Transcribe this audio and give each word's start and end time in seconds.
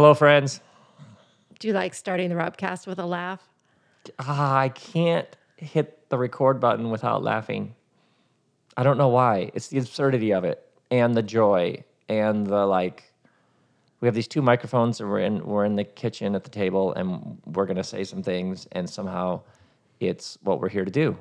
Hello, 0.00 0.14
friends. 0.14 0.62
Do 1.58 1.68
you 1.68 1.74
like 1.74 1.92
starting 1.92 2.30
the 2.30 2.34
Robcast 2.34 2.86
with 2.86 2.98
a 2.98 3.04
laugh? 3.04 3.46
Ah, 4.18 4.56
I 4.56 4.70
can't 4.70 5.28
hit 5.58 6.08
the 6.08 6.16
record 6.16 6.58
button 6.58 6.88
without 6.88 7.22
laughing. 7.22 7.74
I 8.78 8.82
don't 8.82 8.96
know 8.96 9.08
why. 9.08 9.50
It's 9.52 9.68
the 9.68 9.76
absurdity 9.76 10.32
of 10.32 10.44
it 10.44 10.66
and 10.90 11.14
the 11.14 11.22
joy 11.22 11.84
and 12.08 12.46
the 12.46 12.64
like. 12.64 13.12
We 14.00 14.08
have 14.08 14.14
these 14.14 14.26
two 14.26 14.40
microphones 14.40 15.02
and 15.02 15.10
we're 15.10 15.18
in 15.18 15.44
we're 15.44 15.66
in 15.66 15.76
the 15.76 15.84
kitchen 15.84 16.34
at 16.34 16.44
the 16.44 16.50
table 16.50 16.94
and 16.94 17.36
we're 17.44 17.66
gonna 17.66 17.84
say 17.84 18.02
some 18.02 18.22
things 18.22 18.66
and 18.72 18.88
somehow 18.88 19.42
it's 20.00 20.38
what 20.40 20.60
we're 20.62 20.70
here 20.70 20.86
to 20.86 20.90
do. 20.90 21.14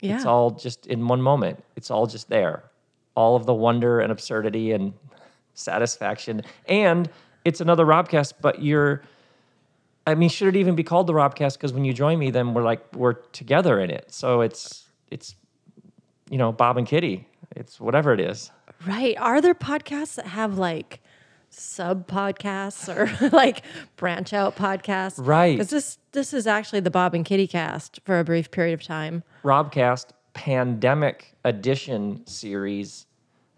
Yeah. 0.00 0.16
It's 0.16 0.24
all 0.24 0.50
just 0.50 0.86
in 0.86 1.06
one 1.06 1.20
moment. 1.20 1.62
It's 1.76 1.90
all 1.90 2.06
just 2.06 2.30
there. 2.30 2.70
All 3.16 3.36
of 3.36 3.44
the 3.44 3.52
wonder 3.52 4.00
and 4.00 4.10
absurdity 4.10 4.72
and 4.72 4.94
satisfaction. 5.52 6.40
And 6.64 7.10
it's 7.44 7.60
another 7.60 7.84
Robcast, 7.84 8.34
but 8.40 8.62
you're 8.62 9.02
I 10.06 10.14
mean, 10.14 10.28
should 10.28 10.48
it 10.48 10.56
even 10.56 10.74
be 10.74 10.82
called 10.82 11.06
the 11.06 11.14
Robcast? 11.14 11.54
Because 11.54 11.72
when 11.72 11.84
you 11.84 11.92
join 11.92 12.18
me, 12.18 12.30
then 12.30 12.52
we're 12.54 12.62
like 12.62 12.94
we're 12.94 13.14
together 13.14 13.80
in 13.80 13.90
it. 13.90 14.12
So 14.12 14.42
it's 14.42 14.88
it's 15.10 15.34
you 16.30 16.38
know 16.38 16.52
Bob 16.52 16.76
and 16.76 16.86
Kitty. 16.86 17.26
It's 17.56 17.80
whatever 17.80 18.12
it 18.12 18.20
is. 18.20 18.50
Right. 18.86 19.16
Are 19.18 19.40
there 19.40 19.54
podcasts 19.54 20.16
that 20.16 20.26
have 20.26 20.58
like 20.58 21.00
sub 21.50 22.06
podcasts 22.06 22.94
or 22.94 23.28
like 23.36 23.62
branch 23.96 24.32
out 24.32 24.56
podcasts? 24.56 25.24
Right. 25.24 25.56
Because 25.56 25.70
this 25.70 25.98
this 26.12 26.34
is 26.34 26.46
actually 26.46 26.80
the 26.80 26.90
Bob 26.90 27.14
and 27.14 27.24
Kitty 27.24 27.46
cast 27.46 28.00
for 28.04 28.18
a 28.18 28.24
brief 28.24 28.50
period 28.50 28.74
of 28.74 28.82
time. 28.82 29.22
Robcast 29.42 30.06
Pandemic 30.34 31.34
Edition 31.44 32.26
series, 32.26 33.06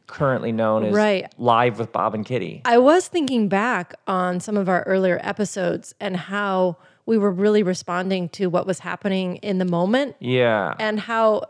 currently 0.07 0.53
known 0.53 0.85
as 0.85 0.95
Right. 0.95 1.33
Live 1.39 1.79
with 1.79 1.93
Bob 1.93 2.15
and 2.15 2.25
Kitty. 2.25 2.63
I 2.65 2.79
was 2.79 3.09
thinking 3.09 3.49
back 3.49 3.95
on 4.07 4.41
some 4.41 4.57
of 4.57 4.69
our 4.69 4.83
earlier 4.85 5.19
episodes 5.23 5.95
and 6.01 6.17
how 6.17 6.77
we 7.07 7.19
were 7.19 7.31
really 7.31 7.63
responding 7.63 8.29
to 8.31 8.47
what 8.47 8.67
was 8.67 8.81
happening 8.81 9.37
in 9.37 9.59
the 9.59 9.65
moment 9.65 10.17
Yeah. 10.21 10.75
and 10.79 10.99
how 11.01 11.43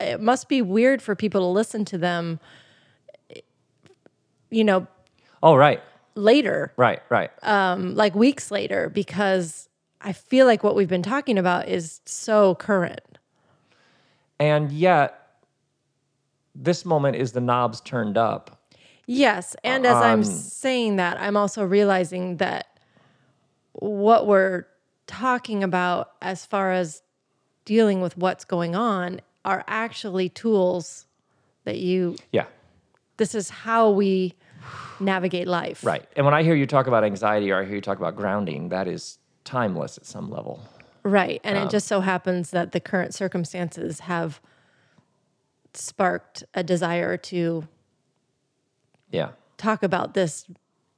it 0.00 0.20
must 0.20 0.48
be 0.48 0.62
weird 0.62 1.00
for 1.02 1.14
people 1.14 1.40
to 1.42 1.46
listen 1.46 1.84
to 1.86 1.98
them, 1.98 2.40
you 4.50 4.64
know, 4.64 4.86
Oh, 5.42 5.54
right, 5.56 5.80
later, 6.14 6.72
right, 6.76 7.00
right. 7.08 7.30
Um, 7.42 7.94
like 7.96 8.14
weeks 8.14 8.50
later, 8.52 8.88
because 8.88 9.68
I 10.00 10.12
feel 10.12 10.46
like 10.46 10.62
what 10.62 10.76
we've 10.76 10.88
been 10.88 11.02
talking 11.02 11.36
about 11.38 11.68
is 11.68 12.00
so 12.04 12.54
current. 12.56 13.00
and 14.38 14.72
yet, 14.72 15.21
this 16.54 16.84
moment 16.84 17.16
is 17.16 17.32
the 17.32 17.40
knobs 17.40 17.80
turned 17.80 18.16
up. 18.18 18.58
Yes. 19.06 19.56
And 19.64 19.84
as 19.86 19.96
I'm 19.96 20.20
Um, 20.20 20.24
saying 20.24 20.96
that, 20.96 21.20
I'm 21.20 21.36
also 21.36 21.64
realizing 21.64 22.36
that 22.36 22.66
what 23.72 24.26
we're 24.26 24.66
talking 25.06 25.62
about 25.62 26.12
as 26.20 26.46
far 26.46 26.72
as 26.72 27.02
dealing 27.64 28.00
with 28.00 28.16
what's 28.16 28.44
going 28.44 28.76
on 28.76 29.20
are 29.44 29.64
actually 29.66 30.28
tools 30.28 31.06
that 31.64 31.78
you, 31.78 32.16
Yeah. 32.32 32.46
this 33.16 33.34
is 33.34 33.50
how 33.50 33.90
we 33.90 34.34
navigate 35.00 35.48
life. 35.48 35.84
Right. 35.84 36.04
And 36.16 36.24
when 36.24 36.34
I 36.34 36.42
hear 36.42 36.54
you 36.54 36.66
talk 36.66 36.86
about 36.86 37.02
anxiety 37.02 37.50
or 37.50 37.60
I 37.60 37.64
hear 37.64 37.74
you 37.74 37.80
talk 37.80 37.98
about 37.98 38.14
grounding, 38.16 38.68
that 38.68 38.86
is 38.86 39.18
timeless 39.44 39.98
at 39.98 40.06
some 40.06 40.30
level. 40.30 40.60
Right. 41.02 41.40
And 41.42 41.58
Um, 41.58 41.66
it 41.66 41.70
just 41.70 41.88
so 41.88 42.00
happens 42.00 42.50
that 42.50 42.70
the 42.72 42.78
current 42.80 43.12
circumstances 43.14 44.00
have 44.00 44.40
sparked 45.74 46.44
a 46.54 46.62
desire 46.62 47.16
to 47.16 47.66
Yeah. 49.10 49.30
talk 49.56 49.82
about 49.82 50.14
this 50.14 50.46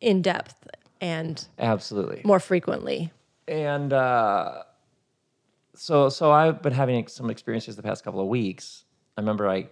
in 0.00 0.22
depth 0.22 0.66
and 1.00 1.46
Absolutely. 1.58 2.22
more 2.24 2.40
frequently. 2.40 3.12
And 3.48 3.92
uh, 3.92 4.62
so, 5.74 6.08
so 6.08 6.30
I've 6.32 6.62
been 6.62 6.72
having 6.72 7.06
some 7.08 7.30
experiences 7.30 7.76
the 7.76 7.82
past 7.82 8.04
couple 8.04 8.20
of 8.20 8.28
weeks. 8.28 8.84
I 9.16 9.20
remember 9.20 9.48
I 9.48 9.66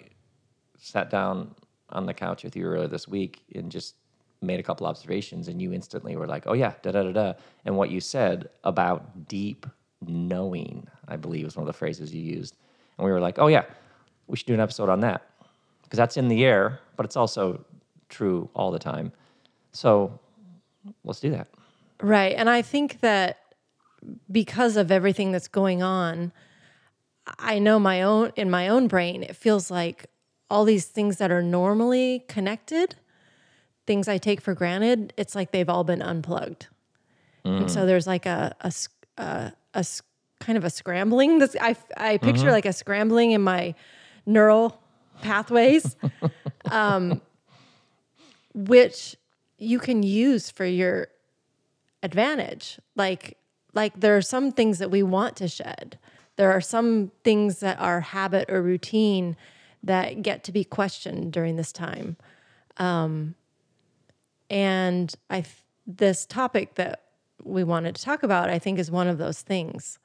sat 0.78 1.10
down 1.10 1.54
on 1.90 2.06
the 2.06 2.14
couch 2.14 2.44
with 2.44 2.56
you 2.56 2.64
earlier 2.64 2.88
this 2.88 3.06
week 3.06 3.42
and 3.54 3.70
just 3.70 3.94
made 4.40 4.58
a 4.58 4.62
couple 4.62 4.86
observations, 4.86 5.46
and 5.48 5.62
you 5.62 5.72
instantly 5.72 6.16
were 6.16 6.26
like, 6.26 6.44
"Oh 6.46 6.54
yeah, 6.54 6.72
da 6.82 6.90
da 6.90 7.02
da 7.04 7.12
da," 7.12 7.32
and 7.64 7.76
what 7.76 7.90
you 7.90 8.00
said 8.00 8.48
about 8.64 9.28
deep 9.28 9.66
knowing, 10.04 10.88
I 11.06 11.16
believe, 11.16 11.44
was 11.44 11.56
one 11.56 11.62
of 11.62 11.66
the 11.68 11.78
phrases 11.78 12.12
you 12.12 12.22
used, 12.22 12.56
and 12.98 13.04
we 13.04 13.12
were 13.12 13.20
like, 13.20 13.38
"Oh 13.38 13.46
yeah, 13.46 13.64
we 14.32 14.36
should 14.36 14.48
do 14.48 14.54
an 14.54 14.60
episode 14.60 14.88
on 14.88 15.00
that," 15.00 15.22
because 15.84 15.98
that's 15.98 16.16
in 16.16 16.26
the 16.26 16.44
air, 16.44 16.80
but 16.96 17.06
it's 17.06 17.16
also 17.16 17.64
true 18.08 18.48
all 18.54 18.72
the 18.72 18.78
time. 18.78 19.12
So 19.72 20.18
let's 21.04 21.20
do 21.20 21.30
that. 21.30 21.46
Right. 22.00 22.34
And 22.36 22.50
I 22.50 22.62
think 22.62 23.00
that 23.00 23.38
because 24.30 24.76
of 24.76 24.90
everything 24.90 25.30
that's 25.30 25.48
going 25.48 25.82
on, 25.82 26.32
I 27.38 27.60
know 27.60 27.78
my 27.78 28.02
own 28.02 28.32
in 28.34 28.50
my 28.50 28.68
own 28.68 28.88
brain, 28.88 29.22
it 29.22 29.36
feels 29.36 29.70
like 29.70 30.06
all 30.50 30.64
these 30.64 30.86
things 30.86 31.18
that 31.18 31.30
are 31.30 31.42
normally 31.42 32.24
connected, 32.26 32.96
things 33.86 34.08
I 34.08 34.18
take 34.18 34.40
for 34.40 34.54
granted, 34.54 35.12
it's 35.16 35.34
like 35.34 35.52
they've 35.52 35.68
all 35.68 35.84
been 35.84 36.02
unplugged. 36.02 36.66
And 37.44 37.70
so 37.70 37.80
mm. 37.80 37.86
there's 37.86 38.06
like 38.06 38.26
a 38.26 38.54
kind 39.16 40.58
of 40.58 40.64
a 40.64 40.70
scrambling. 40.70 41.38
This 41.38 41.56
I 41.60 41.76
I 41.96 42.18
picture 42.18 42.44
mm-hmm. 42.44 42.50
like 42.50 42.66
a 42.66 42.72
scrambling 42.72 43.30
in 43.32 43.42
my 43.42 43.74
neural 44.26 44.80
pathways, 45.22 45.96
um, 46.70 47.20
which 48.54 49.16
you 49.58 49.78
can 49.78 50.02
use 50.02 50.50
for 50.50 50.64
your 50.64 51.08
advantage. 52.02 52.78
Like 52.96 53.38
like 53.74 53.98
there 53.98 54.16
are 54.16 54.22
some 54.22 54.52
things 54.52 54.78
that 54.78 54.90
we 54.90 55.02
want 55.02 55.36
to 55.36 55.48
shed. 55.48 55.98
There 56.36 56.50
are 56.50 56.60
some 56.60 57.12
things 57.24 57.60
that 57.60 57.78
are 57.80 58.00
habit 58.00 58.50
or 58.50 58.62
routine 58.62 59.36
that 59.82 60.22
get 60.22 60.44
to 60.44 60.52
be 60.52 60.64
questioned 60.64 61.32
during 61.32 61.56
this 61.56 61.72
time. 61.72 62.16
Um, 62.76 63.34
and 64.48 65.14
I 65.30 65.42
th- 65.42 65.56
this 65.86 66.26
topic 66.26 66.74
that 66.76 67.02
we 67.42 67.64
wanted 67.64 67.96
to 67.96 68.02
talk 68.02 68.22
about, 68.22 68.50
I 68.50 68.58
think, 68.58 68.78
is 68.78 68.90
one 68.90 69.08
of 69.08 69.18
those 69.18 69.40
things. 69.40 69.98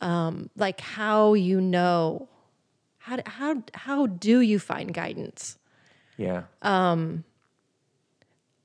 Um, 0.00 0.50
like 0.56 0.80
how 0.80 1.34
you 1.34 1.60
know 1.60 2.28
how 3.04 3.18
how 3.26 3.62
how 3.74 4.06
do 4.06 4.40
you 4.40 4.58
find 4.58 4.94
guidance? 4.94 5.58
Yeah. 6.16 6.44
Um 6.62 7.24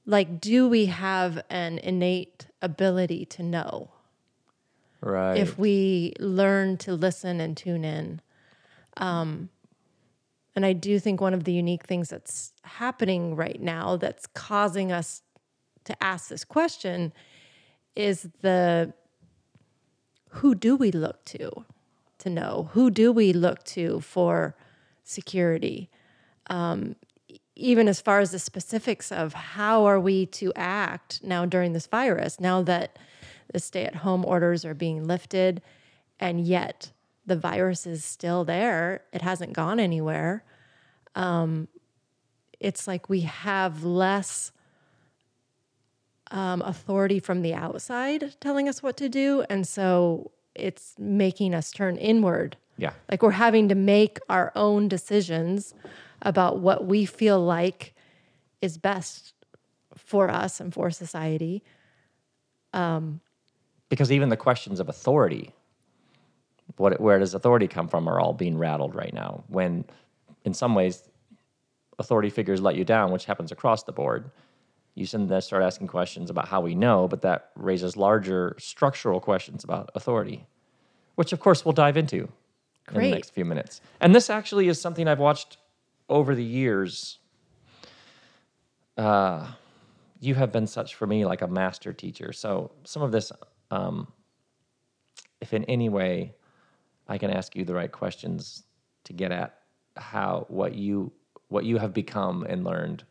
Like, 0.06 0.40
do 0.40 0.68
we 0.70 0.86
have 0.88 1.44
an 1.50 1.78
innate 1.80 2.48
ability 2.62 3.26
to 3.26 3.44
know? 3.44 3.92
right. 5.02 5.38
if 5.38 5.58
we 5.58 6.14
learn 6.20 6.78
to 6.78 6.94
listen 6.94 7.40
and 7.40 7.56
tune 7.56 7.86
in. 7.86 8.22
Um, 8.98 9.50
and 10.56 10.66
I 10.66 10.74
do 10.74 11.00
think 11.00 11.22
one 11.22 11.34
of 11.34 11.44
the 11.46 11.54
unique 11.54 11.86
things 11.86 12.10
that's 12.10 12.54
happening 12.64 13.36
right 13.36 13.62
now 13.62 13.98
that's 13.98 14.28
causing 14.28 14.92
us 14.92 15.22
to 15.86 16.04
ask 16.04 16.30
this 16.30 16.44
question 16.44 17.14
is 17.96 18.28
the 18.42 18.94
who 20.30 20.54
do 20.54 20.76
we 20.76 20.92
look 20.92 21.24
to 21.26 21.66
to 22.20 22.30
know? 22.30 22.70
Who 22.74 22.90
do 22.90 23.12
we 23.12 23.34
look 23.34 23.64
to 23.66 24.00
for 24.02 24.56
security? 25.04 25.90
Um, 26.50 26.96
even 27.56 27.88
as 27.88 28.00
far 28.00 28.20
as 28.20 28.32
the 28.32 28.40
specifics 28.40 29.12
of 29.12 29.34
how 29.34 29.86
are 29.86 30.00
we 30.00 30.26
to 30.26 30.54
act 30.56 31.22
now 31.24 31.46
during 31.46 31.74
this 31.74 31.88
virus, 31.88 32.40
now 32.40 32.62
that 32.64 32.98
the 33.52 33.60
stay 33.60 33.84
at 33.84 33.96
home 33.96 34.24
orders 34.26 34.64
are 34.64 34.74
being 34.74 35.06
lifted, 35.06 35.62
and 36.20 36.46
yet 36.46 36.92
the 37.26 37.36
virus 37.36 37.86
is 37.86 38.04
still 38.04 38.44
there. 38.46 39.02
It 39.12 39.22
hasn't 39.22 39.54
gone 39.54 39.80
anywhere. 39.80 40.44
Um, 41.16 41.68
it's 42.60 42.88
like 42.88 43.10
we 43.10 43.22
have 43.22 43.84
less 43.84 44.52
um, 46.32 46.62
authority 46.62 47.20
from 47.20 47.42
the 47.42 47.54
outside 47.54 48.36
telling 48.40 48.70
us 48.70 48.84
what 48.84 48.98
to 48.98 49.10
do. 49.10 49.44
And 49.50 49.68
so 49.68 50.32
it's 50.60 50.96
making 50.98 51.54
us 51.54 51.72
turn 51.72 51.98
inward. 51.98 52.58
yeah. 52.78 52.94
Like 53.10 53.22
we're 53.24 53.32
having 53.32 53.70
to 53.70 53.76
make 53.76 54.20
our 54.30 54.52
own 54.56 54.88
decisions 54.88 55.74
about 56.22 56.60
what 56.60 56.86
we 56.86 57.06
feel 57.06 57.44
like 57.44 57.94
is 58.62 58.78
best 58.78 59.34
for 59.96 60.30
us 60.30 60.60
and 60.60 60.74
for 60.74 60.92
society. 60.92 61.64
Um, 62.74 63.22
because 63.90 64.12
even 64.12 64.30
the 64.30 64.38
questions 64.38 64.80
of 64.80 64.90
authority 64.90 65.54
what 66.78 67.00
where 67.02 67.20
does 67.20 67.34
authority 67.34 67.68
come 67.68 67.88
from 67.88 68.08
are 68.08 68.20
all 68.20 68.34
being 68.34 68.58
rattled 68.58 68.96
right 68.96 69.14
now 69.14 69.44
when 69.48 69.84
in 70.46 70.54
some 70.54 70.76
ways 70.76 71.04
authority 71.98 72.30
figures 72.30 72.62
let 72.62 72.76
you 72.76 72.86
down 72.86 73.12
which 73.12 73.26
happens 73.26 73.52
across 73.52 73.84
the 73.84 73.92
board 73.92 74.32
you 75.00 75.08
then 75.08 75.42
start 75.42 75.64
asking 75.64 75.88
questions 75.88 76.30
about 76.30 76.48
how 76.48 76.62
we 76.62 76.76
know 76.76 77.08
but 77.08 77.22
that 77.22 77.50
raises 77.56 77.96
larger 77.96 78.56
structural 78.60 79.20
questions 79.20 79.64
about 79.64 79.90
authority 79.96 80.46
which 81.16 81.34
of 81.34 81.40
course 81.40 81.66
we'll 81.66 81.74
dive 81.74 81.98
into 81.98 82.30
in 82.96 83.02
the 83.02 83.12
next 83.12 83.32
few 83.32 83.46
minutes. 83.46 83.82
And 84.00 84.14
this 84.16 84.30
actually 84.30 84.68
is 84.68 84.80
something 84.80 85.08
i've 85.08 85.20
watched 85.20 85.58
over 86.08 86.36
the 86.36 86.44
years. 86.44 87.20
Uh, 88.98 89.48
you 90.20 90.36
have 90.36 90.52
been 90.52 90.68
such 90.68 90.96
for 90.96 91.08
me 91.08 91.26
like 91.26 91.42
a 91.42 91.48
master 91.48 91.94
teacher. 91.94 92.34
So 92.34 92.72
some 92.84 93.02
of 93.02 93.12
this, 93.12 93.32
um, 93.72 94.12
if 95.40 95.54
in 95.54 95.64
any 95.66 95.88
way 95.88 96.36
I 97.08 97.18
can 97.18 97.30
ask 97.30 97.56
you 97.56 97.64
the 97.64 97.74
right 97.74 97.92
questions 97.92 98.64
to 99.06 99.14
get 99.14 99.32
at 99.32 99.60
how 99.96 100.46
what 100.50 100.74
you 100.76 101.12
what 101.48 101.66
you 101.66 101.78
have 101.78 101.94
become 101.94 102.44
and 102.44 102.64
learned, 102.64 103.04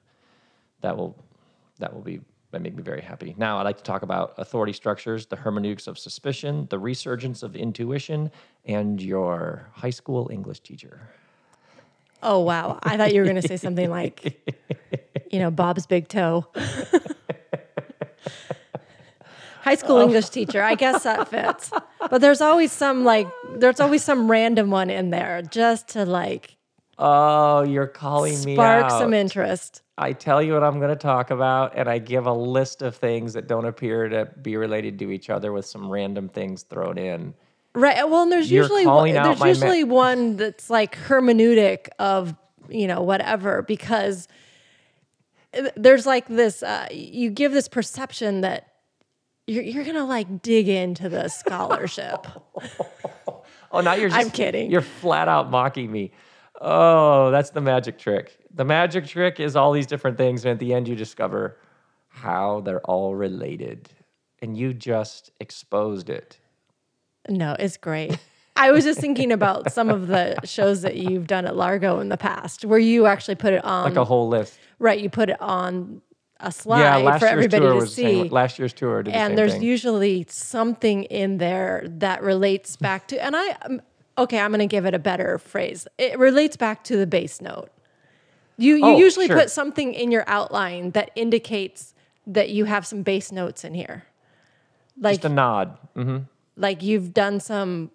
that 0.80 0.96
will 0.96 1.24
that 1.78 1.94
will 1.94 2.02
be 2.02 2.20
that 2.50 2.62
make 2.62 2.74
me 2.74 2.82
very 2.82 3.02
happy. 3.02 3.34
Now 3.36 3.58
I'd 3.58 3.64
like 3.64 3.76
to 3.76 3.82
talk 3.82 4.02
about 4.02 4.34
authority 4.38 4.72
structures, 4.72 5.26
the 5.26 5.36
hermeneutics 5.36 5.86
of 5.86 5.98
suspicion, 5.98 6.66
the 6.70 6.78
resurgence 6.78 7.42
of 7.42 7.54
intuition, 7.54 8.30
and 8.64 9.02
your 9.02 9.68
high 9.72 9.90
school 9.90 10.30
English 10.32 10.60
teacher. 10.60 11.00
Oh 12.22 12.40
wow! 12.40 12.78
I 12.82 12.96
thought 12.96 13.12
you 13.14 13.20
were 13.20 13.26
going 13.26 13.40
to 13.40 13.46
say 13.46 13.56
something 13.56 13.90
like, 13.90 14.56
you 15.30 15.38
know, 15.38 15.50
Bob's 15.50 15.86
big 15.86 16.08
toe. 16.08 16.46
High 19.62 19.74
school 19.74 19.96
oh. 19.96 20.02
English 20.04 20.30
teacher. 20.30 20.62
I 20.62 20.76
guess 20.76 21.02
that 21.02 21.28
fits. 21.28 21.70
But 22.10 22.22
there's 22.22 22.40
always 22.40 22.72
some 22.72 23.04
like 23.04 23.28
there's 23.56 23.80
always 23.80 24.02
some 24.02 24.30
random 24.30 24.70
one 24.70 24.88
in 24.88 25.10
there 25.10 25.42
just 25.42 25.88
to 25.88 26.06
like 26.06 26.56
Oh, 26.98 27.62
you're 27.62 27.86
calling 27.86 28.42
me 28.44 28.54
spark 28.54 28.86
out. 28.86 28.98
some 28.98 29.12
interest. 29.12 29.82
I 29.98 30.12
tell 30.12 30.40
you 30.42 30.54
what 30.54 30.62
I'm 30.62 30.78
going 30.78 30.90
to 30.90 30.96
talk 30.96 31.30
about, 31.30 31.72
and 31.76 31.88
I 31.88 31.98
give 31.98 32.26
a 32.26 32.32
list 32.32 32.82
of 32.82 32.96
things 32.96 33.32
that 33.32 33.48
don't 33.48 33.64
appear 33.64 34.08
to 34.08 34.26
be 34.40 34.56
related 34.56 34.98
to 35.00 35.10
each 35.10 35.28
other 35.28 35.52
with 35.52 35.66
some 35.66 35.90
random 35.90 36.28
things 36.28 36.62
thrown 36.62 36.96
in. 36.96 37.34
Right. 37.74 37.96
Well, 38.08 38.22
and 38.22 38.32
there's 38.32 38.50
You're 38.50 38.62
usually 38.62 38.86
one, 38.86 39.12
there's 39.12 39.40
ma- 39.40 39.46
usually 39.46 39.84
one 39.84 40.36
that's 40.36 40.70
like 40.70 40.96
hermeneutic 40.96 41.88
of 41.98 42.34
you 42.68 42.86
know 42.86 43.02
whatever 43.02 43.62
because 43.62 44.28
there's 45.76 46.06
like 46.06 46.28
this 46.28 46.62
uh, 46.62 46.86
you 46.90 47.30
give 47.30 47.52
this 47.52 47.68
perception 47.68 48.42
that 48.42 48.72
you're 49.46 49.62
you're 49.62 49.84
gonna 49.84 50.06
like 50.06 50.42
dig 50.42 50.68
into 50.68 51.08
the 51.08 51.28
scholarship. 51.28 52.26
Oh, 53.70 53.80
now 53.80 53.94
you're 53.94 54.08
just, 54.08 54.18
I'm 54.18 54.30
kidding. 54.30 54.70
You're 54.70 54.80
flat 54.80 55.28
out 55.28 55.50
mocking 55.50 55.92
me. 55.92 56.12
Oh, 56.60 57.30
that's 57.30 57.50
the 57.50 57.60
magic 57.60 57.98
trick. 57.98 58.36
The 58.52 58.64
magic 58.64 59.06
trick 59.06 59.38
is 59.40 59.54
all 59.56 59.72
these 59.72 59.86
different 59.86 60.16
things, 60.16 60.44
and 60.44 60.52
at 60.52 60.58
the 60.58 60.74
end, 60.74 60.88
you 60.88 60.96
discover 60.96 61.56
how 62.08 62.60
they're 62.60 62.80
all 62.80 63.14
related, 63.14 63.88
and 64.42 64.56
you 64.56 64.74
just 64.74 65.30
exposed 65.40 66.10
it. 66.10 66.38
no, 67.28 67.54
it's 67.58 67.76
great. 67.76 68.18
I 68.56 68.72
was 68.72 68.82
just 68.82 68.98
thinking 68.98 69.30
about 69.30 69.70
some 69.72 69.88
of 69.88 70.08
the 70.08 70.36
shows 70.42 70.82
that 70.82 70.96
you've 70.96 71.28
done 71.28 71.46
at 71.46 71.54
Largo 71.54 72.00
in 72.00 72.08
the 72.08 72.16
past, 72.16 72.64
where 72.64 72.78
you 72.80 73.06
actually 73.06 73.36
put 73.36 73.52
it 73.52 73.64
on. 73.64 73.84
Like 73.84 73.96
a 73.96 74.04
whole 74.04 74.26
list. 74.28 74.58
right, 74.80 74.98
you 74.98 75.08
put 75.08 75.30
it 75.30 75.40
on 75.40 76.02
a 76.40 76.50
slide 76.50 77.02
yeah, 77.02 77.18
for 77.18 77.26
everybody 77.26 77.64
to 77.66 77.80
the 77.80 77.86
see. 77.86 78.22
last 78.28 78.58
year's 78.58 78.72
tour 78.72 79.02
did 79.02 79.12
the 79.12 79.16
and 79.16 79.30
same 79.30 79.36
there's 79.36 79.52
thing. 79.54 79.62
usually 79.62 80.24
something 80.28 81.02
in 81.04 81.38
there 81.38 81.84
that 81.86 82.22
relates 82.22 82.76
back 82.76 83.08
to 83.08 83.18
and 83.20 83.34
i 83.34 83.56
um, 83.62 83.80
okay 84.18 84.38
i'm 84.40 84.50
going 84.50 84.58
to 84.60 84.66
give 84.66 84.84
it 84.84 84.94
a 84.94 84.98
better 84.98 85.38
phrase 85.38 85.86
it 85.96 86.18
relates 86.18 86.56
back 86.56 86.84
to 86.84 86.96
the 86.96 87.06
bass 87.06 87.40
note 87.40 87.70
you 88.56 88.74
you 88.76 88.84
Oh, 88.84 88.98
usually 88.98 89.26
sure. 89.28 89.36
put 89.36 89.50
something 89.50 89.94
in 89.94 90.10
your 90.10 90.24
outline 90.26 90.90
that 90.92 91.10
indicates 91.14 91.94
that 92.26 92.50
you 92.50 92.64
have 92.66 92.86
some 92.86 93.02
bass 93.02 93.32
notes 93.32 93.64
in 93.64 93.74
here 93.74 94.04
like 95.00 95.14
just 95.22 95.24
a 95.24 95.28
nod. 95.34 95.78
hmm 95.94 96.18
like 96.56 96.82
you've 96.82 97.14
done 97.14 97.38
some 97.40 97.90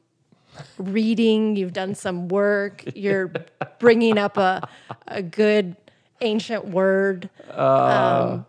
reading 0.77 1.55
you've 1.55 1.73
done 1.73 1.93
some 1.95 2.27
work 2.29 2.83
you're 2.95 3.31
bringing 3.79 4.17
up 4.17 4.37
a 4.37 4.67
a 5.07 5.21
good 5.21 5.75
ancient 6.21 6.65
word 6.65 7.29
Um, 7.51 8.45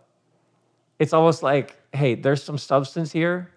It's 0.99 1.11
almost 1.11 1.43
like, 1.43 1.75
hey, 1.93 2.15
there's 2.15 2.41
some 2.41 2.57
substance 2.57 3.11
here, 3.11 3.51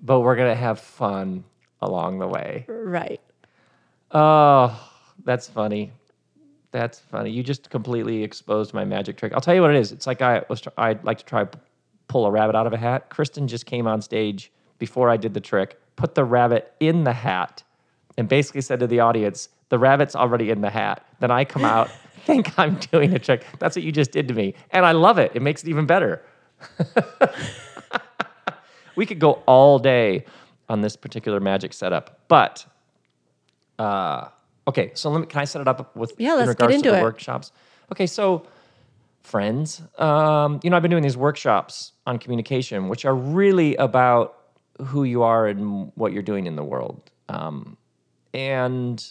but 0.00 0.20
we're 0.20 0.36
gonna 0.36 0.54
have 0.54 0.80
fun 0.80 1.44
along 1.82 2.18
the 2.20 2.26
way. 2.26 2.64
right 2.68 3.20
Oh, 4.12 4.90
that's 5.24 5.48
funny. 5.48 5.92
That's 6.72 6.98
funny. 6.98 7.30
You 7.30 7.42
just 7.42 7.70
completely 7.70 8.22
exposed 8.22 8.74
my 8.74 8.84
magic 8.84 9.16
trick. 9.16 9.32
I'll 9.32 9.40
tell 9.40 9.54
you 9.54 9.62
what 9.62 9.70
it 9.70 9.76
is. 9.76 9.92
It's 9.92 10.06
like 10.06 10.22
I 10.22 10.44
was. 10.48 10.60
tr- 10.60 10.68
I'd 10.76 11.02
like 11.04 11.18
to 11.18 11.24
try 11.24 11.46
pull 12.08 12.26
a 12.26 12.30
rabbit 12.30 12.54
out 12.54 12.66
of 12.66 12.72
a 12.72 12.76
hat. 12.76 13.10
Kristen 13.10 13.48
just 13.48 13.66
came 13.66 13.86
on 13.86 14.00
stage 14.00 14.52
before 14.78 15.10
I 15.10 15.16
did 15.16 15.34
the 15.34 15.40
trick, 15.40 15.78
put 15.96 16.14
the 16.14 16.24
rabbit 16.24 16.72
in 16.80 17.04
the 17.04 17.12
hat, 17.12 17.62
and 18.18 18.28
basically 18.28 18.60
said 18.60 18.80
to 18.80 18.86
the 18.86 19.00
audience, 19.00 19.48
"The 19.70 19.78
rabbit's 19.78 20.14
already 20.14 20.50
in 20.50 20.60
the 20.60 20.70
hat." 20.70 21.04
Then 21.20 21.30
I 21.30 21.44
come 21.44 21.64
out, 21.64 21.88
think 22.26 22.58
I'm 22.58 22.76
doing 22.76 23.14
a 23.14 23.18
trick. 23.18 23.44
That's 23.58 23.76
what 23.76 23.82
you 23.82 23.92
just 23.92 24.12
did 24.12 24.28
to 24.28 24.34
me, 24.34 24.54
and 24.70 24.84
I 24.84 24.92
love 24.92 25.18
it. 25.18 25.32
It 25.34 25.42
makes 25.42 25.62
it 25.62 25.68
even 25.68 25.86
better. 25.86 26.22
we 28.96 29.06
could 29.06 29.18
go 29.18 29.42
all 29.46 29.78
day 29.78 30.24
on 30.68 30.80
this 30.80 30.96
particular 30.96 31.40
magic 31.40 31.72
setup, 31.72 32.20
but 32.28 32.66
uh, 33.78 34.28
okay, 34.68 34.90
so 34.94 35.10
let 35.10 35.20
me, 35.20 35.26
can 35.26 35.40
I 35.40 35.44
set 35.44 35.60
it 35.60 35.68
up 35.68 35.94
with 35.96 36.14
Yeah, 36.18 36.32
in 36.32 36.38
let's 36.38 36.48
get 36.48 36.50
regards 36.50 36.74
into 36.76 36.88
to 36.88 36.90
the 36.92 36.98
it. 36.98 37.02
workshops? 37.02 37.52
Okay, 37.92 38.06
so 38.06 38.46
friends, 39.22 39.82
um, 39.98 40.60
you 40.62 40.70
know, 40.70 40.76
I've 40.76 40.82
been 40.82 40.90
doing 40.90 41.02
these 41.02 41.16
workshops 41.16 41.92
on 42.06 42.18
communication, 42.18 42.88
which 42.88 43.04
are 43.04 43.14
really 43.14 43.76
about 43.76 44.38
who 44.84 45.04
you 45.04 45.22
are 45.22 45.46
and 45.46 45.90
what 45.94 46.12
you're 46.12 46.22
doing 46.22 46.46
in 46.46 46.56
the 46.56 46.64
world. 46.64 47.10
Um, 47.28 47.76
and 48.34 49.04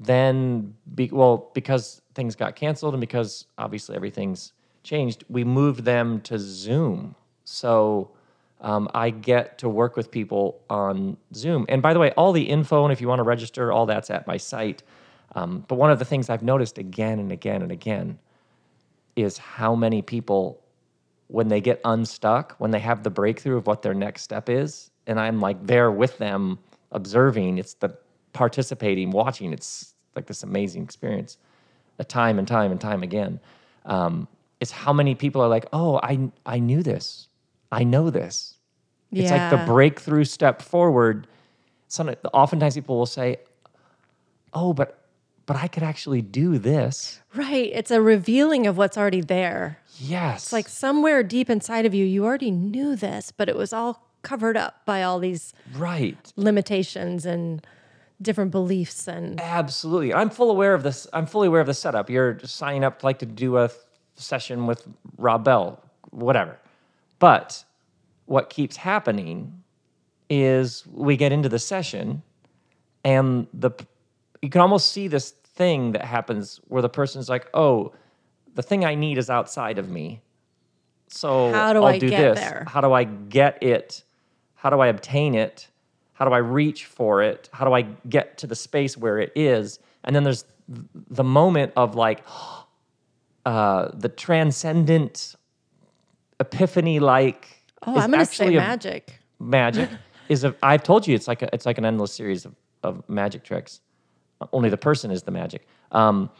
then, 0.00 0.74
be, 0.94 1.08
well, 1.12 1.50
because 1.54 2.02
things 2.14 2.34
got 2.34 2.56
canceled 2.56 2.94
and 2.94 3.00
because 3.00 3.46
obviously 3.58 3.96
everything's 3.96 4.52
changed, 4.82 5.24
we 5.28 5.44
moved 5.44 5.84
them 5.84 6.20
to 6.22 6.38
Zoom. 6.38 7.14
So 7.44 8.10
um, 8.64 8.88
I 8.94 9.10
get 9.10 9.58
to 9.58 9.68
work 9.68 9.94
with 9.94 10.10
people 10.10 10.58
on 10.70 11.18
Zoom. 11.34 11.66
And 11.68 11.82
by 11.82 11.92
the 11.92 12.00
way, 12.00 12.12
all 12.12 12.32
the 12.32 12.42
info 12.42 12.82
and 12.82 12.92
if 12.92 13.00
you 13.00 13.06
want 13.06 13.18
to 13.18 13.22
register, 13.22 13.70
all 13.70 13.84
that's 13.84 14.10
at 14.10 14.26
my 14.26 14.38
site. 14.38 14.82
Um, 15.34 15.64
but 15.68 15.76
one 15.76 15.90
of 15.90 15.98
the 15.98 16.04
things 16.06 16.30
I've 16.30 16.42
noticed 16.42 16.78
again 16.78 17.18
and 17.18 17.30
again 17.30 17.60
and 17.60 17.70
again 17.70 18.18
is 19.16 19.36
how 19.36 19.74
many 19.74 20.00
people, 20.00 20.60
when 21.28 21.48
they 21.48 21.60
get 21.60 21.80
unstuck, 21.84 22.56
when 22.58 22.70
they 22.70 22.80
have 22.80 23.02
the 23.02 23.10
breakthrough 23.10 23.58
of 23.58 23.66
what 23.66 23.82
their 23.82 23.94
next 23.94 24.22
step 24.22 24.48
is, 24.48 24.90
and 25.06 25.20
I'm 25.20 25.40
like 25.40 25.66
there 25.66 25.90
with 25.90 26.16
them 26.16 26.58
observing, 26.90 27.58
it's 27.58 27.74
the 27.74 27.94
participating, 28.32 29.10
watching, 29.10 29.52
it's 29.52 29.94
like 30.16 30.26
this 30.26 30.42
amazing 30.42 30.82
experience, 30.82 31.36
a 31.98 32.04
time 32.04 32.38
and 32.38 32.48
time 32.48 32.72
and 32.72 32.80
time 32.80 33.02
again. 33.02 33.40
Um, 33.84 34.26
is 34.60 34.70
how 34.70 34.94
many 34.94 35.14
people 35.14 35.42
are 35.42 35.48
like, 35.48 35.66
oh, 35.74 36.00
I 36.02 36.30
I 36.46 36.58
knew 36.60 36.82
this, 36.82 37.28
I 37.70 37.84
know 37.84 38.08
this. 38.08 38.53
It's 39.22 39.30
like 39.30 39.50
the 39.50 39.64
breakthrough 39.66 40.24
step 40.24 40.62
forward. 40.62 41.26
Some, 41.88 42.14
oftentimes 42.32 42.74
people 42.74 42.98
will 42.98 43.06
say, 43.06 43.38
oh, 44.52 44.72
but 44.72 45.00
but 45.46 45.56
I 45.56 45.68
could 45.68 45.82
actually 45.82 46.22
do 46.22 46.56
this. 46.56 47.20
right 47.34 47.70
it's 47.74 47.90
a 47.90 48.00
revealing 48.00 48.66
of 48.66 48.78
what's 48.78 48.96
already 48.96 49.20
there 49.20 49.78
Yes. 49.98 50.44
It's 50.44 50.52
like 50.52 50.68
somewhere 50.68 51.22
deep 51.22 51.48
inside 51.48 51.86
of 51.86 51.94
you, 51.94 52.04
you 52.04 52.24
already 52.24 52.50
knew 52.50 52.96
this, 52.96 53.30
but 53.30 53.48
it 53.48 53.56
was 53.56 53.72
all 53.72 54.08
covered 54.22 54.56
up 54.56 54.84
by 54.84 55.02
all 55.02 55.18
these 55.18 55.52
right. 55.76 56.32
limitations 56.36 57.26
and 57.26 57.64
different 58.20 58.50
beliefs. 58.50 59.06
And 59.06 59.40
Absolutely. 59.40 60.12
I'm 60.12 60.30
full 60.30 60.50
aware 60.50 60.74
of 60.74 60.82
this. 60.82 61.06
I'm 61.12 61.26
fully 61.26 61.48
aware 61.48 61.60
of 61.60 61.66
the 61.66 61.74
setup. 61.74 62.10
You're 62.10 62.38
signing 62.40 62.84
up 62.84 63.04
like 63.04 63.18
to 63.20 63.26
do 63.26 63.58
a 63.58 63.70
session 64.16 64.66
with 64.66 64.86
Rob 65.16 65.44
Bell, 65.44 65.82
whatever. 66.10 66.58
But 67.18 67.64
what 68.26 68.50
keeps 68.50 68.76
happening 68.76 69.62
is 70.30 70.84
we 70.90 71.16
get 71.16 71.32
into 71.32 71.48
the 71.48 71.58
session 71.58 72.22
and 73.04 73.46
the 73.52 73.70
you 74.42 74.50
can 74.50 74.60
almost 74.60 74.92
see 74.92 75.08
this 75.08 75.30
thing 75.30 75.92
that 75.92 76.04
happens 76.04 76.60
where 76.68 76.82
the 76.82 76.88
person's 76.88 77.28
like, 77.28 77.48
"Oh, 77.54 77.92
the 78.54 78.62
thing 78.62 78.84
I 78.84 78.94
need 78.94 79.18
is 79.18 79.30
outside 79.30 79.78
of 79.78 79.88
me." 79.88 80.20
So 81.08 81.52
How 81.52 81.72
do 81.72 81.80
I'll 81.80 81.86
I 81.86 81.98
do 81.98 82.10
get 82.10 82.34
this. 82.34 82.44
there? 82.44 82.64
How 82.66 82.80
do 82.80 82.92
I 82.92 83.04
get 83.04 83.62
it? 83.62 84.02
How 84.54 84.70
do 84.70 84.80
I 84.80 84.88
obtain 84.88 85.34
it? 85.34 85.68
How 86.14 86.24
do 86.24 86.32
I 86.32 86.38
reach 86.38 86.86
for 86.86 87.22
it? 87.22 87.48
How 87.52 87.64
do 87.64 87.72
I 87.72 87.82
get 88.08 88.38
to 88.38 88.46
the 88.46 88.54
space 88.54 88.96
where 88.96 89.18
it 89.18 89.32
is? 89.34 89.78
And 90.04 90.14
then 90.14 90.24
there's 90.24 90.44
the 90.68 91.24
moment 91.24 91.72
of 91.76 91.94
like 91.94 92.24
uh, 93.46 93.90
the 93.94 94.08
transcendent 94.08 95.34
epiphany 96.40 96.98
like 97.00 97.53
oh, 97.86 97.96
I'm 97.96 98.10
going 98.10 98.24
to 98.24 98.32
say 98.32 98.50
magic. 98.50 99.20
magic 99.38 99.90
is 100.28 100.44
a 100.44 100.54
I've 100.62 100.82
told 100.82 101.06
you 101.06 101.14
it's 101.14 101.28
like 101.28 101.42
a, 101.42 101.48
it's 101.52 101.66
like 101.66 101.78
an 101.78 101.84
endless 101.84 102.12
series 102.12 102.44
of, 102.44 102.54
of 102.82 103.08
magic 103.08 103.44
tricks. 103.44 103.80
Only 104.52 104.68
the 104.68 104.76
person 104.76 105.10
is 105.10 105.22
the 105.22 105.30
magic. 105.30 105.66
Um, 105.92 106.30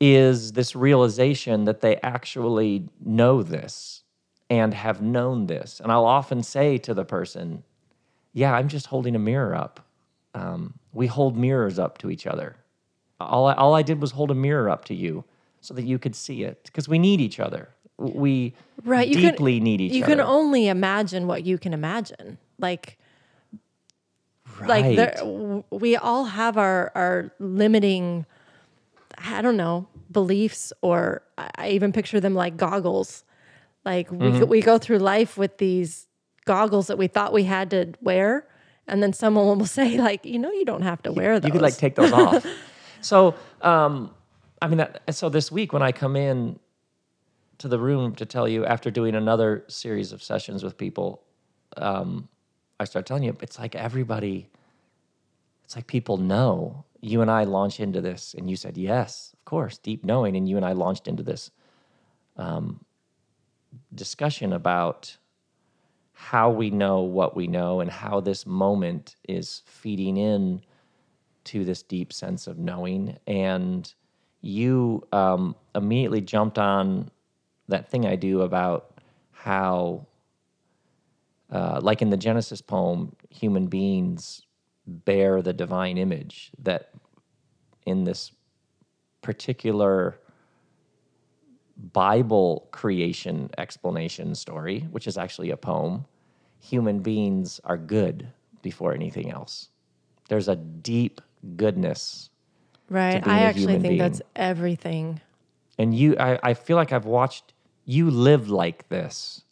is 0.00 0.52
this 0.52 0.76
realization 0.76 1.64
that 1.64 1.80
they 1.80 1.96
actually 1.96 2.88
know 3.00 3.42
this 3.42 4.02
and 4.50 4.74
have 4.74 5.02
known 5.02 5.46
this. 5.46 5.80
And 5.80 5.90
I'll 5.90 6.04
often 6.04 6.42
say 6.42 6.78
to 6.78 6.94
the 6.94 7.04
person, 7.04 7.64
Yeah, 8.32 8.52
I'm 8.54 8.68
just 8.68 8.86
holding 8.86 9.16
a 9.16 9.18
mirror 9.18 9.54
up. 9.54 9.80
Um, 10.34 10.74
we 10.92 11.06
hold 11.06 11.36
mirrors 11.36 11.78
up 11.78 11.98
to 11.98 12.10
each 12.10 12.26
other. 12.26 12.56
All 13.18 13.46
I, 13.46 13.54
all 13.54 13.74
I 13.74 13.82
did 13.82 14.00
was 14.00 14.12
hold 14.12 14.30
a 14.30 14.34
mirror 14.34 14.68
up 14.68 14.84
to 14.86 14.94
you 14.94 15.24
so 15.60 15.74
that 15.74 15.84
you 15.84 15.98
could 15.98 16.14
see 16.14 16.44
it 16.44 16.62
because 16.64 16.88
we 16.88 16.98
need 16.98 17.20
each 17.20 17.40
other. 17.40 17.70
We 17.98 18.54
right. 18.84 19.08
You 19.08 19.16
deeply 19.16 19.56
can, 19.56 19.64
need 19.64 19.80
each 19.80 19.92
you 19.92 20.04
other. 20.04 20.16
can 20.16 20.20
only 20.20 20.68
imagine 20.68 21.26
what 21.26 21.44
you 21.44 21.58
can 21.58 21.72
imagine. 21.72 22.38
Like, 22.58 22.98
right. 24.60 24.68
like 24.68 24.96
there, 24.96 25.62
we 25.70 25.96
all 25.96 26.24
have 26.24 26.56
our 26.56 26.92
our 26.94 27.32
limiting 27.38 28.26
i 29.18 29.40
don't 29.40 29.56
know 29.56 29.86
beliefs 30.10 30.72
or 30.82 31.22
i 31.38 31.70
even 31.70 31.90
picture 31.92 32.20
them 32.20 32.34
like 32.34 32.56
goggles 32.56 33.24
like 33.84 34.10
we, 34.10 34.18
Mm-hmm. 34.18 34.46
we 34.46 34.60
go 34.60 34.78
through 34.78 34.98
life 34.98 35.38
with 35.38 35.58
these 35.58 36.06
goggles 36.44 36.86
that 36.88 36.98
we 36.98 37.06
thought 37.06 37.32
we 37.32 37.44
had 37.44 37.70
to 37.70 37.94
wear 38.02 38.46
and 38.86 39.02
then 39.02 39.12
someone 39.12 39.58
will 39.58 39.66
say 39.80 39.96
like 39.98 40.24
you 40.26 40.38
know 40.38 40.50
you 40.52 40.64
don't 40.64 40.82
have 40.82 41.02
to 41.02 41.12
wear 41.12 41.40
those 41.40 41.48
you 41.48 41.52
could 41.52 41.62
like 41.62 41.76
take 41.76 41.94
those 41.94 42.12
off. 42.12 42.46
So, 43.02 43.34
um, 43.62 44.10
I 44.60 44.66
mean, 44.66 44.78
that, 44.78 45.02
so 45.14 45.28
this 45.28 45.52
week 45.52 45.72
when 45.72 45.82
I 45.82 45.92
come 45.92 46.16
in 46.16 46.58
to 47.58 47.68
the 47.68 47.78
room 47.78 48.14
to 48.16 48.26
tell 48.26 48.48
you 48.48 48.64
after 48.64 48.90
doing 48.90 49.14
another 49.14 49.64
series 49.68 50.12
of 50.12 50.22
sessions 50.22 50.62
with 50.62 50.76
people, 50.76 51.22
um, 51.76 52.28
I 52.78 52.84
start 52.84 53.06
telling 53.06 53.22
you 53.22 53.36
it's 53.40 53.58
like 53.58 53.74
everybody, 53.74 54.50
it's 55.64 55.76
like 55.76 55.86
people 55.86 56.16
know. 56.16 56.84
You 57.00 57.22
and 57.22 57.30
I 57.30 57.44
launch 57.44 57.78
into 57.78 58.00
this, 58.00 58.34
and 58.36 58.50
you 58.50 58.56
said 58.56 58.76
yes, 58.76 59.32
of 59.34 59.44
course, 59.44 59.78
deep 59.78 60.04
knowing, 60.04 60.36
and 60.36 60.48
you 60.48 60.56
and 60.56 60.64
I 60.64 60.72
launched 60.72 61.08
into 61.08 61.22
this 61.22 61.50
um, 62.36 62.84
discussion 63.94 64.52
about 64.52 65.16
how 66.12 66.50
we 66.50 66.70
know 66.70 67.00
what 67.02 67.36
we 67.36 67.46
know 67.46 67.80
and 67.80 67.90
how 67.90 68.20
this 68.20 68.46
moment 68.46 69.16
is 69.28 69.62
feeding 69.66 70.16
in 70.16 70.62
to 71.44 71.64
this 71.64 71.82
deep 71.82 72.12
sense 72.12 72.46
of 72.46 72.58
knowing. 72.58 73.18
And 73.26 73.92
you 74.40 75.06
um, 75.12 75.54
immediately 75.74 76.22
jumped 76.22 76.58
on 76.58 77.10
that 77.68 77.90
thing 77.90 78.06
I 78.06 78.16
do 78.16 78.42
about 78.42 79.00
how, 79.32 80.06
uh, 81.50 81.80
like 81.82 82.02
in 82.02 82.10
the 82.10 82.16
Genesis 82.16 82.60
poem, 82.60 83.14
human 83.30 83.66
beings 83.66 84.42
bear 84.86 85.42
the 85.42 85.52
divine 85.52 85.98
image, 85.98 86.50
that 86.62 86.90
in 87.84 88.04
this 88.04 88.32
particular 89.22 90.18
Bible 91.92 92.68
creation 92.70 93.50
explanation 93.58 94.34
story, 94.34 94.80
which 94.90 95.06
is 95.06 95.18
actually 95.18 95.50
a 95.50 95.56
poem, 95.56 96.06
human 96.60 97.00
beings 97.00 97.60
are 97.64 97.76
good 97.76 98.28
before 98.62 98.94
anything 98.94 99.30
else. 99.30 99.68
There's 100.28 100.48
a 100.48 100.56
deep 100.56 101.20
goodness. 101.56 102.30
right 102.88 103.22
being 103.22 103.36
i 103.36 103.40
actually 103.42 103.78
think 103.80 103.98
that's 103.98 104.22
everything 104.34 105.20
And 105.78 105.94
you, 105.94 106.16
I, 106.18 106.38
I 106.42 106.54
feel 106.54 106.76
like 106.76 106.92
I've 106.92 107.04
watched 107.04 107.52
you 107.86 108.10
live 108.10 108.50
like 108.50 108.88
this. 108.90 109.42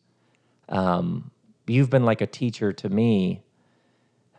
Um, 0.68 1.30
you've 1.66 1.90
been 1.90 2.04
like 2.04 2.20
a 2.20 2.26
teacher 2.26 2.72
to 2.72 2.90
me. 2.90 3.42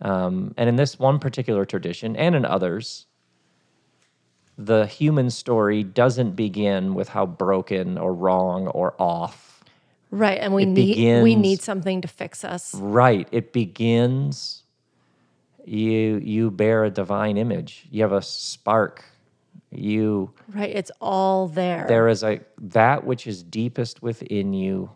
Um, 0.02 0.54
and 0.58 0.70
in 0.70 0.78
this 0.78 1.00
one 1.00 1.20
particular 1.20 1.66
tradition 1.66 2.16
and 2.18 2.36
in 2.36 2.46
others, 2.46 3.08
the 4.58 4.86
human 4.86 5.32
story 5.32 5.84
doesn't 5.84 6.34
begin 6.36 6.96
with 6.96 7.10
how 7.10 7.26
broken 7.26 7.98
or 7.98 8.14
wrong 8.14 8.68
or 8.68 8.96
off. 9.00 9.64
right 10.12 10.40
and 10.40 10.54
we 10.54 10.64
It 10.64 10.68
need 10.68 11.24
we 11.24 11.36
need 11.36 11.62
something 11.62 12.02
to 12.02 12.08
fix 12.08 12.44
us 12.46 12.74
Right. 12.74 13.28
It 13.32 13.54
begins 13.54 14.64
you 15.66 16.20
you 16.24 16.52
bear 16.52 16.84
a 16.86 16.92
divine 16.92 17.38
image. 17.38 17.88
You 17.92 18.04
have 18.04 18.12
a 18.14 18.22
spark. 18.22 19.06
You 19.78 20.32
right 20.54 20.70
it's 20.70 20.92
all 21.02 21.48
there 21.48 21.86
there 21.88 22.08
is 22.08 22.24
a 22.24 22.42
that 22.58 23.06
which 23.06 23.28
is 23.28 23.44
deepest 23.44 24.02
within 24.02 24.54
you 24.54 24.92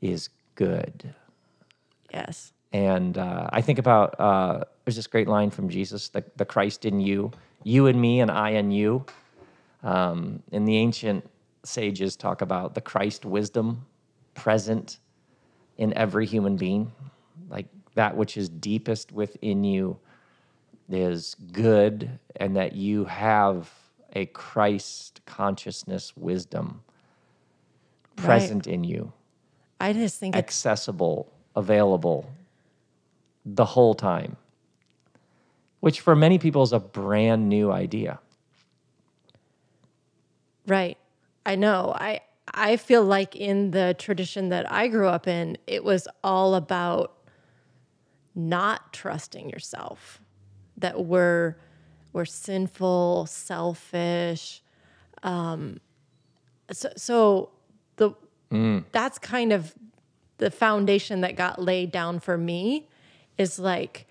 is 0.00 0.30
good. 0.54 1.14
yes 2.12 2.52
And 2.72 3.18
uh, 3.18 3.48
I 3.52 3.60
think 3.60 3.78
about 3.78 4.18
uh, 4.20 4.64
there's 4.84 4.96
this 4.96 5.06
great 5.06 5.28
line 5.28 5.50
from 5.50 5.68
Jesus, 5.68 6.08
the, 6.08 6.24
the 6.36 6.44
Christ 6.44 6.84
in 6.84 7.00
you, 7.00 7.32
you 7.64 7.86
and 7.86 8.00
me, 8.00 8.20
and 8.20 8.30
I 8.30 8.50
and 8.50 8.74
you. 8.74 9.04
Um, 9.82 10.42
and 10.52 10.66
the 10.68 10.76
ancient 10.76 11.28
sages 11.64 12.16
talk 12.16 12.42
about 12.42 12.74
the 12.74 12.80
Christ 12.80 13.24
wisdom 13.24 13.86
present 14.34 14.98
in 15.78 15.92
every 15.94 16.26
human 16.26 16.56
being. 16.56 16.92
Like 17.48 17.66
that 17.94 18.16
which 18.16 18.36
is 18.36 18.48
deepest 18.48 19.12
within 19.12 19.64
you 19.64 19.98
is 20.88 21.36
good, 21.52 22.18
and 22.36 22.56
that 22.56 22.74
you 22.74 23.04
have 23.04 23.72
a 24.14 24.26
Christ 24.26 25.20
consciousness 25.26 26.16
wisdom 26.16 26.82
Right. 28.16 28.26
present 28.26 28.66
in 28.66 28.84
you 28.84 29.12
i 29.80 29.92
just 29.94 30.18
think 30.20 30.36
accessible, 30.36 31.32
available 31.56 32.30
the 33.46 33.64
whole 33.64 33.94
time, 33.94 34.36
which 35.80 36.00
for 36.00 36.14
many 36.14 36.38
people 36.38 36.62
is 36.62 36.72
a 36.72 36.78
brand 36.78 37.48
new 37.48 37.72
idea. 37.72 38.20
Right. 40.66 40.98
I 41.46 41.56
know. 41.56 41.94
I 41.96 42.20
I 42.52 42.76
feel 42.76 43.04
like 43.04 43.34
in 43.36 43.70
the 43.70 43.94
tradition 43.98 44.50
that 44.50 44.70
I 44.70 44.88
grew 44.88 45.08
up 45.08 45.26
in, 45.26 45.56
it 45.66 45.84
was 45.84 46.06
all 46.22 46.54
about 46.54 47.16
not 48.34 48.92
trusting 48.92 49.48
yourself. 49.48 50.20
That 50.76 51.04
we're 51.06 51.56
we're 52.12 52.24
sinful, 52.24 53.26
selfish. 53.26 54.62
Um 55.22 55.80
so, 56.72 56.88
so 56.96 57.50
the 57.96 58.12
that's 58.92 59.18
kind 59.18 59.52
of 59.52 59.74
the 60.38 60.50
foundation 60.50 61.20
that 61.20 61.36
got 61.36 61.60
laid 61.60 61.92
down 61.92 62.20
for 62.20 62.38
me 62.38 62.88
is 63.38 63.58
like 63.58 64.06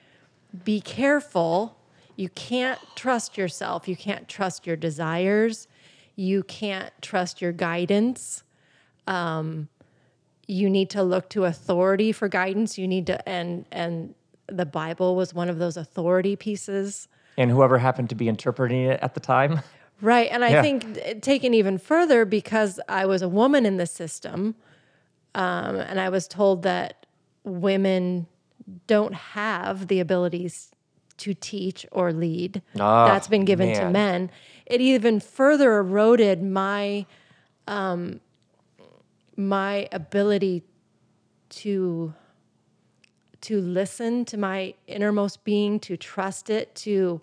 be 0.63 0.81
careful. 0.81 1.77
You 2.15 2.29
can't 2.29 2.79
trust 2.95 3.37
yourself. 3.37 3.87
You 3.87 3.95
can't 3.95 4.27
trust 4.27 4.67
your 4.67 4.75
desires. 4.75 5.67
You 6.15 6.43
can't 6.43 6.91
trust 7.01 7.41
your 7.41 7.51
guidance. 7.51 8.43
Um, 9.07 9.69
you 10.47 10.69
need 10.69 10.89
to 10.91 11.03
look 11.03 11.29
to 11.29 11.45
authority 11.45 12.11
for 12.11 12.27
guidance. 12.27 12.77
You 12.77 12.87
need 12.87 13.07
to, 13.07 13.29
and 13.29 13.65
and 13.71 14.15
the 14.47 14.65
Bible 14.65 15.15
was 15.15 15.33
one 15.33 15.47
of 15.47 15.59
those 15.59 15.77
authority 15.77 16.35
pieces, 16.35 17.07
And 17.39 17.50
whoever 17.50 17.77
happened 17.77 18.10
to 18.10 18.15
be 18.15 18.27
interpreting 18.27 18.84
it 18.84 19.00
at 19.01 19.13
the 19.13 19.19
time, 19.22 19.62
right? 20.01 20.29
And 20.29 20.43
I 20.43 20.51
Yeah. 20.51 20.62
think 20.62 20.93
th- 20.96 21.22
taken 21.22 21.53
even 21.53 21.77
further 21.77 22.25
because 22.25 22.79
I 22.89 23.05
was 23.05 23.22
a 23.22 23.29
woman 23.29 23.65
in 23.65 23.77
the 23.77 23.86
system, 23.88 24.55
um, 25.34 25.77
and 25.77 26.00
I 26.01 26.10
was 26.10 26.27
told 26.27 26.63
that 26.63 27.05
women 27.46 28.27
don't 28.88 29.13
have 29.15 29.88
the 29.88 30.01
abilities 30.01 30.72
to 31.17 31.34
teach 31.34 31.86
or 31.93 32.12
lead. 32.12 32.62
Ah, 32.77 33.05
That's 33.05 33.27
been 33.29 33.46
given 33.46 33.72
to 33.74 33.86
men. 33.86 34.29
It 34.65 34.81
even 34.81 35.22
further 35.22 35.77
eroded 35.77 36.43
my 36.43 37.05
um, 37.67 38.19
my 39.38 39.88
ability 39.93 40.63
to 41.50 42.13
to 43.41 43.62
listen 43.62 44.25
to 44.25 44.38
my 44.38 44.74
innermost 44.88 45.43
being, 45.43 45.79
to 45.81 45.98
trust 45.98 46.50
it, 46.50 46.74
to 46.75 47.22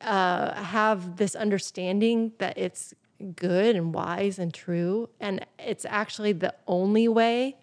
uh, 0.00 0.54
have 0.54 1.16
this 1.16 1.34
understanding 1.34 2.32
that 2.38 2.56
it's 2.56 2.94
good 3.36 3.76
and 3.76 3.92
wise 3.94 4.38
and 4.38 4.52
true, 4.52 5.08
and 5.20 5.44
it's 5.58 5.84
actually 5.84 6.32
the 6.32 6.54
only 6.66 7.08
way 7.08 7.56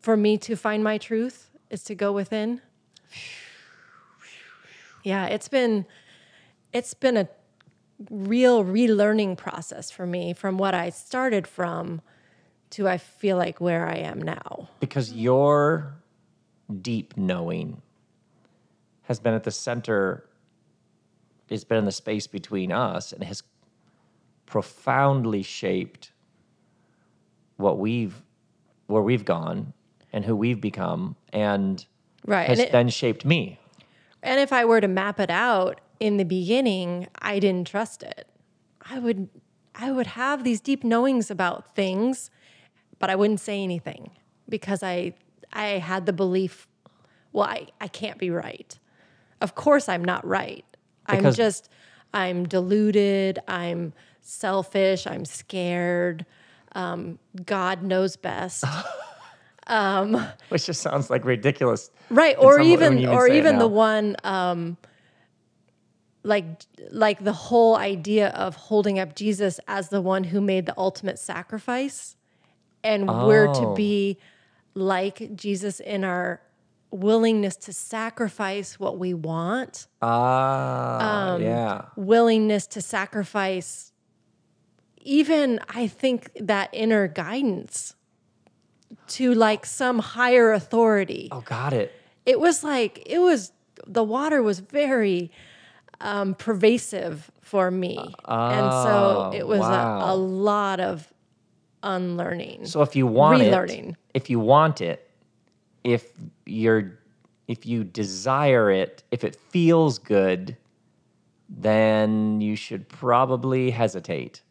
for 0.00 0.16
me 0.16 0.36
to 0.38 0.56
find 0.56 0.82
my 0.82 0.98
truth 0.98 1.50
is 1.70 1.82
to 1.84 1.94
go 1.94 2.12
within. 2.12 2.60
Yeah, 5.02 5.26
it's 5.26 5.48
been 5.48 5.86
it's 6.72 6.94
been 6.94 7.16
a 7.16 7.28
real 8.10 8.64
relearning 8.64 9.36
process 9.36 9.90
for 9.90 10.06
me 10.06 10.32
from 10.32 10.58
what 10.58 10.74
I 10.74 10.90
started 10.90 11.46
from 11.46 12.00
to 12.74 12.88
I 12.88 12.98
feel 12.98 13.36
like 13.36 13.60
where 13.60 13.86
I 13.86 13.96
am 13.96 14.20
now. 14.20 14.68
because 14.80 15.12
your 15.12 15.94
deep 16.80 17.16
knowing 17.16 17.80
has 19.02 19.20
been 19.20 19.34
at 19.34 19.44
the 19.44 19.50
center, 19.50 20.24
it's 21.48 21.64
been 21.64 21.78
in 21.78 21.84
the 21.84 21.92
space 21.92 22.26
between 22.26 22.72
us 22.72 23.12
and 23.12 23.22
has 23.24 23.42
profoundly 24.46 25.42
shaped 25.42 26.10
what 27.56 27.78
we've, 27.78 28.22
where 28.86 29.02
we've 29.02 29.24
gone 29.24 29.72
and 30.12 30.24
who 30.24 30.34
we've 30.36 30.60
become 30.60 31.16
and 31.32 31.84
Right. 32.26 32.48
has 32.48 32.58
And, 32.58 32.68
it- 32.68 32.72
then 32.72 32.88
shaped 32.88 33.24
me. 33.24 33.58
and 34.22 34.40
if 34.40 34.52
I 34.52 34.64
were 34.64 34.80
to 34.80 34.88
map 34.88 35.20
it 35.20 35.30
out 35.30 35.80
in 36.00 36.16
the 36.16 36.24
beginning, 36.24 37.06
I 37.20 37.38
didn't 37.38 37.66
trust 37.68 38.02
it. 38.02 38.26
I 38.90 38.98
would 38.98 39.28
I 39.76 39.90
would 39.90 40.06
have 40.06 40.44
these 40.44 40.60
deep 40.60 40.84
knowings 40.84 41.32
about 41.32 41.74
things, 41.74 42.30
but 43.04 43.10
I 43.10 43.16
wouldn't 43.16 43.40
say 43.40 43.62
anything 43.62 44.12
because 44.48 44.82
I 44.82 45.12
I 45.52 45.72
had 45.72 46.06
the 46.06 46.12
belief, 46.14 46.66
well, 47.34 47.44
I, 47.44 47.66
I 47.78 47.86
can't 47.86 48.16
be 48.16 48.30
right. 48.30 48.78
Of 49.42 49.54
course 49.54 49.90
I'm 49.90 50.02
not 50.02 50.26
right. 50.26 50.64
I'm 51.04 51.34
just 51.34 51.68
I'm 52.14 52.48
deluded, 52.48 53.40
I'm 53.46 53.92
selfish, 54.22 55.06
I'm 55.06 55.26
scared, 55.26 56.24
um, 56.72 57.18
God 57.44 57.82
knows 57.82 58.16
best. 58.16 58.64
Which 60.48 60.64
just 60.64 60.80
sounds 60.80 61.10
like 61.10 61.26
ridiculous. 61.26 61.90
right 62.08 62.36
or 62.38 62.56
when 62.56 62.66
even 62.68 63.06
or 63.06 63.28
even 63.28 63.58
the 63.58 63.68
one 63.68 64.16
um 64.24 64.78
like 66.22 66.46
like 66.90 67.22
the 67.22 67.34
whole 67.34 67.76
idea 67.76 68.28
of 68.28 68.56
holding 68.56 68.98
up 68.98 69.14
Jesus 69.14 69.60
as 69.68 69.90
the 69.90 70.00
one 70.00 70.24
who 70.24 70.40
made 70.40 70.64
the 70.64 70.74
ultimate 70.78 71.18
sacrifice 71.18 72.16
and 72.84 73.08
we're 73.26 73.46
to 73.48 73.66
Oh. 73.66 73.74
be 73.74 74.18
like 74.74 75.34
Jesus 75.34 75.80
in 75.80 76.04
our 76.04 76.40
willingness 76.90 77.56
to 77.56 77.72
sacrifice 77.72 78.78
what 78.78 78.98
we 78.98 79.12
want 79.14 79.88
Ah, 80.00 81.32
Um, 81.32 81.42
yeah. 81.42 81.86
willingness 81.96 82.66
to 82.68 82.80
sacrifice 82.80 83.90
even 85.06 85.60
i 85.68 85.86
think 85.86 86.30
that 86.40 86.70
inner 86.72 87.06
guidance 87.08 87.94
to 89.06 89.34
like 89.34 89.66
some 89.66 89.98
higher 89.98 90.52
authority 90.52 91.28
Oh, 91.32 91.40
got 91.40 91.72
it. 91.72 91.92
it 92.24 92.38
was 92.40 92.62
like 92.64 93.02
it 93.06 93.18
was 93.18 93.52
the 93.86 94.04
water 94.04 94.42
was 94.42 94.60
very 94.60 95.30
um, 96.00 96.34
pervasive 96.34 97.30
for 97.40 97.70
me 97.70 97.96
and 98.26 98.72
so 98.72 99.30
Oh, 99.32 99.36
it 99.36 99.46
was 99.46 99.60
a, 99.60 99.98
a 100.00 100.14
lot 100.16 100.80
of 100.80 101.12
unlearning 101.84 102.66
So 102.66 102.82
if 102.82 102.96
you 102.96 103.06
want 103.06 103.40
Relearning. 103.42 103.90
it, 103.90 103.96
if 104.14 104.28
you 104.30 104.40
want 104.40 104.80
it, 104.80 105.08
if 105.84 106.10
you're 106.46 106.98
if 107.46 107.66
you 107.66 107.84
desire 107.84 108.70
it, 108.70 109.02
if 109.10 109.22
it 109.22 109.36
feels 109.36 109.98
good, 109.98 110.56
then 111.48 112.40
you 112.40 112.56
should 112.56 112.88
probably 112.88 113.70
hesitate 113.70 114.42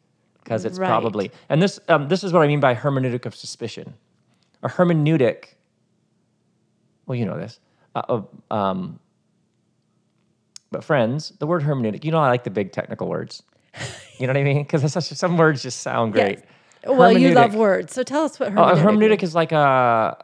because 0.44 0.64
it's 0.64 0.78
Right. 0.78 0.88
probably 0.88 1.32
and 1.50 1.62
this 1.62 1.80
um, 1.90 2.08
this 2.08 2.24
is 2.24 2.32
what 2.32 2.44
I 2.44 2.48
mean 2.48 2.60
by 2.60 2.76
hermeneutic 2.76 3.26
of 3.26 3.36
suspicion. 3.36 3.96
A 4.62 4.70
hermeneutic. 4.70 5.56
Well, 7.06 7.18
you 7.18 7.26
know 7.26 7.38
this. 7.38 7.60
Uh, 7.96 8.22
um, 8.52 9.00
but 10.72 10.84
friends, 10.84 11.34
the 11.40 11.48
word 11.48 11.64
hermeneutic. 11.64 12.04
You 12.06 12.12
know, 12.12 12.20
I 12.20 12.30
like 12.30 12.44
the 12.44 12.50
big 12.50 12.72
technical 12.72 13.08
words. 13.08 13.44
You 14.20 14.28
know 14.28 14.34
what 14.34 14.40
I 14.40 14.44
mean? 14.44 14.64
Because 14.64 14.94
some 15.18 15.38
words 15.38 15.64
just 15.64 15.80
sound 15.82 16.14
great. 16.14 16.38
Yes. 16.40 16.48
Well 16.86 17.18
you 17.18 17.32
love 17.32 17.56
words 17.56 17.94
so 17.94 18.04
tell 18.04 18.24
us 18.24 18.40
what 18.40 18.58
Uh, 18.58 18.76
hermeneutic, 18.76 18.78
a 18.78 18.84
hermeneutic 18.84 19.24
is 19.24 19.36
like 19.36 19.52
a 19.52 20.18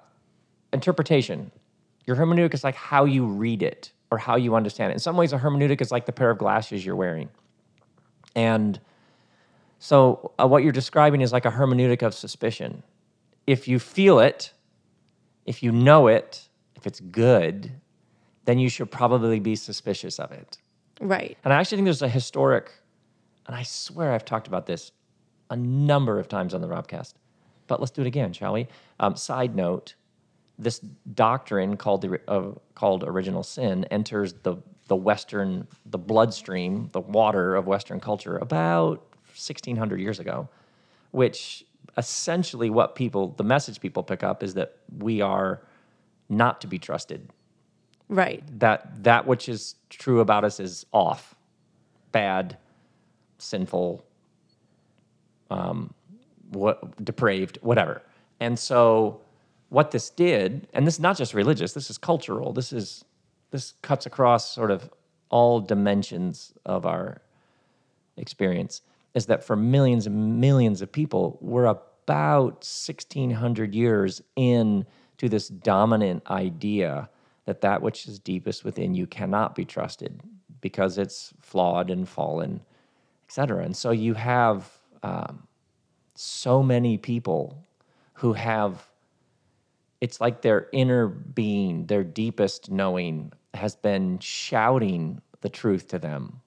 interpretation. 0.73 1.51
Your 2.05 2.15
hermeneutic 2.15 2.53
is 2.53 2.63
like 2.63 2.75
how 2.75 3.05
you 3.05 3.25
read 3.25 3.61
it 3.61 3.91
or 4.11 4.17
how 4.17 4.35
you 4.35 4.55
understand 4.55 4.91
it. 4.91 4.93
In 4.93 4.99
some 4.99 5.17
ways, 5.17 5.33
a 5.33 5.37
hermeneutic 5.37 5.81
is 5.81 5.91
like 5.91 6.05
the 6.05 6.11
pair 6.11 6.29
of 6.29 6.37
glasses 6.37 6.85
you're 6.85 6.95
wearing. 6.95 7.29
And 8.35 8.79
so, 9.79 10.31
uh, 10.39 10.47
what 10.47 10.63
you're 10.63 10.71
describing 10.71 11.21
is 11.21 11.31
like 11.31 11.45
a 11.45 11.51
hermeneutic 11.51 12.01
of 12.01 12.13
suspicion. 12.13 12.83
If 13.47 13.67
you 13.67 13.79
feel 13.79 14.19
it, 14.19 14.53
if 15.45 15.63
you 15.63 15.71
know 15.71 16.07
it, 16.07 16.47
if 16.75 16.85
it's 16.85 16.99
good, 16.99 17.71
then 18.45 18.59
you 18.59 18.69
should 18.69 18.91
probably 18.91 19.39
be 19.39 19.55
suspicious 19.55 20.19
of 20.19 20.31
it. 20.31 20.57
right 21.01 21.37
And 21.43 21.53
I 21.53 21.59
actually 21.59 21.77
think 21.77 21.85
there's 21.85 22.01
a 22.01 22.09
historic, 22.09 22.71
and 23.47 23.55
I 23.55 23.63
swear 23.63 24.13
I've 24.13 24.25
talked 24.25 24.47
about 24.47 24.65
this 24.65 24.91
a 25.50 25.56
number 25.56 26.20
of 26.20 26.27
times 26.27 26.53
on 26.53 26.62
the 26.62 26.68
Robcast, 26.68 27.13
but 27.68 27.79
let's 27.79 27.91
do 27.91 28.01
it 28.01 28.08
again, 28.08 28.34
shall 28.34 28.53
we? 28.53 28.68
Um, 29.00 29.15
side 29.15 29.56
note: 29.56 29.96
this 30.58 30.79
doctrine 30.79 31.77
called 31.77 32.01
the 32.01 32.20
uh, 32.27 32.51
called 32.75 33.03
original 33.03 33.44
sin 33.44 33.86
enters 33.86 34.34
the 34.44 34.58
the 34.88 34.96
Western 34.96 35.68
the 35.86 35.98
bloodstream, 35.98 36.89
the 36.91 37.00
water 37.00 37.56
of 37.56 37.68
Western 37.68 38.00
culture 38.00 38.38
about 38.38 39.00
1600 39.29 40.00
years 40.00 40.20
ago, 40.20 40.50
which 41.12 41.63
essentially 41.98 42.70
what 42.70 42.96
people 42.96 43.29
the 43.38 43.44
message 43.44 43.79
people 43.79 44.03
pick 44.03 44.24
up 44.24 44.44
is 44.44 44.55
that 44.55 44.77
we 44.98 45.22
are 45.22 45.62
not 46.27 46.62
to 46.62 46.68
be 46.68 46.77
trusted. 46.77 47.29
Right. 48.09 48.44
That 48.59 49.03
that 49.03 49.27
which 49.27 49.48
is 49.48 49.75
true 49.90 50.20
about 50.20 50.44
us 50.44 50.59
is 50.59 50.85
off, 50.92 51.35
bad, 52.12 52.57
sinful, 53.38 54.03
um, 55.50 55.94
what 56.51 57.03
depraved, 57.03 57.57
whatever. 57.62 58.01
And 58.40 58.57
so, 58.57 59.22
what 59.70 59.92
this 59.92 60.09
did, 60.09 60.68
and 60.74 60.88
this 60.88 60.96
is 60.96 61.00
not 61.00 61.18
just 61.18 61.33
religious, 61.33 61.74
this 61.74 61.90
is 61.90 61.98
cultural. 61.98 62.53
This 62.53 62.74
is 62.74 63.05
this 63.51 63.74
cuts 63.81 64.05
across 64.05 64.53
sort 64.53 64.72
of 64.72 64.90
all 65.29 65.59
dimensions 65.59 66.53
of 66.66 66.85
our 66.85 67.22
experience. 68.18 68.81
Is 69.14 69.25
that 69.27 69.44
for 69.44 69.55
millions 69.55 70.05
and 70.07 70.40
millions 70.40 70.81
of 70.81 70.92
people, 70.92 71.38
we're 71.42 71.66
about 71.66 72.64
1600 72.64 73.74
years 73.74 74.22
in 74.35 74.85
to 75.18 75.29
this 75.29 75.48
dominant 75.48 76.24
idea 76.29 77.09
that 77.46 77.62
that 77.62 77.81
which 77.81 78.07
is 78.07 78.20
deepest 78.20 78.64
within 78.64 78.94
you 78.94 79.07
cannot 79.07 79.55
be 79.55 79.66
trusted 79.66 80.22
because 80.62 80.98
it's 80.98 81.33
flawed 81.42 81.90
and 81.90 82.07
fallen, 82.07 82.62
et 83.27 83.31
cetera. 83.31 83.64
And 83.64 83.75
so 83.75 83.92
you 83.92 84.14
have 84.14 84.78
um, 85.03 85.48
so 86.16 86.62
many 86.62 86.98
people 86.98 87.66
who 88.14 88.33
have 88.33 88.85
it's 90.01 90.22
like 90.22 90.42
their 90.42 90.68
inner 90.72 91.07
being, 91.07 91.85
their 91.88 92.05
deepest 92.05 92.72
knowing 92.72 93.33
has 93.53 93.75
been 93.75 94.18
shouting 94.20 95.22
the 95.42 95.50
truth 95.50 95.90
to 95.90 96.00
them 96.00 96.40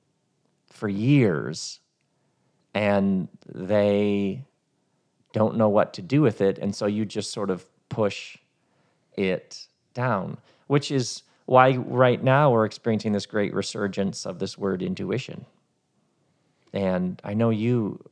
for 0.67 0.89
years 0.89 1.81
and 2.75 3.29
they 3.47 4.43
don't 5.33 5.57
know 5.57 5.69
what 5.69 5.95
to 5.95 6.03
do 6.03 6.23
with 6.23 6.41
it 6.41 6.59
and 6.59 6.75
so 6.75 6.87
you 6.87 7.05
just 7.05 7.33
sort 7.33 7.51
of 7.51 7.65
push 7.89 8.39
it 9.17 9.67
down 9.95 10.39
which 10.67 10.91
is 10.91 11.23
why 11.47 11.77
right 11.77 12.23
now 12.23 12.51
we're 12.51 12.65
experiencing 12.65 13.13
this 13.13 13.27
great 13.27 13.53
resurgence 13.53 14.25
of 14.25 14.39
this 14.39 14.57
word 14.57 14.83
intuition. 14.83 15.45
And 16.73 17.21
i 17.25 17.35
know 17.35 17.51
you 17.51 18.03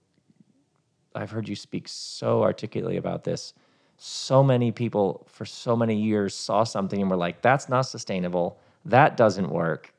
i've 1.14 1.30
heard 1.30 1.48
you 1.48 1.56
speak 1.56 1.88
so 1.88 2.42
articulately 2.42 2.96
about 2.96 3.24
this. 3.24 3.54
So 3.96 4.42
many 4.42 4.72
people 4.72 5.26
for 5.28 5.44
so 5.44 5.76
many 5.76 6.00
years 6.00 6.34
saw 6.34 6.64
something 6.64 7.00
and 7.00 7.10
were 7.10 7.16
like 7.16 7.42
that's 7.42 7.68
not 7.68 7.82
sustainable. 7.82 8.58
That 8.84 9.16
doesn't 9.16 9.50
work. 9.50 9.92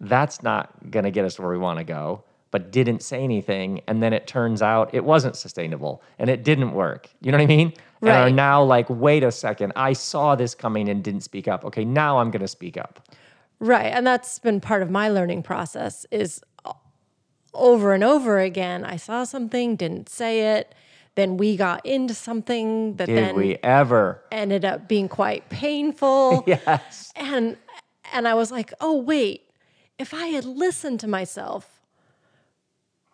That's 0.00 0.42
not 0.42 0.90
going 0.90 1.04
to 1.04 1.10
get 1.10 1.24
us 1.24 1.40
where 1.40 1.50
we 1.50 1.58
want 1.58 1.78
to 1.78 1.84
go 1.84 2.22
but 2.50 2.70
didn't 2.70 3.02
say 3.02 3.22
anything. 3.22 3.80
And 3.86 4.02
then 4.02 4.12
it 4.12 4.26
turns 4.26 4.62
out 4.62 4.94
it 4.94 5.04
wasn't 5.04 5.36
sustainable 5.36 6.02
and 6.18 6.30
it 6.30 6.42
didn't 6.44 6.72
work. 6.72 7.10
You 7.20 7.32
know 7.32 7.38
what 7.38 7.44
i 7.44 7.46
mean? 7.46 7.72
And 8.00 8.10
are 8.10 8.30
now 8.30 8.62
like 8.62 8.86
wait 8.88 9.24
a 9.24 9.32
second. 9.32 9.72
I 9.76 9.92
saw 9.92 10.34
this 10.34 10.54
coming 10.54 10.88
and 10.88 11.02
didn't 11.02 11.22
speak 11.22 11.48
up. 11.48 11.64
Okay 11.64 11.84
now 11.84 12.18
i'm 12.18 12.30
going 12.30 12.42
to 12.42 12.48
speak 12.48 12.76
up. 12.76 13.08
Right. 13.60 13.86
And 13.86 14.06
that's 14.06 14.38
been 14.38 14.60
part 14.60 14.82
of 14.82 14.90
my 14.90 15.08
learning 15.08 15.42
process 15.42 16.06
is 16.12 16.40
over 17.58 17.92
and 17.92 18.02
over 18.04 18.38
again, 18.38 18.84
I 18.84 18.96
saw 18.96 19.24
something, 19.24 19.76
didn't 19.76 20.08
say 20.08 20.56
it. 20.58 20.74
Then 21.14 21.36
we 21.36 21.56
got 21.56 21.84
into 21.84 22.14
something 22.14 22.94
that 22.96 23.06
did 23.06 23.16
then 23.16 23.34
we 23.34 23.56
ever 23.62 24.22
ended 24.30 24.64
up 24.64 24.86
being 24.88 25.08
quite 25.08 25.48
painful. 25.48 26.44
yes 26.46 27.12
And 27.16 27.56
and 28.12 28.26
I 28.28 28.34
was 28.34 28.50
like, 28.52 28.72
oh 28.80 28.96
wait, 29.00 29.50
if 29.98 30.14
I 30.14 30.26
had 30.28 30.44
listened 30.44 31.00
to 31.00 31.08
myself, 31.08 31.80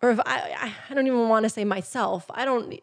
or 0.01 0.11
if 0.11 0.19
I 0.19 0.73
I, 0.89 0.93
don't 0.93 1.07
even 1.07 1.29
want 1.29 1.43
to 1.43 1.49
say 1.49 1.65
myself, 1.65 2.25
I 2.29 2.45
don't 2.45 2.79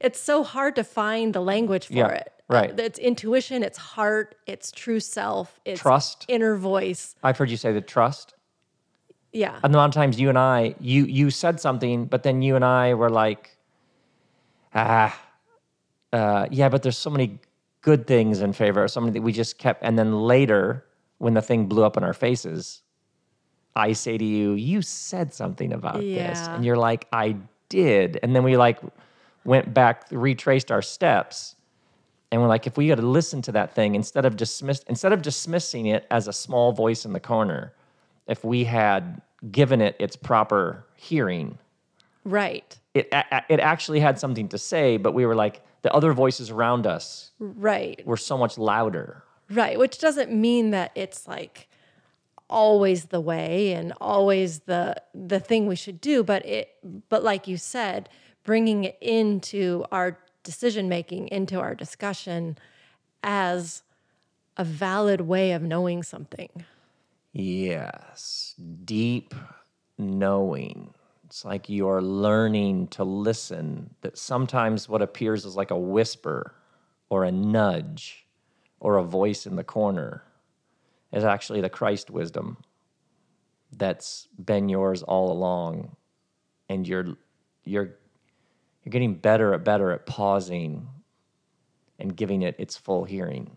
it's 0.00 0.18
so 0.20 0.42
hard 0.42 0.74
to 0.76 0.84
find 0.84 1.34
the 1.34 1.40
language 1.40 1.86
for 1.86 1.92
Yeah, 1.94 2.08
it. 2.08 2.32
right. 2.48 2.76
It's 2.80 2.98
intuition, 2.98 3.62
it's 3.62 3.78
heart, 3.78 4.34
it's 4.46 4.72
true 4.72 4.98
self, 5.00 5.60
it's 5.64 5.80
Trust. 5.80 6.24
inner 6.28 6.56
voice. 6.56 7.14
i've 7.22 7.36
heard 7.36 7.50
you 7.50 7.56
say 7.58 7.72
the 7.72 7.80
trust 7.82 8.34
Yeah. 9.32 9.58
And 9.62 9.72
the 9.72 9.78
amount 9.78 9.96
of 9.96 10.00
times 10.00 10.20
you 10.20 10.28
and 10.28 10.38
I, 10.38 10.74
you 10.80 11.04
you 11.04 11.30
said 11.30 11.60
something, 11.60 12.04
but 12.06 12.22
then 12.22 12.42
you 12.42 12.56
and 12.56 12.64
I 12.64 12.94
were 12.94 13.10
like, 13.10 13.56
ah, 14.74 15.18
uh, 16.12 16.46
yeah, 16.50 16.68
but 16.68 16.82
there's 16.82 16.98
so 16.98 17.10
many 17.10 17.38
good 17.80 18.06
things 18.06 18.40
in 18.40 18.52
favor, 18.52 18.86
so 18.88 19.00
many 19.00 19.12
that 19.12 19.22
we 19.22 19.32
just 19.32 19.58
kept. 19.58 19.82
And 19.82 19.98
then 19.98 20.12
later, 20.20 20.84
when 21.18 21.34
the 21.34 21.42
thing 21.42 21.66
blew 21.66 21.84
up 21.84 21.96
in 21.96 22.04
our 22.04 22.12
faces, 22.12 22.82
I 23.74 23.94
say 23.94 24.18
to 24.18 24.24
you, 24.24 24.52
you 24.52 24.82
said 24.82 25.32
something 25.32 25.72
about 25.72 26.00
this, 26.00 26.38
and 26.54 26.64
you're 26.64 26.76
like, 26.76 27.06
I 27.12 27.36
did. 27.68 28.18
And 28.22 28.36
then 28.36 28.44
we 28.44 28.56
like 28.56 28.80
went 29.44 29.72
back, 29.72 30.06
retraced 30.10 30.70
our 30.70 30.82
steps, 30.82 31.56
and 32.30 32.40
we're 32.40 32.48
like, 32.48 32.66
if 32.66 32.76
we 32.76 32.88
got 32.88 32.96
to 32.96 33.02
listen 33.02 33.42
to 33.42 33.52
that 33.52 33.74
thing 33.74 33.94
instead 33.94 34.24
of 34.24 34.36
dismiss, 34.36 34.82
instead 34.88 35.12
of 35.12 35.22
dismissing 35.22 35.86
it 35.86 36.06
as 36.10 36.28
a 36.28 36.32
small 36.32 36.72
voice 36.72 37.04
in 37.04 37.12
the 37.12 37.20
corner, 37.20 37.72
if 38.26 38.44
we 38.44 38.64
had 38.64 39.20
given 39.50 39.80
it 39.80 39.96
its 39.98 40.16
proper 40.16 40.86
hearing, 40.94 41.58
Right. 42.24 42.78
it 42.94 43.08
it 43.48 43.58
actually 43.60 44.00
had 44.00 44.18
something 44.18 44.48
to 44.50 44.58
say. 44.58 44.96
But 44.96 45.12
we 45.12 45.26
were 45.26 45.34
like, 45.34 45.62
the 45.82 45.92
other 45.92 46.12
voices 46.12 46.50
around 46.50 46.86
us 46.86 47.32
Right. 47.40 48.04
were 48.06 48.16
so 48.16 48.38
much 48.38 48.56
louder. 48.58 49.24
Right. 49.50 49.78
Which 49.78 49.98
doesn't 49.98 50.32
mean 50.32 50.70
that 50.70 50.92
it's 50.94 51.26
like 51.26 51.68
always 52.48 53.06
the 53.06 53.20
way 53.20 53.72
and 53.72 53.92
always 54.00 54.60
the 54.60 54.94
the 55.14 55.40
thing 55.40 55.66
we 55.66 55.74
should 55.74 55.98
do 56.02 56.22
but 56.22 56.44
it 56.44 56.68
but 57.08 57.22
like 57.24 57.48
you 57.48 57.56
said 57.56 58.10
bringing 58.44 58.84
it 58.84 58.98
into 59.00 59.82
our 59.90 60.18
decision 60.42 60.86
making 60.86 61.26
into 61.28 61.58
our 61.58 61.74
discussion 61.74 62.58
as 63.22 63.82
a 64.58 64.64
valid 64.64 65.22
way 65.22 65.52
of 65.52 65.62
knowing 65.62 66.02
something 66.02 66.50
Yes. 67.32 68.54
Deep 68.84 69.34
knowing. 69.98 70.94
It's 71.24 71.44
like 71.44 71.68
you're 71.68 72.02
learning 72.02 72.88
to 72.88 73.04
listen, 73.04 73.94
that 74.02 74.18
sometimes 74.18 74.88
what 74.88 75.00
appears 75.00 75.46
as 75.46 75.56
like 75.56 75.70
a 75.70 75.78
whisper 75.78 76.54
or 77.08 77.24
a 77.24 77.32
nudge 77.32 78.26
or 78.80 78.98
a 78.98 79.04
voice 79.04 79.46
in 79.46 79.56
the 79.56 79.64
corner 79.64 80.24
is 81.12 81.24
actually 81.24 81.62
the 81.62 81.70
Christ 81.70 82.10
wisdom 82.10 82.58
that's 83.72 84.28
been 84.44 84.68
yours 84.68 85.02
all 85.02 85.32
along. 85.32 85.96
And 86.68 86.86
you're 86.86 87.16
you're 87.64 87.94
you're 88.84 88.90
getting 88.90 89.14
better 89.14 89.54
at 89.54 89.64
better 89.64 89.90
at 89.90 90.04
pausing 90.06 90.88
and 91.98 92.14
giving 92.16 92.42
it 92.42 92.56
its 92.58 92.76
full 92.76 93.04
hearing. 93.04 93.56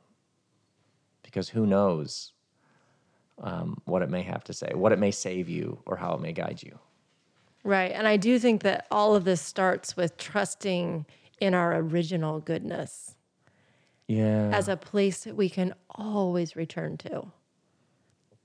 Because 1.23 1.49
who 1.49 1.65
knows 1.65 2.33
um, 3.41 3.81
what 3.85 4.01
it 4.01 4.09
may 4.09 4.21
have 4.21 4.43
to 4.45 4.53
say, 4.53 4.71
what 4.73 4.91
it 4.91 4.99
may 4.99 5.11
save 5.11 5.49
you, 5.49 5.79
or 5.85 5.97
how 5.97 6.13
it 6.13 6.21
may 6.21 6.31
guide 6.33 6.61
you. 6.63 6.79
Right. 7.63 7.91
And 7.91 8.07
I 8.07 8.17
do 8.17 8.37
think 8.39 8.61
that 8.63 8.85
all 8.91 9.15
of 9.15 9.23
this 9.25 9.41
starts 9.41 9.97
with 9.97 10.17
trusting 10.17 11.05
in 11.41 11.53
our 11.53 11.75
original 11.75 12.39
goodness 12.39 13.15
Yeah. 14.07 14.51
as 14.53 14.67
a 14.69 14.77
place 14.77 15.23
that 15.23 15.35
we 15.35 15.49
can 15.49 15.73
always 15.89 16.55
return 16.55 16.97
to. 16.97 17.25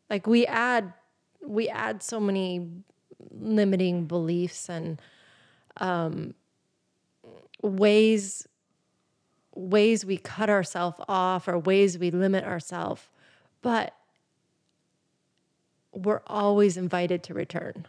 Like 0.09 0.27
we 0.27 0.47
add 0.47 0.93
we 1.47 1.69
add 1.69 2.03
so 2.03 2.19
many 2.21 2.67
limiting 3.31 4.07
beliefs 4.07 4.69
and 4.69 5.01
um, 5.77 6.35
ways 7.63 8.47
ways 9.55 10.05
we 10.05 10.17
cut 10.17 10.49
ourselves 10.51 10.99
off 11.09 11.47
or 11.49 11.59
ways 11.59 11.99
we 11.99 12.11
limit 12.11 12.45
ourselves, 12.45 13.09
but 13.63 13.95
we're 15.93 16.23
always 16.27 16.77
invited 16.77 17.23
to 17.25 17.35
return. 17.35 17.87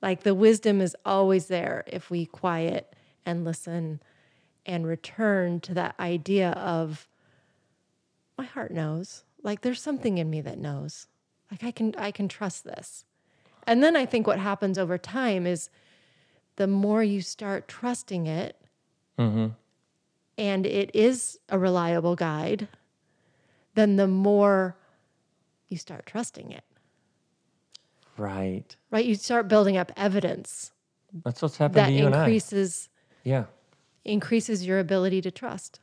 Like 0.00 0.22
the 0.22 0.34
wisdom 0.34 0.80
is 0.80 0.96
always 1.04 1.46
there 1.46 1.84
if 1.86 2.10
we 2.10 2.26
quiet 2.26 2.94
and 3.24 3.44
listen 3.44 4.00
and 4.66 4.86
return 4.86 5.60
to 5.60 5.74
that 5.74 5.94
idea 5.98 6.50
of 6.50 7.08
my 8.36 8.44
heart 8.44 8.72
knows. 8.72 9.24
Like 9.42 9.60
there's 9.60 9.80
something 9.80 10.18
in 10.18 10.30
me 10.30 10.40
that 10.40 10.58
knows. 10.58 11.06
Like 11.50 11.64
I 11.64 11.70
can 11.70 11.94
I 11.96 12.10
can 12.10 12.28
trust 12.28 12.64
this. 12.64 13.04
And 13.66 13.82
then 13.82 13.94
I 13.96 14.06
think 14.06 14.26
what 14.26 14.38
happens 14.38 14.78
over 14.78 14.98
time 14.98 15.46
is 15.46 15.70
the 16.56 16.66
more 16.66 17.02
you 17.02 17.22
start 17.22 17.68
trusting 17.68 18.26
it 18.26 18.56
mm-hmm. 19.18 19.48
and 20.36 20.66
it 20.66 20.90
is 20.94 21.38
a 21.48 21.58
reliable 21.58 22.16
guide, 22.16 22.68
then 23.74 23.96
the 23.96 24.08
more 24.08 24.76
you 25.68 25.76
start 25.76 26.06
trusting 26.06 26.50
it. 26.50 26.64
Right. 28.16 28.76
Right? 28.90 29.04
You 29.04 29.14
start 29.14 29.48
building 29.48 29.76
up 29.76 29.92
evidence 29.96 30.72
That's 31.24 31.42
what's 31.42 31.56
happened 31.56 31.76
that 31.76 31.86
to 31.86 31.92
you 31.92 32.06
and 32.06 32.14
I. 32.14 32.20
increases 32.24 32.88
Yeah. 33.24 33.44
increases 34.04 34.66
your 34.66 34.78
ability 34.78 35.20
to 35.22 35.30
trust. 35.30 35.80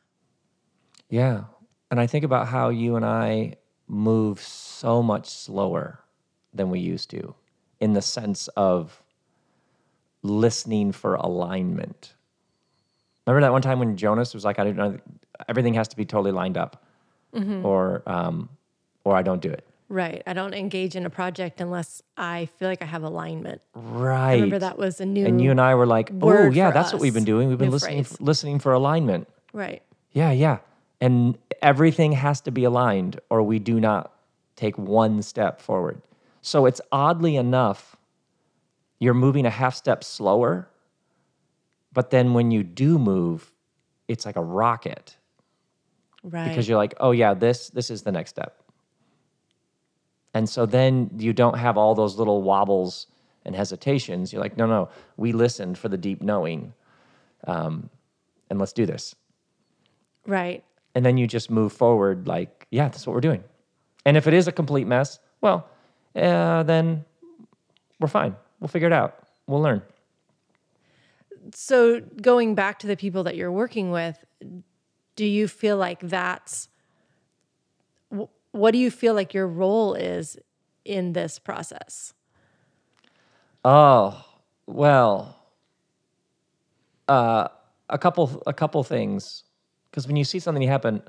Yeah. 1.09 1.45
And 1.91 1.99
I 1.99 2.07
think 2.07 2.23
about 2.25 2.47
how 2.47 2.69
you 2.69 2.95
and 2.95 3.05
I 3.05 3.55
move 3.87 4.39
so 4.41 5.01
much 5.01 5.27
slower 5.27 5.99
than 6.53 6.69
we 6.69 6.79
used 6.79 7.09
to 7.11 7.33
in 7.79 7.93
the 7.93 8.01
sense 8.01 8.47
of 8.49 9.01
listening 10.21 10.91
for 10.91 11.15
alignment. 11.15 12.13
Remember 13.25 13.41
that 13.45 13.51
one 13.51 13.61
time 13.61 13.79
when 13.79 13.95
Jonas 13.95 14.33
was 14.33 14.43
like, 14.43 14.59
I 14.59 14.63
don't 14.65 14.75
know, 14.75 14.99
everything 15.47 15.73
has 15.75 15.87
to 15.89 15.95
be 15.95 16.05
totally 16.05 16.31
lined 16.31 16.57
up 16.57 16.83
or, 17.63 18.01
um, 18.07 18.49
or 19.03 19.15
I 19.15 19.21
don't 19.21 19.41
do 19.41 19.49
it. 19.51 19.65
Right. 19.89 20.21
I 20.27 20.33
don't 20.33 20.53
engage 20.53 20.95
in 20.95 21.05
a 21.05 21.09
project 21.09 21.59
unless 21.59 22.03
I 22.15 22.45
feel 22.57 22.67
like 22.67 22.81
I 22.83 22.85
have 22.85 23.01
alignment. 23.03 23.61
Right. 23.73 24.29
I 24.29 24.33
remember 24.35 24.59
that 24.59 24.77
was 24.77 25.01
a 25.01 25.05
new 25.05 25.25
And 25.25 25.41
you 25.41 25.49
and 25.49 25.59
I 25.59 25.73
were 25.73 25.87
like, 25.87 26.11
oh, 26.21 26.51
yeah, 26.51 26.69
that's 26.69 26.93
what 26.93 27.01
we've 27.01 27.13
been 27.13 27.23
doing. 27.25 27.49
We've 27.49 27.57
been 27.57 27.69
New 27.69 27.73
listening, 27.73 28.03
phrase. 28.03 28.21
listening 28.21 28.59
for 28.59 28.71
alignment. 28.73 29.27
right. 29.51 29.81
Yeah, 30.11 30.31
yeah. 30.31 30.57
And 31.01 31.37
everything 31.61 32.11
has 32.13 32.41
to 32.41 32.51
be 32.51 32.63
aligned 32.63 33.19
or 33.29 33.41
we 33.43 33.57
do 33.59 33.79
not 33.79 34.11
take 34.55 34.77
one 34.77 35.21
step 35.21 35.59
forward. 35.61 36.01
So 36.41 36.65
it's 36.65 36.81
oddly 36.91 37.35
enough, 37.35 37.95
you're 38.99 39.13
moving 39.13 39.45
a 39.45 39.49
half 39.49 39.75
step 39.75 40.03
slower, 40.03 40.67
but 41.93 42.09
then 42.11 42.33
when 42.33 42.51
you 42.51 42.63
do 42.63 42.97
move, 42.99 43.51
it's 44.07 44.25
like 44.25 44.35
a 44.35 44.43
rocket 44.43 45.15
Right. 46.23 46.49
because 46.49 46.67
you're 46.67 46.77
like, 46.77 46.93
oh 46.99 47.11
yeah, 47.11 47.33
this 47.33 47.69
this 47.69 47.89
is 47.89 48.01
the 48.03 48.11
next 48.11 48.31
step. 48.31 48.61
And 50.39 50.47
so 50.47 50.65
then 50.65 51.09
you 51.17 51.33
don't 51.33 51.57
have 51.57 51.77
all 51.77 51.95
those 51.95 52.15
little 52.15 52.41
wobbles 52.41 53.07
and 53.43 53.53
hesitations. 53.53 54.31
You're 54.31 54.41
like, 54.41 54.55
no, 54.55 54.65
no, 54.65 54.87
we 55.17 55.33
listened 55.33 55.77
for 55.77 55.89
the 55.89 55.97
deep 55.97 56.21
knowing, 56.21 56.71
um, 57.45 57.89
and 58.49 58.57
let's 58.57 58.71
do 58.71 58.85
this. 58.85 59.15
Right. 60.25 60.63
and 60.95 61.05
then 61.05 61.17
you 61.17 61.27
just 61.27 61.51
move 61.51 61.73
forward 61.73 62.25
like 62.25 62.67
yeah 62.71 62.87
that's 62.87 63.05
what 63.05 63.13
we're 63.13 63.19
doing. 63.19 63.43
And 64.05 64.15
if 64.15 64.27
it 64.27 64.33
is 64.33 64.47
a 64.47 64.51
complete 64.53 64.87
mess 64.87 65.19
well 65.41 65.67
uh, 66.15 66.63
then 66.63 67.03
we're 67.99 68.07
fine. 68.07 68.33
We'll 68.61 68.69
figure 68.69 68.87
it 68.87 68.93
out. 68.93 69.11
We'll 69.45 69.61
learn. 69.61 69.81
So 71.53 71.99
going 72.21 72.55
back 72.55 72.79
to 72.79 72.87
the 72.87 72.95
people 72.95 73.23
that 73.25 73.35
you're 73.35 73.51
working 73.51 73.91
with, 73.91 74.23
do 75.17 75.25
you 75.25 75.49
feel 75.49 75.75
like 75.75 75.99
that's 75.99 76.69
what 78.51 78.71
do 78.71 78.77
you 78.77 78.91
feel 78.91 79.13
like 79.13 79.33
your 79.33 79.47
role 79.47 79.93
is 79.93 80.37
in 80.85 81.13
this 81.13 81.39
process? 81.39 82.13
oh 83.65 84.25
well 84.67 85.35
uh, 87.07 87.47
a 87.89 87.97
couple 87.97 88.41
a 88.45 88.53
couple 88.53 88.83
things. 88.83 89.43
Because 89.89 90.05
when 90.05 90.15
you 90.15 90.23
see 90.23 90.39
something 90.39 90.65
happen 90.67 91.01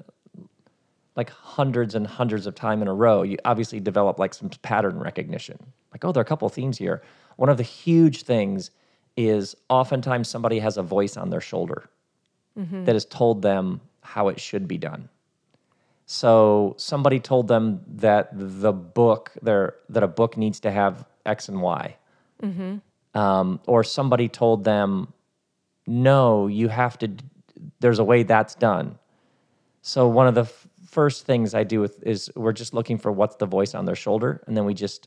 like 1.16 1.28
hundreds 1.28 1.94
and 1.94 2.06
hundreds 2.06 2.46
of 2.46 2.54
time 2.54 2.80
in 2.80 2.88
a 2.88 2.94
row 2.94 3.22
you 3.22 3.36
obviously 3.44 3.78
develop 3.78 4.18
like 4.18 4.32
some 4.32 4.48
pattern 4.62 4.98
recognition. 4.98 5.58
Like 5.92 6.04
oh 6.04 6.12
there 6.12 6.20
are 6.20 6.22
a 6.22 6.26
couple 6.26 6.46
of 6.46 6.54
themes 6.54 6.78
here. 6.78 7.02
One 7.36 7.48
of 7.48 7.56
the 7.56 7.62
huge 7.62 8.22
things 8.22 8.70
is 9.16 9.54
oftentimes 9.68 10.28
somebody 10.28 10.58
has 10.58 10.76
a 10.76 10.82
voice 10.82 11.16
on 11.16 11.30
their 11.30 11.40
shoulder 11.40 11.90
that 12.84 12.94
has 12.94 13.04
told 13.04 13.42
them 13.42 13.80
how 14.02 14.28
it 14.28 14.40
should 14.40 14.66
be 14.66 14.78
done 14.78 15.08
so 16.12 16.74
somebody 16.76 17.20
told 17.20 17.46
them 17.46 17.82
that 17.86 18.30
the 18.32 18.72
book 18.72 19.30
there 19.42 19.76
that 19.90 20.02
a 20.02 20.08
book 20.08 20.36
needs 20.36 20.58
to 20.58 20.72
have 20.72 21.04
x 21.24 21.48
and 21.48 21.62
y. 21.62 21.96
Um, 23.14 23.60
or 23.68 23.84
somebody 23.84 24.28
told 24.28 24.64
them 24.64 25.12
no 25.86 26.48
you 26.48 26.66
have 26.66 26.98
to 26.98 27.12
there's 27.78 28.00
a 28.00 28.04
way 28.04 28.24
that's 28.24 28.56
done. 28.56 28.98
So 29.82 30.08
one 30.08 30.26
of 30.26 30.34
the 30.34 30.42
f- 30.42 30.66
first 30.84 31.26
things 31.26 31.54
i 31.54 31.62
do 31.62 31.80
with 31.80 32.02
is 32.02 32.28
we're 32.34 32.58
just 32.62 32.74
looking 32.74 32.98
for 32.98 33.12
what's 33.12 33.36
the 33.36 33.46
voice 33.46 33.72
on 33.76 33.84
their 33.84 33.94
shoulder 33.94 34.42
and 34.48 34.56
then 34.56 34.64
we 34.64 34.74
just 34.74 35.06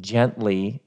gently 0.00 0.80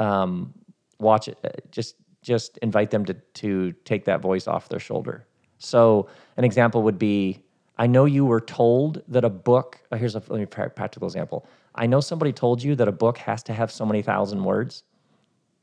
um, 0.00 0.52
watch 0.98 1.28
it 1.28 1.38
uh, 1.44 1.50
just 1.70 1.94
just 2.22 2.58
invite 2.58 2.90
them 2.90 3.04
to 3.04 3.14
to 3.34 3.70
take 3.84 4.04
that 4.06 4.20
voice 4.20 4.48
off 4.48 4.68
their 4.68 4.80
shoulder. 4.80 5.28
So 5.58 6.08
an 6.36 6.42
example 6.42 6.82
would 6.82 6.98
be 6.98 7.45
i 7.78 7.86
know 7.86 8.04
you 8.04 8.24
were 8.24 8.40
told 8.40 9.02
that 9.08 9.24
a 9.24 9.30
book 9.30 9.80
uh, 9.92 9.96
here's 9.96 10.14
a 10.14 10.22
let 10.28 10.38
me 10.40 10.46
practical 10.46 11.06
example. 11.06 11.46
I 11.74 11.86
know 11.86 12.00
somebody 12.00 12.32
told 12.32 12.62
you 12.62 12.74
that 12.76 12.88
a 12.88 12.92
book 12.92 13.18
has 13.18 13.42
to 13.44 13.52
have 13.52 13.70
so 13.70 13.84
many 13.84 14.02
thousand 14.02 14.42
words. 14.42 14.82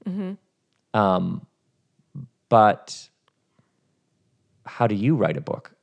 Hmm. 0.05 0.33
um, 0.93 1.45
but 2.49 3.09
how 4.65 4.85
do 4.85 4.95
you 4.95 5.15
write 5.15 5.37
a 5.37 5.41
book? 5.41 5.73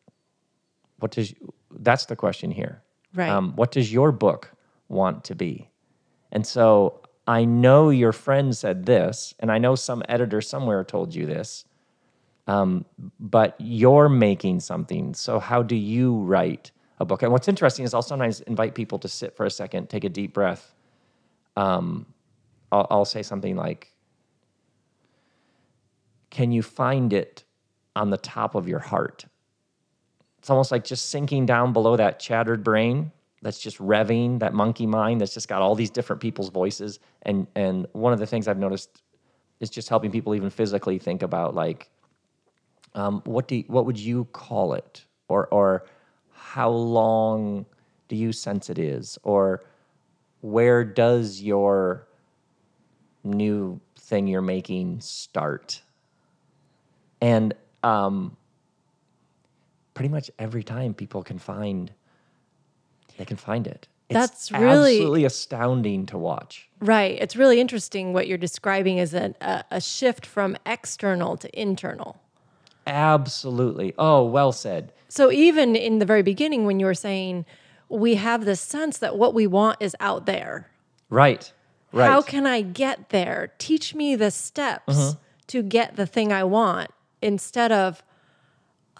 What 0.98 1.12
does 1.12 1.34
that's 1.70 2.06
the 2.06 2.16
question 2.16 2.50
here. 2.50 2.82
Right. 3.14 3.28
um, 3.28 3.54
what 3.56 3.72
does 3.72 3.92
your 3.92 4.12
book 4.12 4.52
want 4.88 5.24
to 5.24 5.34
be? 5.34 5.68
And 6.32 6.46
so 6.46 7.00
I 7.26 7.44
know 7.44 7.90
your 7.90 8.12
friend 8.12 8.56
said 8.56 8.86
this, 8.86 9.34
and 9.40 9.50
I 9.50 9.58
know 9.58 9.74
some 9.74 10.02
editor 10.08 10.40
somewhere 10.40 10.84
told 10.84 11.14
you 11.14 11.26
this, 11.26 11.64
um, 12.50 12.84
but 13.20 13.54
you're 13.60 14.08
making 14.08 14.58
something. 14.58 15.14
So, 15.14 15.38
how 15.38 15.62
do 15.62 15.76
you 15.76 16.16
write 16.16 16.72
a 16.98 17.04
book? 17.04 17.22
And 17.22 17.30
what's 17.30 17.46
interesting 17.46 17.84
is 17.84 17.94
I'll 17.94 18.02
sometimes 18.02 18.40
invite 18.40 18.74
people 18.74 18.98
to 18.98 19.08
sit 19.08 19.36
for 19.36 19.46
a 19.46 19.50
second, 19.50 19.88
take 19.88 20.02
a 20.02 20.08
deep 20.08 20.34
breath. 20.34 20.74
Um, 21.56 22.06
I'll, 22.72 22.88
I'll 22.90 23.04
say 23.04 23.22
something 23.22 23.54
like, 23.54 23.92
Can 26.30 26.50
you 26.50 26.62
find 26.62 27.12
it 27.12 27.44
on 27.94 28.10
the 28.10 28.16
top 28.16 28.56
of 28.56 28.66
your 28.66 28.80
heart? 28.80 29.26
It's 30.40 30.50
almost 30.50 30.72
like 30.72 30.82
just 30.82 31.10
sinking 31.10 31.46
down 31.46 31.72
below 31.72 31.96
that 31.96 32.18
chattered 32.18 32.64
brain 32.64 33.12
that's 33.42 33.60
just 33.60 33.78
revving, 33.78 34.40
that 34.40 34.54
monkey 34.54 34.86
mind 34.86 35.20
that's 35.20 35.34
just 35.34 35.46
got 35.46 35.62
all 35.62 35.76
these 35.76 35.90
different 35.90 36.20
people's 36.20 36.50
voices. 36.50 36.98
And 37.22 37.46
and 37.54 37.86
one 37.92 38.12
of 38.12 38.18
the 38.18 38.26
things 38.26 38.48
I've 38.48 38.58
noticed 38.58 39.04
is 39.60 39.70
just 39.70 39.88
helping 39.88 40.10
people 40.10 40.34
even 40.34 40.50
physically 40.50 40.98
think 40.98 41.22
about 41.22 41.54
like, 41.54 41.90
um, 42.94 43.22
what 43.24 43.48
do 43.48 43.56
you, 43.56 43.64
what 43.68 43.86
would 43.86 43.98
you 43.98 44.24
call 44.32 44.74
it, 44.74 45.04
or 45.28 45.46
or 45.48 45.86
how 46.32 46.70
long 46.70 47.66
do 48.08 48.16
you 48.16 48.32
sense 48.32 48.68
it 48.70 48.78
is, 48.78 49.18
or 49.22 49.62
where 50.40 50.84
does 50.84 51.40
your 51.42 52.06
new 53.22 53.80
thing 53.96 54.26
you're 54.26 54.42
making 54.42 55.00
start? 55.00 55.82
And 57.20 57.54
um, 57.82 58.36
pretty 59.94 60.08
much 60.08 60.30
every 60.38 60.62
time 60.62 60.94
people 60.94 61.22
can 61.22 61.38
find 61.38 61.92
they 63.18 63.24
can 63.26 63.36
find 63.36 63.66
it. 63.66 63.86
It's 64.08 64.14
That's 64.18 64.52
really- 64.52 64.94
absolutely 64.96 65.24
astounding 65.24 66.06
to 66.06 66.18
watch. 66.18 66.68
Right. 66.80 67.18
It's 67.20 67.36
really 67.36 67.60
interesting 67.60 68.12
what 68.14 68.26
you're 68.26 68.38
describing 68.38 68.98
as 68.98 69.12
a, 69.12 69.34
a, 69.40 69.64
a 69.72 69.80
shift 69.80 70.24
from 70.24 70.56
external 70.64 71.36
to 71.36 71.60
internal. 71.60 72.18
Absolutely. 72.90 73.94
Oh, 73.98 74.24
well 74.24 74.52
said. 74.52 74.92
So 75.08 75.30
even 75.30 75.76
in 75.76 75.98
the 75.98 76.06
very 76.06 76.22
beginning, 76.22 76.64
when 76.66 76.80
you 76.80 76.86
were 76.86 76.94
saying 76.94 77.44
we 77.88 78.14
have 78.16 78.44
this 78.44 78.60
sense 78.60 78.98
that 78.98 79.16
what 79.16 79.34
we 79.34 79.46
want 79.46 79.78
is 79.80 79.96
out 80.00 80.26
there, 80.26 80.70
Right. 81.08 81.52
Right. 81.92 82.06
how 82.06 82.22
can 82.22 82.46
I 82.46 82.60
get 82.60 83.08
there? 83.08 83.52
Teach 83.58 83.94
me 83.96 84.14
the 84.14 84.30
steps 84.30 85.16
to 85.48 85.62
get 85.62 85.96
the 85.96 86.06
thing 86.06 86.32
I 86.32 86.44
want 86.44 86.92
instead 87.20 87.72
of, 87.72 88.04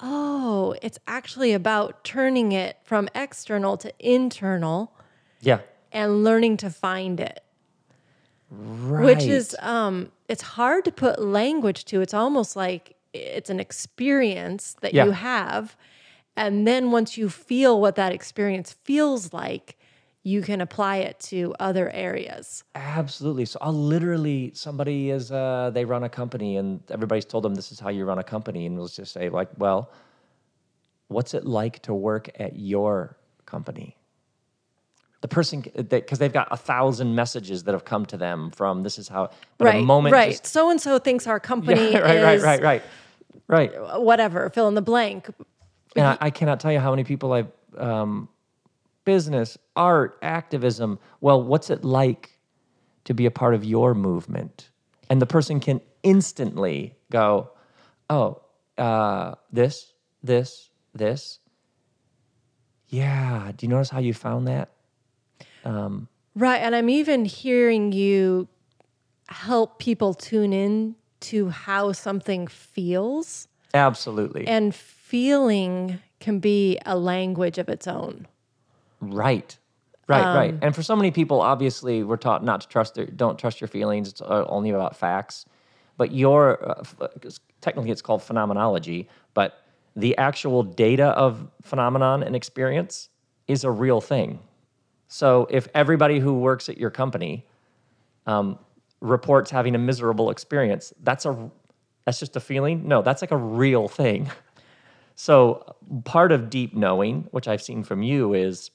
oh, 0.03 0.75
it's 0.83 0.99
actually 1.07 1.53
about 1.53 2.03
turning 2.03 2.51
it 2.51 2.79
from 2.83 3.09
external 3.15 3.77
to 3.77 3.93
internal 4.01 4.93
yeah. 5.41 5.61
and 5.93 6.25
learning 6.25 6.57
to 6.59 6.71
find 6.71 7.21
it. 7.21 7.45
Right. 8.53 9.05
which 9.05 9.23
is 9.27 9.55
um 9.61 10.11
it's 10.27 10.43
hard 10.43 10.85
to 10.87 10.91
put 10.91 11.23
language 11.23 11.85
to 11.85 12.01
it's 12.01 12.13
almost 12.13 12.57
like 12.57 12.97
it's 13.13 13.51
an 13.51 13.61
experience 13.61 14.77
that 14.81 14.95
Yeah. 14.95 15.05
you 15.07 15.11
have 15.13 15.77
and 16.37 16.67
then 16.67 16.91
once 16.93 17.19
you 17.19 17.29
feel 17.29 17.81
what 17.81 17.97
that 17.97 18.13
experience 18.13 18.73
feels 18.85 19.33
like 19.33 19.77
you 20.23 20.43
can 20.43 20.61
apply 20.61 20.97
it 20.99 21.19
to 21.19 21.55
other 21.59 21.91
areas 21.91 22.63
Absolutely. 22.75 23.45
So 23.47 23.59
I'll 23.63 23.73
literally 23.73 24.53
somebody 24.55 25.11
is 25.11 25.33
uh 25.33 25.71
they 25.73 25.85
run 25.85 26.05
a 26.05 26.09
company 26.09 26.57
and 26.57 26.81
everybody's 26.91 27.25
told 27.25 27.45
them 27.45 27.55
this 27.55 27.73
is 27.73 27.81
how 27.81 27.89
you 27.89 28.05
run 28.05 28.19
a 28.19 28.25
company 28.25 28.67
and 28.67 28.77
we'll 28.77 28.89
just 28.89 29.13
say 29.13 29.29
like, 29.29 29.49
well, 29.59 29.91
what's 31.09 31.35
it 31.35 31.45
like 31.47 31.81
to 31.83 31.95
work 31.95 32.31
at 32.39 32.57
your 32.59 33.17
company? 33.47 33.97
The 35.23 35.29
person 35.29 35.63
because 35.77 36.19
they've 36.19 36.33
got 36.33 36.49
a 36.51 36.57
thousand 36.57 37.15
messages 37.15 37.65
that 37.65 37.73
have 37.73 37.85
come 37.85 38.07
to 38.07 38.17
them 38.17 38.51
from 38.51 38.83
this 38.83 38.99
is 38.99 39.07
how 39.09 39.31
but 39.59 39.67
right 39.67 39.83
a 39.83 39.83
moment 39.83 40.15
right 40.15 40.47
so 40.47 40.71
and 40.71 40.81
so 40.81 40.99
thinks 40.99 41.27
our 41.27 41.39
company 41.39 41.93
yeah, 41.93 41.99
right, 41.99 42.23
right, 42.23 42.37
is 42.37 42.43
right, 42.43 42.63
right, 42.63 42.63
right. 42.63 42.83
Whatever 43.97 44.51
fill 44.51 44.69
in 44.69 44.75
the 44.75 44.83
blank 44.83 45.29
And 45.97 46.07
I, 46.07 46.19
I 46.21 46.31
cannot 46.31 46.61
tell 46.61 46.73
you 46.73 46.79
how 46.81 46.91
many 46.91 47.05
people 47.05 47.33
I've 47.33 47.51
um, 47.77 48.29
business, 49.05 49.59
art, 49.77 50.19
activism. 50.23 50.99
Well, 51.21 51.43
what's 51.43 51.71
it 51.71 51.85
like 51.85 52.39
to 53.05 53.15
be 53.15 53.27
a 53.27 53.31
part 53.31 53.55
of 53.55 53.65
your 53.65 53.95
movement? 53.95 54.71
And 55.09 55.21
the 55.21 55.27
person 55.27 55.59
can 55.61 55.81
instantly 56.03 56.95
go, 57.11 57.51
"Oh, 58.09 58.43
uh, 58.79 59.35
this, 59.53 59.93
this, 60.23 60.71
this." 60.95 61.41
Yeah. 62.89 63.53
Do 63.57 63.67
you 63.67 63.71
notice 63.71 63.91
how 63.91 64.01
you 64.01 64.15
found 64.15 64.49
that? 64.49 64.71
right 66.35 66.59
and 66.59 66.75
i'm 66.75 66.89
even 66.89 67.25
hearing 67.25 67.93
you 67.93 68.49
help 69.29 69.79
people 69.79 70.15
tune 70.15 70.53
in 70.53 70.95
to 71.21 71.51
how 71.51 71.93
something 71.93 72.47
feels 72.47 73.49
Absolutely. 73.75 74.47
And 74.47 74.75
feeling 74.75 76.01
can 76.19 76.39
be 76.39 76.79
a 76.85 76.97
language 76.97 77.59
of 77.59 77.69
its 77.69 77.87
own. 77.87 78.27
Right. 79.01 79.57
Right, 80.09 80.35
right. 80.35 80.53
Um, 80.55 80.59
And 80.63 80.75
for 80.75 80.83
so 80.83 80.97
many 80.97 81.13
people, 81.13 81.41
obviously, 81.41 82.03
we're 82.03 82.17
taught 82.17 82.43
not 82.45 82.63
to 82.63 82.69
trust 82.69 82.97
their, 82.97 83.07
don't 83.07 83.39
trust 83.39 83.61
your 83.61 83.69
feelings. 83.69 84.09
It's 84.09 84.21
uh, 84.21 84.45
only 84.49 84.71
about 84.71 84.97
facts. 84.97 85.47
But 85.97 86.13
your, 86.13 86.69
uh, 86.69 87.09
technically 87.61 87.91
it's 87.91 88.03
called 88.03 88.23
phenomenology, 88.23 89.09
but 89.35 89.63
the 89.95 90.17
actual 90.17 90.63
data 90.63 91.07
of 91.09 91.49
phenomenon 91.63 92.23
and 92.23 92.35
experience 92.35 93.09
is 93.47 93.65
a 93.65 93.71
real 93.71 94.01
thing. 94.01 94.41
So 95.09 95.47
if 95.51 95.69
everybody 95.75 96.19
who 96.19 96.39
works 96.39 96.69
at 96.69 96.79
your 96.79 96.91
company 96.91 97.47
um, 98.27 98.59
reports 99.01 99.51
having 99.51 99.75
a 99.75 99.79
miserable 99.79 100.31
experience, 100.31 100.93
that's 101.03 101.25
a, 101.27 101.51
that's 102.05 102.19
just 102.19 102.37
a 102.37 102.41
feeling? 102.41 102.87
No, 102.87 103.03
that's 103.03 103.23
like 103.23 103.31
a 103.31 103.37
real 103.37 103.89
thing. 103.89 104.31
So 105.21 105.77
part 106.07 106.33
of 106.33 106.49
deep 106.49 106.75
knowing, 106.75 107.29
which 107.31 107.47
I've 107.47 107.61
seen 107.61 107.85
from 107.85 108.03
you, 108.03 108.33
is 108.33 108.71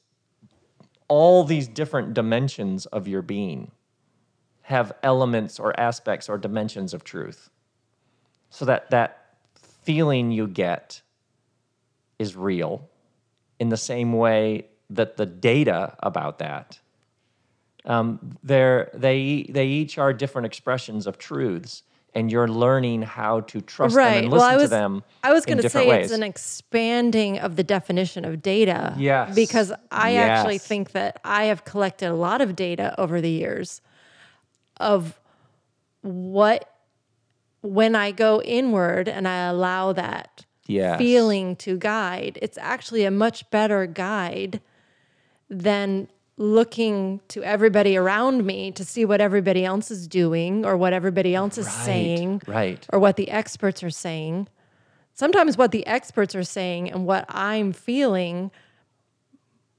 all 1.07 1.43
these 1.43 1.67
different 1.67 2.13
dimensions 2.13 2.85
of 2.85 3.07
your 3.07 3.23
being 3.23 3.71
have 4.61 4.91
elements 5.01 5.59
or 5.59 5.79
aspects 5.79 6.29
or 6.29 6.37
dimensions 6.37 6.93
of 6.93 7.03
truth. 7.03 7.49
So 8.51 8.65
that 8.65 8.91
that 8.91 9.37
feeling 9.55 10.31
you 10.31 10.47
get 10.47 11.01
is 12.19 12.35
real 12.35 12.89
in 13.59 13.69
the 13.69 13.77
same 13.77 14.13
way 14.13 14.67
that 14.91 15.17
the 15.17 15.25
data 15.25 15.95
about 16.03 16.37
that 16.37 16.79
um, 17.85 18.37
they're, 18.43 18.89
they 18.93 19.45
they 19.49 19.67
each 19.67 19.97
are 19.97 20.13
different 20.13 20.45
expressions 20.45 21.07
of 21.07 21.17
truths 21.17 21.83
and 22.13 22.31
you're 22.31 22.47
learning 22.47 23.01
how 23.01 23.41
to 23.41 23.61
trust 23.61 23.95
them 23.95 24.05
and 24.17 24.29
listen 24.29 24.49
I 24.49 24.55
was 24.55 24.63
to 24.63 24.67
them 24.69 25.03
I 25.23 25.33
was 25.33 25.45
going 25.45 25.57
to 25.59 25.69
say 25.69 25.87
ways. 25.87 26.05
it's 26.05 26.13
an 26.13 26.23
expanding 26.23 27.39
of 27.39 27.55
the 27.57 27.63
definition 27.63 28.25
of 28.25 28.41
data. 28.41 28.95
Yes. 28.97 29.35
Because 29.35 29.73
I 29.91 30.15
actually 30.15 30.57
think 30.59 30.91
that 30.91 31.19
I 31.23 31.45
have 31.45 31.65
collected 31.65 32.07
a 32.09 32.13
lot 32.15 32.41
of 32.41 32.55
data 32.55 32.93
over 32.99 33.21
the 33.21 33.29
years 33.29 33.81
of 34.77 35.19
what 36.01 36.69
when 37.61 37.95
I 37.95 38.11
go 38.11 38.41
inward 38.41 39.09
and 39.09 39.27
I 39.27 39.47
allow 39.47 39.93
that 39.93 40.45
Yes. 40.67 40.97
feeling 40.97 41.55
to 41.57 41.77
guide, 41.77 42.39
it's 42.41 42.57
actually 42.57 43.03
a 43.05 43.11
much 43.11 43.49
better 43.51 43.85
guide 43.85 44.61
than 45.47 46.07
looking 46.37 47.21
to 47.29 47.43
everybody 47.43 47.95
around 47.95 48.45
me 48.45 48.71
to 48.71 48.83
see 48.83 49.05
what 49.05 49.21
everybody 49.21 49.63
else 49.63 49.89
is 49.89 50.07
doing 50.07 50.65
or 50.65 50.75
what 50.75 50.91
everybody 50.91 51.33
else 51.33 51.57
is 51.57 51.71
saying 51.71 52.41
right. 52.45 52.85
or 52.91 52.99
what 52.99 53.15
the 53.15 53.29
experts 53.29 53.81
are 53.83 53.89
saying. 53.89 54.47
Sometimes 55.13 55.57
what 55.57 55.71
the 55.71 55.87
experts 55.87 56.35
are 56.35 56.43
saying 56.43 56.91
and 56.91 57.05
what 57.05 57.25
I'm 57.29 57.71
feeling 57.71 58.51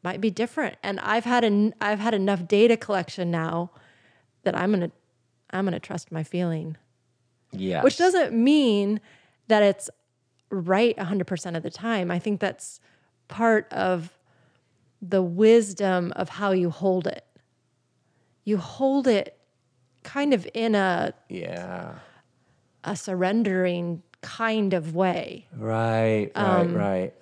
might 0.03 0.21
be 0.21 0.31
different. 0.31 0.77
And 0.83 0.99
I've 1.01 1.25
had 1.25 1.45
an 1.45 1.75
I've 1.81 1.99
had 1.99 2.15
enough 2.15 2.49
data 2.49 2.77
collection 2.77 3.31
now 3.31 3.71
that 4.45 4.57
I'm 4.57 4.71
gonna 4.71 4.93
I'm 5.51 5.67
gonna 5.67 5.79
trust 5.79 6.11
my 6.11 6.23
feeling. 6.23 6.79
Yeah. 7.53 7.83
Which 7.83 7.99
doesn't 7.99 8.33
mean 8.33 9.01
that 9.49 9.63
it's 9.63 9.91
right 10.51 10.97
100% 10.97 11.57
of 11.57 11.63
the 11.63 11.71
time. 11.71 12.11
I 12.11 12.19
think 12.19 12.41
that's 12.41 12.81
part 13.29 13.71
of 13.73 14.16
the 15.09 15.23
wisdom 15.23 16.13
of 16.17 16.29
how 16.29 16.53
you 16.53 16.71
hold 16.71 17.07
it. 17.07 17.25
You 18.45 18.57
hold 18.59 19.07
it 19.07 19.39
kind 20.03 20.33
of 20.33 20.47
in 20.55 20.75
a, 20.75 21.15
Yeah. 21.29 21.95
a 22.85 22.97
surrendering 22.97 24.03
kind 24.23 24.73
of 24.75 24.95
way. 24.95 25.47
Right, 25.57 26.31
right, 26.35 26.61
Um, 26.63 26.75
right. 26.75 27.15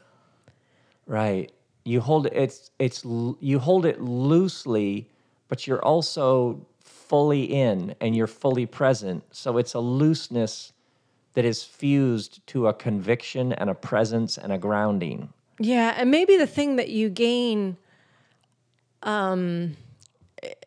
Right. 1.06 1.52
You 1.84 2.00
hold 2.00 2.26
it 2.26 2.32
it's 2.34 2.70
it's 2.78 3.04
you 3.04 3.58
hold 3.58 3.84
it 3.84 4.00
loosely, 4.00 5.10
but 5.48 5.66
you're 5.66 5.84
also 5.84 6.66
fully 6.80 7.44
in 7.44 7.94
and 8.00 8.16
you're 8.16 8.26
fully 8.26 8.64
present. 8.64 9.22
So 9.30 9.58
it's 9.58 9.74
a 9.74 9.80
looseness 9.80 10.72
that 11.34 11.44
is 11.44 11.62
fused 11.62 12.46
to 12.46 12.68
a 12.68 12.72
conviction 12.72 13.52
and 13.52 13.68
a 13.68 13.74
presence 13.74 14.38
and 14.38 14.50
a 14.50 14.56
grounding. 14.56 15.32
Yeah, 15.58 15.94
and 15.96 16.10
maybe 16.10 16.36
the 16.36 16.46
thing 16.46 16.76
that 16.76 16.88
you 16.88 17.08
gain 17.08 17.76
um, 19.02 19.76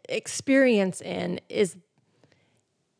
experience 0.08 1.02
in 1.02 1.39
is 1.50 1.76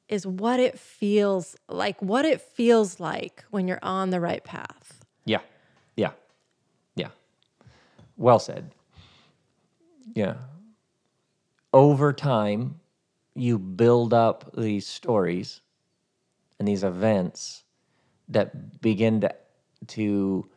is 0.10 0.26
what 0.26 0.60
it 0.60 0.80
feels 0.80 1.56
like. 1.68 2.02
What 2.02 2.26
it 2.26 2.42
feels 2.42 3.00
like 3.00 3.44
when 3.52 3.68
you're 3.68 3.80
on 3.84 4.10
the 4.10 4.20
right 4.20 4.44
path. 4.44 5.04
Yeah. 5.26 5.42
Yeah. 5.98 6.12
Yeah. 6.96 7.10
Well 8.16 8.40
said. 8.40 8.72
Yeah. 10.14 10.36
Over 11.74 12.14
time, 12.14 12.80
you 13.36 13.60
build 13.60 14.14
up 14.14 14.56
these 14.56 14.88
stories 14.88 15.62
and 16.58 16.68
these 16.68 16.84
events 16.84 17.64
that 18.30 18.82
begin 18.82 19.22
to, 19.22 19.36
to 19.88 20.50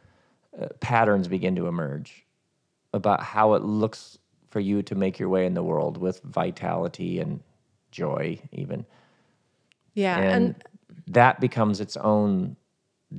uh, 0.61 0.67
patterns 0.81 1.29
begin 1.29 1.57
to 1.57 1.67
emerge 1.67 2.25
about 2.93 3.23
how 3.23 3.55
it 3.55 3.63
looks 3.63 4.19
for 4.51 4.61
you 4.61 4.83
to 4.83 4.95
make 4.95 5.19
your 5.19 5.29
way 5.29 5.47
in 5.47 5.55
the 5.55 5.63
world 5.63 5.97
with 5.97 6.21
vitality 6.23 7.21
and 7.21 7.41
joy, 7.93 8.39
even. 8.53 8.85
Yeah. 9.95 10.19
And, 10.19 10.33
And, 10.33 10.65
that 11.07 11.41
becomes 11.41 11.81
its 11.81 11.97
own 11.97 12.57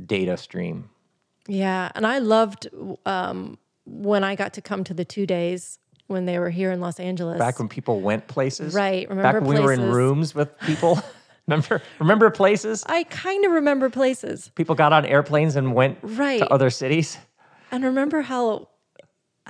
data 0.05 0.37
stream. 0.37 0.89
yeah. 1.47 1.91
And 1.95 2.07
I 2.07 2.19
loved 2.19 2.69
um, 3.05 3.57
when 3.85 4.23
I 4.23 4.35
got 4.35 4.53
to 4.53 4.61
come 4.61 4.83
to 4.85 4.93
the 4.93 5.03
two 5.03 5.25
days 5.25 5.77
when 6.07 6.25
they 6.25 6.39
were 6.39 6.49
here 6.49 6.71
in 6.71 6.79
Los 6.79 6.99
Angeles. 6.99 7.37
Back 7.39 7.59
when 7.59 7.67
people 7.67 7.99
went 8.01 8.27
places. 8.27 8.73
Right, 8.73 9.09
Remember 9.09 9.39
Back 9.39 9.47
when 9.47 9.57
we 9.57 9.63
were 9.63 9.73
in 9.73 9.81
rooms 9.91 10.33
with 10.35 10.57
people. 10.59 11.01
remember 11.47 11.81
remember 11.99 12.29
places? 12.29 12.83
I 12.87 13.03
kind 13.05 13.43
of 13.45 13.51
remember 13.53 13.89
places. 13.89 14.51
People 14.55 14.75
got 14.75 14.93
on 14.93 15.05
airplanes 15.05 15.55
and 15.57 15.73
went 15.73 15.97
Right. 16.01 16.39
to 16.39 16.49
other 16.49 16.69
cities. 16.69 17.17
And 17.71 17.83
remember 17.83 18.21
how 18.21 18.67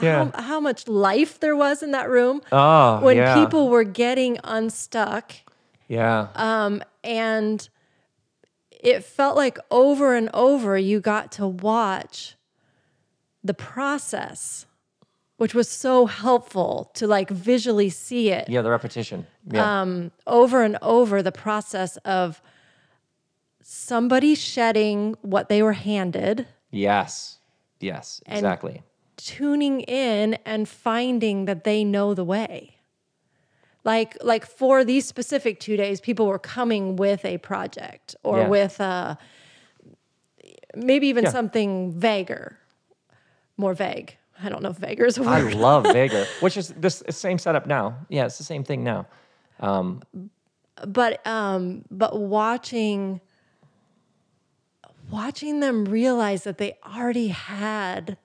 Yeah. 0.01 0.29
how, 0.31 0.41
how 0.41 0.59
much 0.59 0.87
life 0.87 1.39
there 1.39 1.55
was 1.55 1.83
in 1.83 1.91
that 1.91 2.09
room 2.09 2.41
Oh, 2.51 3.01
when 3.01 3.17
yeah. 3.17 3.33
people 3.43 3.69
were 3.69 3.83
getting 3.83 4.37
unstuck 4.43 5.33
Yeah. 5.87 6.27
Um, 6.35 6.81
and 7.03 7.67
it 8.69 9.03
felt 9.03 9.35
like 9.35 9.57
over 9.69 10.15
and 10.15 10.29
over 10.33 10.77
you 10.77 10.99
got 11.01 11.31
to 11.33 11.47
watch 11.47 12.35
the 13.43 13.53
process 13.53 14.65
which 15.37 15.55
was 15.55 15.67
so 15.67 16.05
helpful 16.05 16.91
to 16.93 17.07
like 17.07 17.29
visually 17.31 17.89
see 17.89 18.29
it 18.29 18.47
yeah, 18.47 18.61
the 18.61 18.69
repetition. 18.69 19.25
Yeah. 19.49 19.81
um, 19.81 20.11
over 20.27 20.61
and 20.63 20.77
over 20.83 21.21
the 21.23 21.31
process 21.31 21.97
of 22.05 22.41
somebody 23.63 24.35
shedding 24.35 25.15
what 25.21 25.49
they 25.49 25.61
were 25.63 25.73
handed 25.73 26.47
yes. 26.71 27.39
Yes, 27.81 28.21
exactly. 28.25 28.81
tuning 29.17 29.81
in 29.81 30.35
and 30.45 30.67
finding 30.67 31.45
that 31.45 31.63
they 31.63 31.83
know 31.83 32.13
the 32.13 32.23
way 32.23 32.77
like 33.83 34.15
like 34.23 34.45
for 34.45 34.83
these 34.83 35.05
specific 35.07 35.59
two 35.59 35.75
days 35.77 35.99
people 36.01 36.25
were 36.27 36.39
coming 36.39 36.95
with 36.95 37.23
a 37.25 37.37
project 37.39 38.15
or 38.23 38.37
Yeah. 38.39 38.47
with 38.47 38.79
a 38.79 39.17
maybe 40.75 41.07
even 41.07 41.23
Yeah. 41.25 41.31
something 41.31 41.91
vaguer 41.91 42.57
more 43.57 43.73
vague 43.73 44.17
i 44.43 44.49
don't 44.49 44.61
know 44.63 44.69
if 44.69 44.77
vaguer 44.77 45.05
is 45.05 45.17
a 45.17 45.23
word 45.23 45.29
I 45.29 45.41
love 45.53 45.83
vaguer, 45.93 46.25
which 46.41 46.57
is 46.57 46.69
this 46.77 47.03
same 47.09 47.37
setup 47.37 47.65
now. 47.67 47.95
Yeah, 48.09 48.25
it's 48.25 48.37
the 48.37 48.43
same 48.43 48.63
thing 48.63 48.83
now. 48.83 49.05
but 50.87 51.25
um 51.27 51.83
but 51.91 52.19
watching 52.19 53.21
watching 55.11 55.59
them 55.59 55.85
realize 55.85 56.43
that 56.45 56.57
they 56.57 56.77
already 56.85 57.27
had 57.27 58.17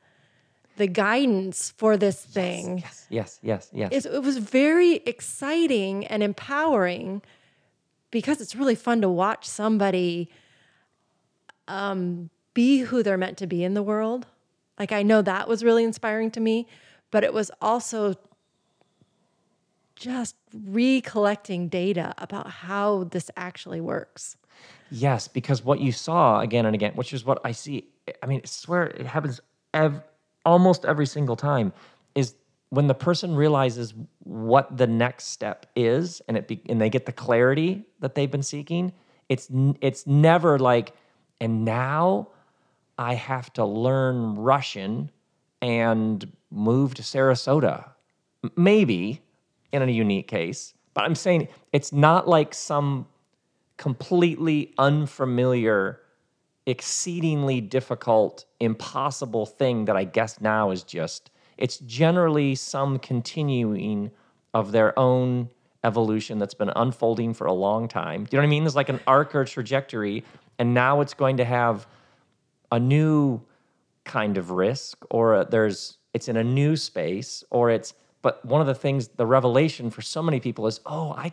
the 0.76 0.86
guidance 0.86 1.72
for 1.76 1.96
this 1.96 2.22
thing 2.24 2.78
Yes, 2.78 3.06
yes, 3.10 3.40
yes, 3.42 3.70
yes. 3.72 3.90
it's, 3.92 4.06
it 4.06 4.22
was 4.22 4.38
very 4.38 4.96
exciting 5.06 6.06
and 6.06 6.22
empowering 6.22 7.22
because 8.10 8.40
it's 8.40 8.54
really 8.54 8.74
fun 8.74 9.00
to 9.00 9.08
watch 9.08 9.46
somebody 9.46 10.30
um, 11.68 12.30
be 12.54 12.80
who 12.80 13.02
they're 13.02 13.18
meant 13.18 13.38
to 13.38 13.46
be 13.46 13.64
in 13.64 13.74
the 13.74 13.82
world. 13.82 14.26
Like 14.78 14.92
I 14.92 15.02
know 15.02 15.22
that 15.22 15.48
was 15.48 15.64
really 15.64 15.84
inspiring 15.84 16.30
to 16.32 16.40
me, 16.40 16.66
but 17.10 17.24
it 17.24 17.32
was 17.32 17.50
also 17.60 18.14
just 19.96 20.36
recollecting 20.54 21.68
data 21.68 22.14
about 22.18 22.48
how 22.48 23.04
this 23.04 23.30
actually 23.36 23.80
works. 23.80 24.36
Yes, 24.90 25.26
because 25.26 25.64
what 25.64 25.80
you 25.80 25.90
saw 25.92 26.40
again 26.40 26.66
and 26.66 26.74
again, 26.74 26.92
which 26.94 27.12
is 27.12 27.24
what 27.24 27.40
I 27.44 27.52
see. 27.52 27.88
I 28.22 28.26
mean, 28.26 28.40
I 28.44 28.46
swear 28.46 28.84
it 28.84 29.06
happens 29.06 29.40
ev- 29.74 30.02
almost 30.44 30.84
every 30.84 31.06
single 31.06 31.34
time, 31.36 31.72
is 32.14 32.34
when 32.70 32.86
the 32.86 32.94
person 32.94 33.34
realizes 33.34 33.94
what 34.20 34.76
the 34.76 34.86
next 34.86 35.26
step 35.26 35.66
is, 35.74 36.22
and 36.28 36.36
it 36.36 36.46
be, 36.46 36.60
and 36.68 36.80
they 36.80 36.90
get 36.90 37.06
the 37.06 37.12
clarity 37.12 37.84
that 38.00 38.14
they've 38.14 38.30
been 38.30 38.42
seeking. 38.42 38.92
It's 39.28 39.50
n- 39.50 39.76
it's 39.80 40.06
never 40.06 40.58
like, 40.58 40.92
and 41.40 41.64
now 41.64 42.28
I 42.98 43.14
have 43.14 43.52
to 43.54 43.64
learn 43.64 44.36
Russian 44.36 45.10
and 45.60 46.30
move 46.50 46.94
to 46.94 47.02
Sarasota. 47.02 47.90
M- 48.44 48.52
Maybe 48.56 49.20
in 49.82 49.88
a 49.88 49.92
unique 49.92 50.28
case, 50.28 50.74
but 50.94 51.04
I'm 51.04 51.14
saying 51.14 51.48
it's 51.72 51.92
not 51.92 52.28
like 52.28 52.54
some 52.54 53.06
completely 53.76 54.72
unfamiliar, 54.78 56.00
exceedingly 56.64 57.60
difficult, 57.60 58.46
impossible 58.60 59.46
thing 59.46 59.84
that 59.84 59.96
I 59.96 60.04
guess 60.04 60.40
now 60.40 60.70
is 60.70 60.82
just, 60.82 61.30
it's 61.58 61.78
generally 61.78 62.54
some 62.54 62.98
continuing 62.98 64.10
of 64.54 64.72
their 64.72 64.98
own 64.98 65.50
evolution 65.84 66.38
that's 66.38 66.54
been 66.54 66.72
unfolding 66.74 67.34
for 67.34 67.46
a 67.46 67.52
long 67.52 67.88
time. 67.88 68.24
Do 68.24 68.36
you 68.36 68.38
know 68.38 68.42
what 68.42 68.46
I 68.46 68.50
mean? 68.50 68.64
There's 68.64 68.74
like 68.74 68.88
an 68.88 69.00
arc 69.06 69.34
or 69.34 69.44
trajectory, 69.44 70.24
and 70.58 70.74
now 70.74 71.00
it's 71.02 71.14
going 71.14 71.36
to 71.36 71.44
have 71.44 71.86
a 72.72 72.80
new 72.80 73.42
kind 74.04 74.38
of 74.38 74.50
risk, 74.50 75.04
or 75.10 75.44
there's, 75.44 75.98
it's 76.14 76.28
in 76.28 76.36
a 76.36 76.44
new 76.44 76.76
space, 76.76 77.44
or 77.50 77.70
it's, 77.70 77.92
but 78.26 78.44
one 78.44 78.60
of 78.60 78.66
the 78.66 78.74
things, 78.74 79.06
the 79.22 79.24
revelation 79.24 79.88
for 79.88 80.02
so 80.02 80.20
many 80.20 80.40
people 80.40 80.66
is, 80.66 80.80
oh, 80.84 81.12
I 81.16 81.32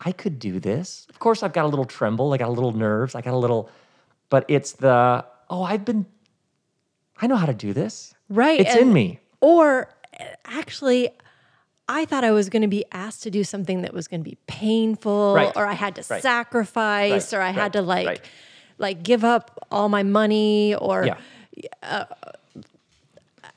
I 0.00 0.12
could 0.12 0.38
do 0.38 0.60
this. 0.60 1.06
Of 1.08 1.18
course, 1.18 1.42
I've 1.42 1.54
got 1.54 1.64
a 1.64 1.68
little 1.68 1.86
tremble, 1.86 2.34
I 2.34 2.36
got 2.36 2.50
a 2.50 2.56
little 2.58 2.72
nerves, 2.72 3.14
I 3.14 3.22
got 3.22 3.32
a 3.32 3.38
little, 3.38 3.70
but 4.28 4.44
it's 4.48 4.72
the, 4.72 5.24
oh, 5.48 5.62
I've 5.62 5.86
been, 5.86 6.04
I 7.22 7.26
know 7.26 7.36
how 7.36 7.46
to 7.46 7.54
do 7.54 7.72
this. 7.72 8.14
Right. 8.28 8.60
It's 8.60 8.76
in 8.76 8.92
me. 8.92 9.18
Or 9.40 9.88
uh, 10.20 10.24
actually, 10.44 11.08
I 11.88 12.04
thought 12.04 12.22
I 12.22 12.32
was 12.32 12.50
going 12.50 12.66
to 12.70 12.74
be 12.80 12.84
asked 12.92 13.22
to 13.22 13.30
do 13.30 13.42
something 13.42 13.80
that 13.80 13.94
was 13.94 14.08
going 14.08 14.20
to 14.22 14.28
be 14.30 14.36
painful, 14.46 15.32
Right. 15.36 15.52
or 15.56 15.64
I 15.66 15.72
had 15.72 15.94
to 15.94 16.04
Right. 16.10 16.22
sacrifice, 16.22 17.32
Right. 17.32 17.38
or 17.38 17.40
I 17.40 17.50
had 17.62 17.72
to 17.72 17.80
like, 17.80 18.26
like 18.76 19.02
give 19.02 19.24
up 19.24 19.66
all 19.70 19.88
my 19.88 20.02
money, 20.02 20.74
or 20.74 21.06
Yeah. 21.06 22.04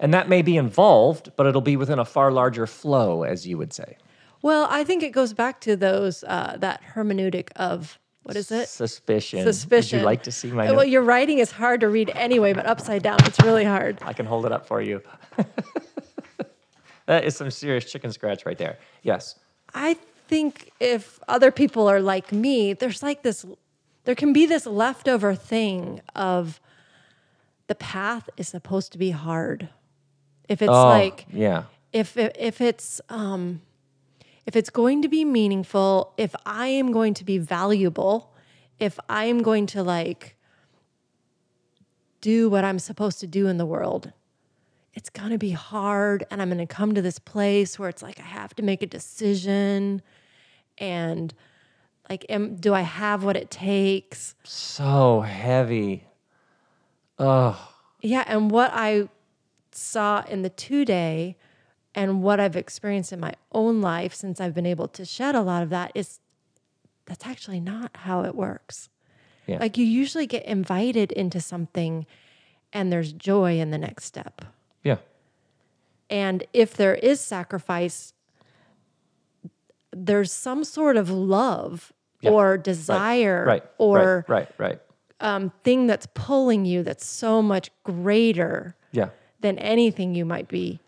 And 0.02 0.14
that 0.14 0.28
may 0.28 0.42
be 0.42 0.58
involved, 0.58 1.32
but 1.38 1.46
it'll 1.46 1.62
be 1.62 1.78
within 1.78 2.00
a 2.00 2.06
far 2.06 2.32
larger 2.32 2.68
flow, 2.68 3.24
as 3.24 3.48
you 3.48 3.58
would 3.58 3.72
say. 3.72 3.98
well, 4.42 4.68
I 4.70 4.84
think 4.84 5.04
it 5.04 5.12
goes 5.12 5.34
back 5.34 5.62
to 5.62 5.76
those 5.76 6.24
uh, 6.26 6.58
that 6.60 6.82
hermeneutic 6.96 7.52
of 7.56 8.00
what 8.24 8.36
is 8.36 8.52
it? 8.52 8.68
Suspicion. 8.68 9.44
Suspicion. 9.44 9.98
Would 9.98 10.02
you 10.02 10.06
like 10.06 10.24
to 10.24 10.32
see 10.32 10.52
my 10.52 10.72
Well, 10.72 10.86
your 10.86 11.02
writing 11.02 11.40
is 11.40 11.52
hard 11.52 11.82
to 11.82 11.90
read 11.90 12.12
anyway, 12.14 12.54
but 12.54 12.66
upside 12.66 13.02
down, 13.02 13.18
it's 13.22 13.40
really 13.42 13.64
hard. 13.64 13.98
I 14.02 14.14
can 14.14 14.26
hold 14.26 14.46
it 14.46 14.52
up 14.52 14.68
for 14.68 14.82
you. 14.82 15.02
that 17.08 17.24
is 17.24 17.36
some 17.36 17.50
serious 17.50 17.92
chicken 17.92 18.12
scratch 18.12 18.46
right 18.46 18.58
there. 18.58 18.78
Yes. 19.02 19.40
I 19.74 19.96
think 20.28 20.72
if 20.80 21.20
other 21.28 21.52
people 21.52 21.88
are 21.88 22.00
like 22.00 22.32
me, 22.32 22.74
there's 22.74 23.02
like 23.02 23.24
this, 23.24 23.44
there 24.04 24.16
can 24.16 24.34
be 24.34 24.46
this 24.46 24.68
leftover 24.68 25.34
thing 25.34 26.02
of 26.16 26.60
the 27.66 27.76
path 27.76 28.30
is 28.38 28.48
supposed 28.48 28.92
to 28.92 29.00
be 29.00 29.12
hard. 29.12 29.70
If 30.52 30.62
it's 30.62 30.70
Oh, 30.70 30.84
like, 30.84 31.28
yeah. 31.32 31.64
if 31.94 32.18
if 32.18 32.60
it's 32.60 33.00
um, 33.08 33.62
if 34.46 34.58
it's 34.58 34.70
going 34.70 35.02
to 35.02 35.08
be 35.08 35.24
meaningful, 35.24 36.14
if 36.18 36.36
I 36.46 36.68
am 36.68 36.92
going 36.92 37.14
to 37.14 37.24
be 37.24 37.38
valuable, 37.38 38.34
if 38.78 39.00
I 39.08 39.26
am 39.26 39.42
going 39.44 39.66
to 39.68 39.82
like 39.82 40.36
do 42.20 42.50
what 42.50 42.66
I'm 42.66 42.80
supposed 42.80 43.22
to 43.22 43.28
do 43.28 43.48
in 43.48 43.58
the 43.58 43.66
world, 43.66 44.12
it's 44.94 45.10
going 45.10 45.30
to 45.32 45.38
be 45.38 45.52
hard 45.52 46.26
and 46.30 46.42
I'm 46.42 46.50
going 46.50 46.68
to 46.68 46.76
come 46.76 46.94
to 46.96 47.02
this 47.02 47.18
place 47.18 47.80
where 47.80 47.88
it's 47.88 48.04
like 48.04 48.20
I 48.20 48.24
have 48.24 48.54
to 48.56 48.62
make 48.64 48.82
a 48.84 48.88
decision 48.88 50.02
and 50.78 51.34
like 52.10 52.26
am, 52.28 52.56
do 52.58 52.74
I 52.74 52.82
have 52.82 53.24
what 53.24 53.38
it 53.38 53.50
takes? 53.50 54.36
So 54.44 55.22
heavy. 55.22 56.04
Oh, 57.18 57.56
Yeah, 58.02 58.26
and 58.28 58.52
what 58.52 58.72
I 58.74 59.08
saw 59.72 60.24
in 60.28 60.42
the 60.42 60.50
two 60.50 60.86
day 60.86 61.38
and 61.94 62.22
what 62.24 62.40
I've 62.40 62.56
experienced 62.56 63.12
in 63.12 63.20
my 63.20 63.34
own 63.52 63.82
life 63.82 64.14
since 64.14 64.40
I've 64.40 64.54
been 64.54 64.66
able 64.66 64.88
to 64.90 65.04
shed 65.06 65.36
a 65.36 65.42
lot 65.42 65.62
of 65.64 65.70
that 65.70 65.92
is 65.96 66.20
that's 67.06 67.26
actually 67.26 67.60
not 67.60 67.92
how 67.94 68.24
it 68.24 68.36
works. 68.36 68.90
Yeah. 69.48 69.58
Like 69.60 69.78
you 69.78 69.86
usually 69.86 70.28
get 70.28 70.46
invited 70.46 71.12
into 71.12 71.42
something 71.42 72.06
and 72.72 72.92
there's 72.92 73.12
joy 73.12 73.60
in 73.60 73.72
the 73.72 73.78
next 73.78 74.06
step. 74.06 74.42
yeah. 74.84 74.98
And 76.10 76.44
if 76.54 76.74
there 76.76 76.96
is 76.96 77.20
sacrifice, 77.22 78.14
there's 79.92 80.32
some 80.32 80.64
sort 80.64 80.98
of 80.98 81.10
love 81.10 81.92
Yeah, 82.22 82.32
or 82.32 82.58
desire 82.58 83.46
Right. 83.46 83.64
or 83.78 84.26
right, 84.28 84.48
right, 84.58 84.60
right. 84.72 84.80
um, 85.20 85.52
thing 85.64 85.88
that's 85.88 86.08
pulling 86.14 86.66
you 86.66 86.84
that's 86.84 87.06
so 87.06 87.42
much 87.42 87.72
greater 87.84 88.76
Yeah. 88.92 89.10
Than 89.42 89.58
anything 89.60 90.16
you 90.16 90.26
might 90.26 90.48
be 90.48 90.80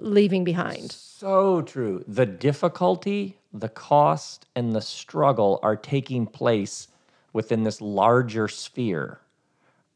leaving 0.00 0.44
behind. 0.44 0.92
So 0.92 1.62
true. 1.62 2.04
The 2.08 2.26
difficulty, 2.26 3.38
the 3.52 3.68
cost, 3.68 4.46
and 4.54 4.74
the 4.74 4.80
struggle 4.80 5.60
are 5.62 5.76
taking 5.76 6.26
place 6.26 6.88
within 7.32 7.62
this 7.62 7.80
larger 7.80 8.48
sphere 8.48 9.20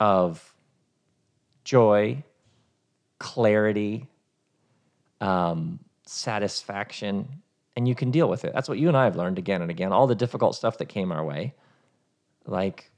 of 0.00 0.54
joy, 1.64 2.22
clarity, 3.18 4.06
um, 5.20 5.78
satisfaction, 6.06 7.28
and 7.76 7.86
you 7.86 7.94
can 7.94 8.10
deal 8.10 8.28
with 8.28 8.44
it. 8.44 8.52
That's 8.54 8.68
what 8.68 8.78
you 8.78 8.88
and 8.88 8.96
I 8.96 9.04
have 9.04 9.16
learned 9.16 9.38
again 9.38 9.62
and 9.62 9.70
again. 9.70 9.92
All 9.92 10.06
the 10.06 10.14
difficult 10.14 10.54
stuff 10.54 10.78
that 10.78 10.86
came 10.86 11.12
our 11.12 11.24
way, 11.24 11.54
like 12.46 12.90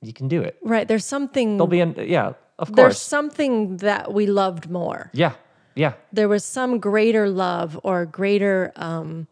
you 0.00 0.12
can 0.12 0.28
do 0.28 0.40
it. 0.40 0.56
Right. 0.62 0.88
There's 0.88 1.04
something 1.04 1.56
There'll 1.56 1.66
be, 1.66 1.80
an, 1.80 1.94
yeah, 1.98 2.32
of 2.62 2.76
there's 2.76 2.98
something 3.00 3.78
that 3.78 4.12
we 4.12 4.26
loved 4.26 4.70
more. 4.70 5.10
yeah, 5.12 5.34
yeah, 5.74 5.94
There 6.12 6.28
was 6.28 6.44
some 6.44 6.78
greater 6.78 7.28
love 7.28 7.78
or 7.82 8.06
greater 8.06 8.72
um, 8.76 9.26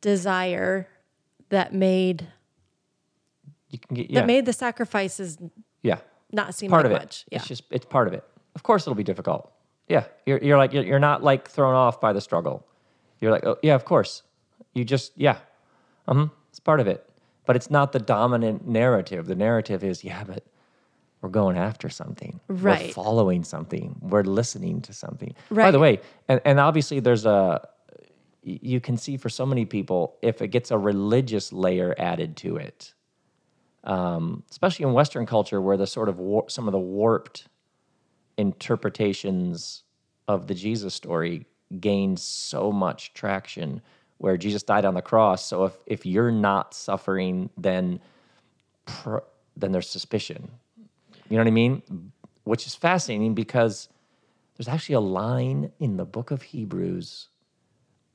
desire 0.00 0.88
that 1.48 1.72
made 1.74 2.26
you 3.70 3.78
can 3.78 3.96
get, 3.96 4.10
yeah, 4.10 4.20
that 4.20 4.26
made 4.26 4.46
the 4.46 4.52
sacrifices 4.52 5.38
yeah. 5.82 5.98
not 6.32 6.54
seem 6.54 6.70
part 6.70 6.84
like 6.84 6.92
of 6.92 6.96
it. 6.96 7.00
much. 7.02 7.24
Yeah. 7.30 7.38
It's 7.38 7.48
just 7.48 7.64
it's 7.70 7.84
part 7.84 8.08
of 8.08 8.14
it. 8.14 8.24
Of 8.54 8.62
course, 8.62 8.84
it'll 8.84 8.94
be 8.94 9.04
difficult. 9.04 9.52
Yeah, 9.88 10.04
you're 10.24 10.38
you're 10.38 10.58
like 10.58 10.72
you're, 10.72 10.84
you're 10.84 10.98
not 10.98 11.22
like 11.22 11.48
thrown 11.48 11.74
off 11.74 12.00
by 12.00 12.12
the 12.12 12.20
struggle. 12.20 12.66
You're 13.20 13.32
like, 13.32 13.44
oh 13.44 13.58
yeah, 13.62 13.74
of 13.74 13.84
course. 13.84 14.22
You 14.72 14.84
just 14.84 15.12
yeah, 15.16 15.38
um, 16.08 16.30
it's 16.50 16.60
part 16.60 16.80
of 16.80 16.86
it. 16.86 17.08
But 17.44 17.56
it's 17.56 17.70
not 17.70 17.92
the 17.92 17.98
dominant 18.00 18.66
narrative. 18.66 19.26
The 19.26 19.34
narrative 19.36 19.84
is 19.84 20.04
yeah, 20.04 20.24
but 20.24 20.44
we're 21.26 21.30
going 21.30 21.58
after 21.58 21.88
something. 21.88 22.38
We're 22.48 22.54
Right. 22.56 22.94
following 22.94 23.42
something. 23.42 23.96
We're 24.00 24.22
listening 24.22 24.80
to 24.82 24.92
something. 24.92 25.34
Right. 25.50 25.64
By 25.66 25.70
the 25.72 25.80
way, 25.80 26.00
and, 26.28 26.40
and 26.44 26.60
obviously 26.60 27.00
there's 27.00 27.26
a 27.26 27.66
you 28.42 28.80
can 28.80 28.96
see 28.96 29.16
for 29.16 29.28
so 29.28 29.44
many 29.44 29.64
people 29.64 30.16
if 30.22 30.40
it 30.40 30.48
gets 30.48 30.70
a 30.70 30.78
religious 30.78 31.52
layer 31.52 31.94
added 31.98 32.36
to 32.36 32.56
it 32.58 32.94
um, 33.82 34.42
especially 34.50 34.84
in 34.84 34.92
Western 34.92 35.26
culture, 35.26 35.60
where 35.60 35.76
the 35.76 35.86
sort 35.86 36.08
of 36.08 36.18
war- 36.18 36.48
some 36.48 36.66
of 36.66 36.72
the 36.72 36.78
warped 36.78 37.46
interpretations 38.36 39.84
of 40.26 40.46
the 40.48 40.54
Jesus 40.54 40.92
story 40.94 41.46
gained 41.78 42.18
so 42.18 42.72
much 42.72 43.14
traction, 43.14 43.80
where 44.18 44.36
Jesus 44.36 44.64
died 44.64 44.84
on 44.84 44.94
the 44.94 45.02
cross. 45.02 45.44
So 45.46 45.64
if 45.66 45.74
if 45.86 46.04
you're 46.06 46.32
not 46.32 46.74
suffering, 46.74 47.48
then 47.56 48.00
pr- 48.86 49.18
then 49.56 49.70
there's 49.72 49.88
suspicion. 49.88 50.50
You 51.28 51.36
know 51.36 51.42
what 51.42 51.48
I 51.48 51.52
mean? 51.52 51.82
Which 52.44 52.66
is 52.66 52.74
fascinating 52.74 53.34
because 53.34 53.88
there's 54.56 54.68
actually 54.68 54.94
a 54.94 55.00
line 55.00 55.72
in 55.78 55.96
the 55.96 56.04
book 56.04 56.30
of 56.30 56.42
Hebrews 56.42 57.28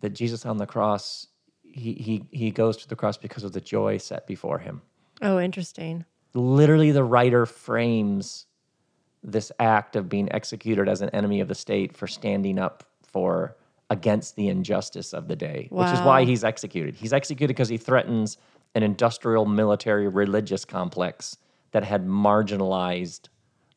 that 0.02 0.12
Jesus 0.12 0.46
on 0.46 0.58
the 0.58 0.66
cross 0.66 1.28
he 1.64 1.94
he 1.94 2.24
he 2.32 2.52
goes 2.52 2.76
to 2.78 2.88
the 2.90 2.96
cross 2.96 3.18
because 3.18 3.44
of 3.44 3.54
the 3.54 3.62
joy 3.62 3.98
set 3.98 4.28
before 4.28 4.60
him 4.60 4.82
Oh, 5.22 5.40
interesting. 5.40 6.06
literally 6.34 6.92
the 6.92 7.04
writer 7.04 7.46
frames 7.46 8.46
this 9.24 9.52
act 9.60 9.96
of 9.96 10.10
being 10.10 10.32
executed 10.34 10.90
as 10.90 11.02
an 11.02 11.10
enemy 11.12 11.40
of 11.40 11.48
the 11.48 11.56
state 11.56 11.96
for 11.96 12.08
standing 12.08 12.58
up 12.60 12.84
for 13.04 13.56
against 13.90 14.36
the 14.36 14.48
injustice 14.48 15.14
of 15.14 15.28
the 15.28 15.36
day 15.36 15.68
which 15.72 15.88
is 15.90 16.00
why 16.02 16.26
he's 16.26 16.44
executed 16.44 16.96
he's 16.96 17.14
executed 17.14 17.50
because 17.54 17.70
he 17.70 17.78
threatens 17.78 18.38
an 18.76 18.84
industrial 18.84 19.46
military 19.46 20.08
religious 20.10 20.66
complex 20.66 21.38
that 21.72 21.84
had 21.84 22.06
marginalized 22.08 23.30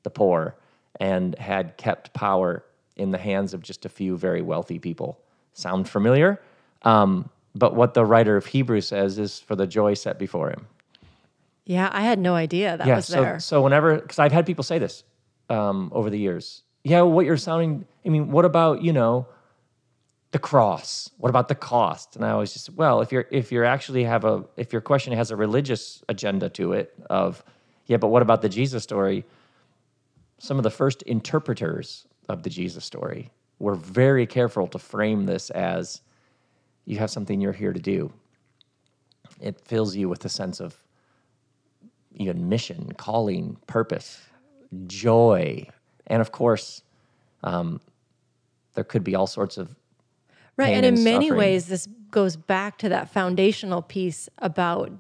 the 0.03 0.11
poor 0.11 0.57
and 1.01 1.39
had 1.39 1.77
kept 1.77 2.13
power 2.13 2.65
in 2.97 3.11
the 3.11 3.19
hands 3.19 3.55
of 3.55 3.63
just 3.63 3.85
a 3.85 3.89
few 3.89 4.17
very 4.17 4.43
wealthy 4.43 4.79
people 4.79 5.19
sound 5.53 5.89
familiar 5.89 6.41
um, 6.83 7.29
but 7.55 7.75
what 7.75 7.95
the 7.95 8.05
writer 8.05 8.37
of 8.37 8.47
hebrews 8.47 8.87
says 8.89 9.19
is 9.19 9.39
for 9.41 9.57
the 9.57 9.67
joy 9.67 9.95
set 9.95 10.19
before 10.19 10.51
him 10.51 10.67
Yeah, 11.67 11.89
I 11.93 12.03
had 12.03 12.19
no 12.19 12.35
idea 12.35 12.77
that 12.77 12.87
yeah, 12.87 12.97
was 12.97 13.07
so, 13.07 13.23
there. 13.23 13.41
So 13.41 13.63
whenever, 13.63 13.97
because 13.97 14.19
I've 14.19 14.33
had 14.33 14.45
people 14.45 14.65
say 14.65 14.79
this 14.79 15.05
um, 15.49 15.91
over 15.95 16.11
the 16.11 16.19
years. 16.19 16.63
Yeah, 16.83 17.03
what 17.03 17.25
you're 17.25 17.39
sounding. 17.39 17.87
I 18.05 18.11
mean, 18.11 18.31
what 18.31 18.45
about 18.45 18.83
you 18.83 18.93
know, 18.93 19.27
the 20.33 20.39
cross? 20.39 21.11
What 21.17 21.31
about 21.31 21.49
the 21.49 21.55
cost? 21.55 22.17
And 22.17 22.25
I 22.25 22.31
always 22.31 22.53
just 22.53 22.69
well, 22.71 23.01
if 23.01 23.13
you're 23.13 23.27
if 23.31 23.51
you're 23.51 23.65
actually 23.65 24.05
have 24.05 24.25
a 24.27 24.45
if 24.57 24.73
your 24.73 24.83
question 24.83 25.15
has 25.15 25.31
a 25.31 25.37
religious 25.37 26.03
agenda 26.09 26.51
to 26.51 26.73
it 26.75 26.93
of 27.09 27.43
yeah, 27.87 27.97
but 27.97 28.09
what 28.09 28.23
about 28.23 28.43
the 28.43 28.49
Jesus 28.49 28.83
story? 28.83 29.25
Some 30.39 30.59
of 30.59 30.63
the 30.63 30.71
first 30.71 31.03
interpreters 31.03 32.07
of 32.29 32.43
the 32.43 32.51
Jesus 32.51 32.85
story 32.85 33.31
were 33.59 33.75
very 33.75 34.27
careful 34.27 34.67
to 34.69 34.79
frame 34.79 35.27
this 35.27 35.51
as 35.51 36.01
you 36.87 36.99
have 36.99 37.11
something 37.11 37.41
you're 37.41 37.53
here 37.53 37.73
to 37.73 37.81
do. 37.81 38.13
It 39.41 39.61
fills 39.61 39.97
you 39.97 40.09
with 40.09 40.25
a 40.25 40.29
sense 40.29 40.61
of 40.61 40.77
even 42.15 42.49
mission, 42.49 42.93
calling, 42.97 43.57
purpose, 43.67 44.21
joy, 44.87 45.67
and 46.07 46.21
of 46.21 46.33
course, 46.33 46.83
um, 47.43 47.81
there 48.75 48.85
could 48.85 49.05
be 49.05 49.15
all 49.15 49.27
sorts 49.27 49.57
of 49.59 49.75
Right. 50.57 50.75
And 50.75 50.87
in 50.87 50.95
and 50.95 51.05
many 51.05 51.33
ways, 51.33 51.67
this 51.67 51.89
goes 52.11 52.37
back 52.37 52.79
to 52.79 52.89
that 52.89 53.11
foundational 53.11 53.83
piece 53.83 54.29
about 54.39 54.93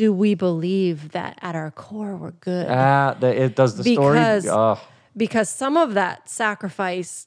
do 0.00 0.14
we 0.14 0.34
believe 0.34 1.10
that 1.12 1.38
at 1.42 1.54
our 1.54 1.70
core 1.70 2.16
we're 2.16 2.30
good? 2.30 2.66
ah. 2.70 3.14
The, 3.20 3.28
it 3.44 3.54
does 3.54 3.76
the 3.76 3.82
Because- 3.84 4.44
story. 4.44 4.56
Oh, 4.58 4.80
because 5.14 5.48
some 5.50 5.76
of 5.76 5.92
that 5.94 6.28
sacrifice 6.30 7.26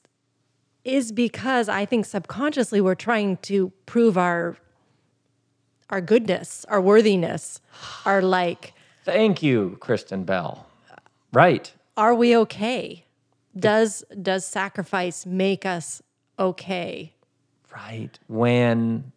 is 0.84 1.12
because 1.12 1.68
I 1.68 1.84
think 1.84 2.04
subconsciously 2.04 2.80
we're 2.80 2.96
trying 3.08 3.36
to 3.50 3.70
prove 3.86 4.18
our 4.18 4.56
our 5.90 6.00
goodness, 6.00 6.64
our 6.68 6.80
worthiness, 6.80 7.60
our 8.06 8.20
like, 8.22 8.72
thank 9.04 9.42
you, 9.42 9.76
Kristen 9.80 10.24
Bell. 10.24 10.66
Right. 11.32 11.72
are 11.96 12.14
we 12.22 12.36
okay? 12.44 13.04
Does 13.56 14.02
does 14.30 14.44
sacrifice 14.44 15.24
make 15.26 15.64
us 15.76 16.02
okay? 16.38 17.12
Right. 17.72 18.18
When 18.26 19.12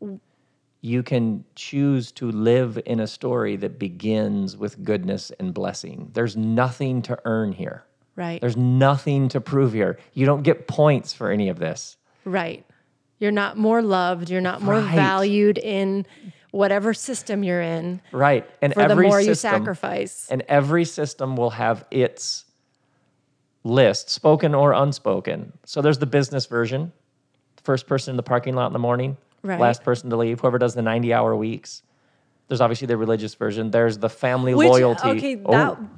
you 0.82 1.04
can 1.04 1.44
choose 1.56 2.12
to 2.14 2.32
live 2.32 2.80
in 2.86 3.00
a 3.00 3.08
story 3.08 3.56
that 3.58 3.80
begins 3.80 4.56
with 4.56 4.84
goodness 4.84 5.32
and 5.40 5.54
blessing, 5.54 6.10
there's 6.14 6.38
nothing 6.38 7.02
to 7.04 7.18
earn 7.26 7.52
here. 7.52 7.84
Right. 8.16 8.42
There's 8.42 8.58
nothing 8.58 9.30
to 9.30 9.42
prove 9.42 9.74
here. 9.74 10.00
You 10.14 10.26
don't 10.26 10.44
get 10.44 10.68
points 10.68 11.14
for 11.14 11.32
any 11.32 11.50
of 11.50 11.60
this. 11.60 11.98
Right. 12.26 12.66
You're 13.20 13.32
not 13.32 13.58
more 13.58 13.82
loved, 13.82 14.30
you're 14.30 14.42
not 14.42 14.62
more 14.62 14.76
Right. 14.76 14.96
valued 14.96 15.58
in 15.58 16.06
whatever 16.52 16.94
system 16.94 17.44
you're 17.44 17.62
in 17.62 18.02
Right. 18.12 18.48
And 18.62 18.74
for 18.74 18.80
the 18.80 18.92
every 18.92 19.08
more 19.08 19.20
you 19.20 19.36
sacrifice. 19.36 20.28
And 20.30 20.44
every 20.48 20.86
system 20.86 21.36
will 21.36 21.52
have 21.52 21.86
its 21.92 22.46
list, 23.64 24.10
spoken 24.10 24.56
or 24.56 24.72
unspoken. 24.72 25.54
So 25.66 25.82
there's 25.82 25.98
the 26.00 26.06
business 26.06 26.46
version, 26.46 26.94
first 27.64 27.88
person 27.88 28.12
in 28.12 28.18
the 28.18 28.24
parking 28.24 28.56
lot 28.56 28.68
in 28.68 28.74
the 28.74 28.80
morning, 28.80 29.18
Right. 29.48 29.60
last 29.60 29.84
person 29.84 30.10
to 30.10 30.18
leave, 30.18 30.40
whoever 30.42 30.58
does 30.58 30.76
the 30.76 30.82
90 30.82 31.14
hour 31.14 31.36
weeks. 31.36 31.82
There's 32.48 32.62
obviously 32.62 32.88
the 32.88 32.96
religious 32.98 33.34
version. 33.34 33.72
There's 33.72 33.98
the 33.98 34.10
family 34.10 34.56
Which, 34.56 34.70
loyalty. 34.70 35.10
okay, 35.10 35.42
Oh, 35.46 35.52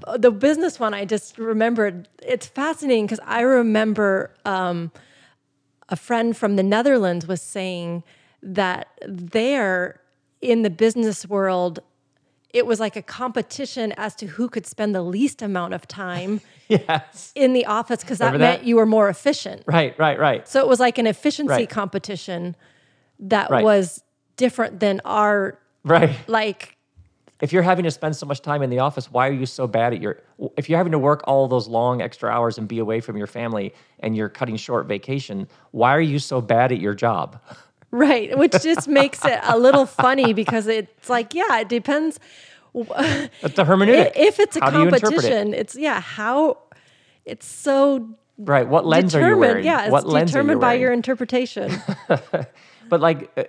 that 0.08 0.22
the 0.22 0.32
business 0.32 0.80
one 0.80 0.94
I 0.96 1.06
just 1.06 1.38
remembered. 1.38 2.08
It's 2.24 2.48
fascinating 2.48 3.06
because 3.06 3.20
I 3.26 3.42
remember 3.42 4.32
um, 4.46 4.92
a 5.90 5.96
friend 5.96 6.36
from 6.36 6.56
the 6.56 6.64
Netherlands 6.64 7.28
was 7.28 7.42
saying 7.42 8.04
that 8.42 8.88
there 9.08 10.02
in 10.42 10.64
the 10.64 10.70
business 10.72 11.28
world, 11.28 11.82
it 12.52 12.66
was 12.66 12.80
like 12.80 12.96
a 12.96 13.02
competition 13.04 13.94
as 13.98 14.16
to 14.16 14.26
who 14.26 14.50
could 14.50 14.66
spend 14.66 14.96
the 14.96 15.04
least 15.04 15.44
amount 15.44 15.76
of 15.76 15.88
time 15.88 16.42
yes. 16.68 17.32
in 17.36 17.54
the 17.54 17.68
office 17.68 18.02
because 18.02 18.18
that 18.18 18.32
that? 18.32 18.40
meant 18.40 18.64
you 18.64 18.76
were 18.78 18.88
more 18.88 19.08
efficient. 19.08 19.62
Right, 19.68 19.98
right, 20.00 20.18
right. 20.18 20.48
So 20.48 20.60
it 20.62 20.68
was 20.68 20.80
like 20.80 20.98
an 20.98 21.06
efficiency 21.06 21.52
Right. 21.54 21.70
competition 21.70 22.56
that 23.20 23.50
Right. 23.50 23.64
was 23.64 24.04
different 24.38 24.80
than 24.80 25.02
our 25.06 25.58
Right. 25.84 26.12
like 26.28 26.76
if 27.42 27.54
you're 27.54 27.64
having 27.64 27.84
to 27.84 27.92
spend 27.92 28.16
so 28.18 28.26
much 28.26 28.42
time 28.42 28.62
in 28.62 28.70
the 28.70 28.80
office, 28.80 29.10
why 29.12 29.28
are 29.30 29.32
you 29.34 29.46
so 29.46 29.66
bad 29.66 29.94
at 29.94 30.02
your? 30.02 30.20
If 30.58 30.70
you're 30.70 30.78
having 30.78 30.92
to 30.92 31.00
work 31.00 31.22
all 31.26 31.48
those 31.48 31.68
long 31.70 32.02
extra 32.02 32.30
hours 32.30 32.58
and 32.58 32.68
be 32.68 32.80
away 32.80 33.00
from 33.00 33.16
your 33.16 33.28
family, 33.28 33.74
and 34.02 34.16
you're 34.16 34.28
cutting 34.30 34.58
short 34.58 34.88
vacation, 34.88 35.48
why 35.72 35.96
are 35.96 36.02
you 36.02 36.20
so 36.20 36.42
bad 36.42 36.72
at 36.74 36.80
your 36.80 36.94
job? 36.94 37.40
Right, 37.92 38.38
which 38.38 38.52
just 38.62 38.88
makes 39.02 39.24
it 39.24 39.40
a 39.44 39.58
little 39.58 39.86
funny 39.86 40.34
because 40.34 40.68
it's 40.68 41.10
like, 41.10 41.34
yeah, 41.34 41.60
it 41.60 41.70
depends. 41.70 42.20
That's 42.76 42.90
the 43.56 43.64
hermeneutic. 43.64 44.12
If 44.16 44.40
it's 44.40 44.58
a 44.58 44.60
How 44.60 44.68
interpret 44.68 44.94
it? 44.96 45.02
competition, 45.02 45.54
it's 45.54 45.76
yeah, 45.78 46.02
how 46.02 46.58
it's 47.26 47.46
so 47.48 48.10
Right. 48.38 48.68
What 48.68 48.86
lens 48.86 49.16
are 49.16 49.26
you 49.28 49.38
wearing? 49.38 49.66
Yeah, 49.66 49.84
it's 49.84 49.92
what 49.92 50.06
lens 50.08 50.36
are 50.36 50.40
you 50.40 50.44
determined 50.44 50.62
by 50.62 50.74
your 50.74 50.92
interpretation. 50.94 51.72
But 52.90 53.02
like, 53.02 53.32
uh, 53.38 53.44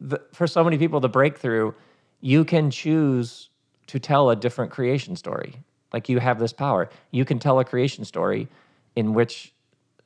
the, 0.00 0.20
for 0.32 0.46
so 0.46 0.62
many 0.62 0.78
people, 0.78 1.00
the 1.00 1.08
breakthrough, 1.08 1.72
you 2.20 2.44
can 2.44 2.70
choose 2.70 3.50
to 3.88 3.98
tell 3.98 4.30
a 4.30 4.36
different 4.36 4.70
creation 4.70 5.16
story. 5.16 5.54
Like 5.92 6.08
you 6.08 6.18
have 6.20 6.38
this 6.38 6.52
power. 6.52 6.88
You 7.10 7.24
can 7.24 7.38
tell 7.38 7.58
a 7.58 7.64
creation 7.64 8.04
story 8.04 8.48
in 8.96 9.14
which 9.14 9.52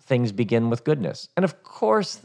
things 0.02 0.32
begin 0.32 0.70
with 0.70 0.84
goodness, 0.84 1.28
and 1.36 1.44
of 1.44 1.62
course, 1.62 2.20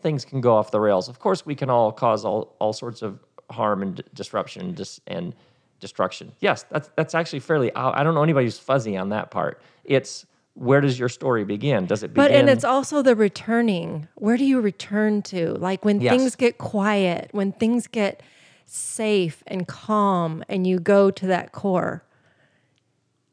things 0.00 0.24
can 0.24 0.40
go 0.40 0.54
off 0.54 0.70
the 0.70 0.80
rails. 0.80 1.08
Of 1.08 1.18
course, 1.18 1.46
we 1.46 1.54
can 1.54 1.70
all 1.70 1.90
cause 1.90 2.24
all, 2.24 2.54
all 2.58 2.72
sorts 2.72 3.02
of 3.02 3.18
harm 3.50 3.82
and 3.82 4.02
disruption 4.14 4.62
and 4.62 4.76
dis- 4.76 5.00
and 5.06 5.34
destruction. 5.80 6.32
Yes, 6.40 6.64
that's 6.70 6.90
that's 6.96 7.14
actually 7.14 7.40
fairly. 7.40 7.74
I 7.74 8.02
don't 8.04 8.14
know 8.14 8.22
anybody 8.22 8.46
who's 8.46 8.58
fuzzy 8.58 8.96
on 8.96 9.08
that 9.10 9.30
part. 9.30 9.60
It's 9.84 10.26
where 10.54 10.80
does 10.80 10.98
your 10.98 11.08
story 11.08 11.44
begin? 11.44 11.86
Does 11.86 12.02
it 12.02 12.14
begin? 12.14 12.24
But 12.24 12.30
and 12.30 12.48
it's 12.48 12.64
also 12.64 13.02
the 13.02 13.14
returning. 13.16 14.08
Where 14.14 14.36
do 14.36 14.44
you 14.44 14.60
return 14.60 15.22
to? 15.22 15.52
Like 15.54 15.84
when 15.84 16.00
Yes. 16.00 16.10
things 16.10 16.36
get 16.36 16.58
quiet, 16.58 17.28
when 17.32 17.52
things 17.52 17.86
get 17.86 18.22
safe 18.66 19.42
and 19.46 19.66
calm, 19.68 20.44
and 20.48 20.66
you 20.66 20.78
go 20.78 21.10
to 21.10 21.26
that 21.26 21.52
core. 21.52 22.04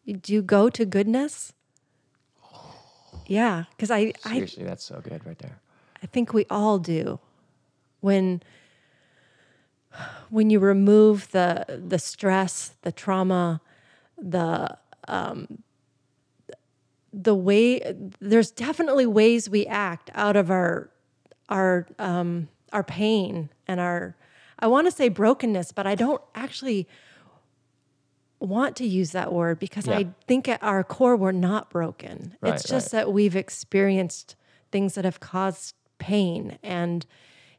Do 0.06 0.34
you 0.34 0.42
go 0.42 0.70
to 0.70 0.86
goodness? 0.86 1.54
Yeah, 3.28 3.66
because 3.72 3.92
I, 3.92 4.14
I 4.26 4.34
seriously, 4.34 4.64
that's 4.64 4.84
so 4.84 5.00
good 5.00 5.26
right 5.26 5.38
there. 5.38 5.60
I 6.04 6.08
think 6.08 6.34
we 6.34 6.46
all 6.50 6.80
do. 6.80 7.20
When 8.02 8.42
when 10.30 10.50
you 10.50 10.60
remove 10.60 11.32
the 11.32 11.82
the 11.88 12.00
stress, 12.00 12.74
the 12.82 12.92
trauma, 12.92 13.62
the 14.18 14.78
um, 15.08 15.64
the 17.14 17.36
way 17.36 17.94
there's 18.20 18.52
definitely 18.52 19.06
ways 19.06 19.50
we 19.50 19.66
act 19.66 20.10
out 20.14 20.36
of 20.36 20.50
our 20.50 20.90
our 21.50 21.88
um, 22.00 22.48
our 22.72 22.84
pain 22.84 23.50
and 23.68 23.80
our 23.80 24.16
I 24.60 24.68
want 24.68 24.88
to 24.88 24.92
say 24.92 25.10
brokenness, 25.10 25.72
but 25.72 25.88
I 25.88 25.96
don't 25.96 26.22
actually 26.36 26.88
want 28.40 28.76
to 28.78 28.86
use 28.86 29.12
that 29.12 29.34
word 29.34 29.60
because 29.60 29.88
Yeah. 29.88 29.98
I 29.98 30.08
think 30.28 30.48
at 30.48 30.62
our 30.64 30.84
core 30.84 31.16
we're 31.16 31.32
not 31.32 31.70
broken. 31.70 32.36
Right, 32.42 32.54
it's 32.54 32.68
just 32.68 32.92
that 32.92 33.12
we've 33.12 33.36
experienced 33.36 34.36
things 34.72 34.96
that 34.96 35.06
have 35.06 35.20
caused 35.20 35.76
pain 36.00 36.58
and 36.64 37.06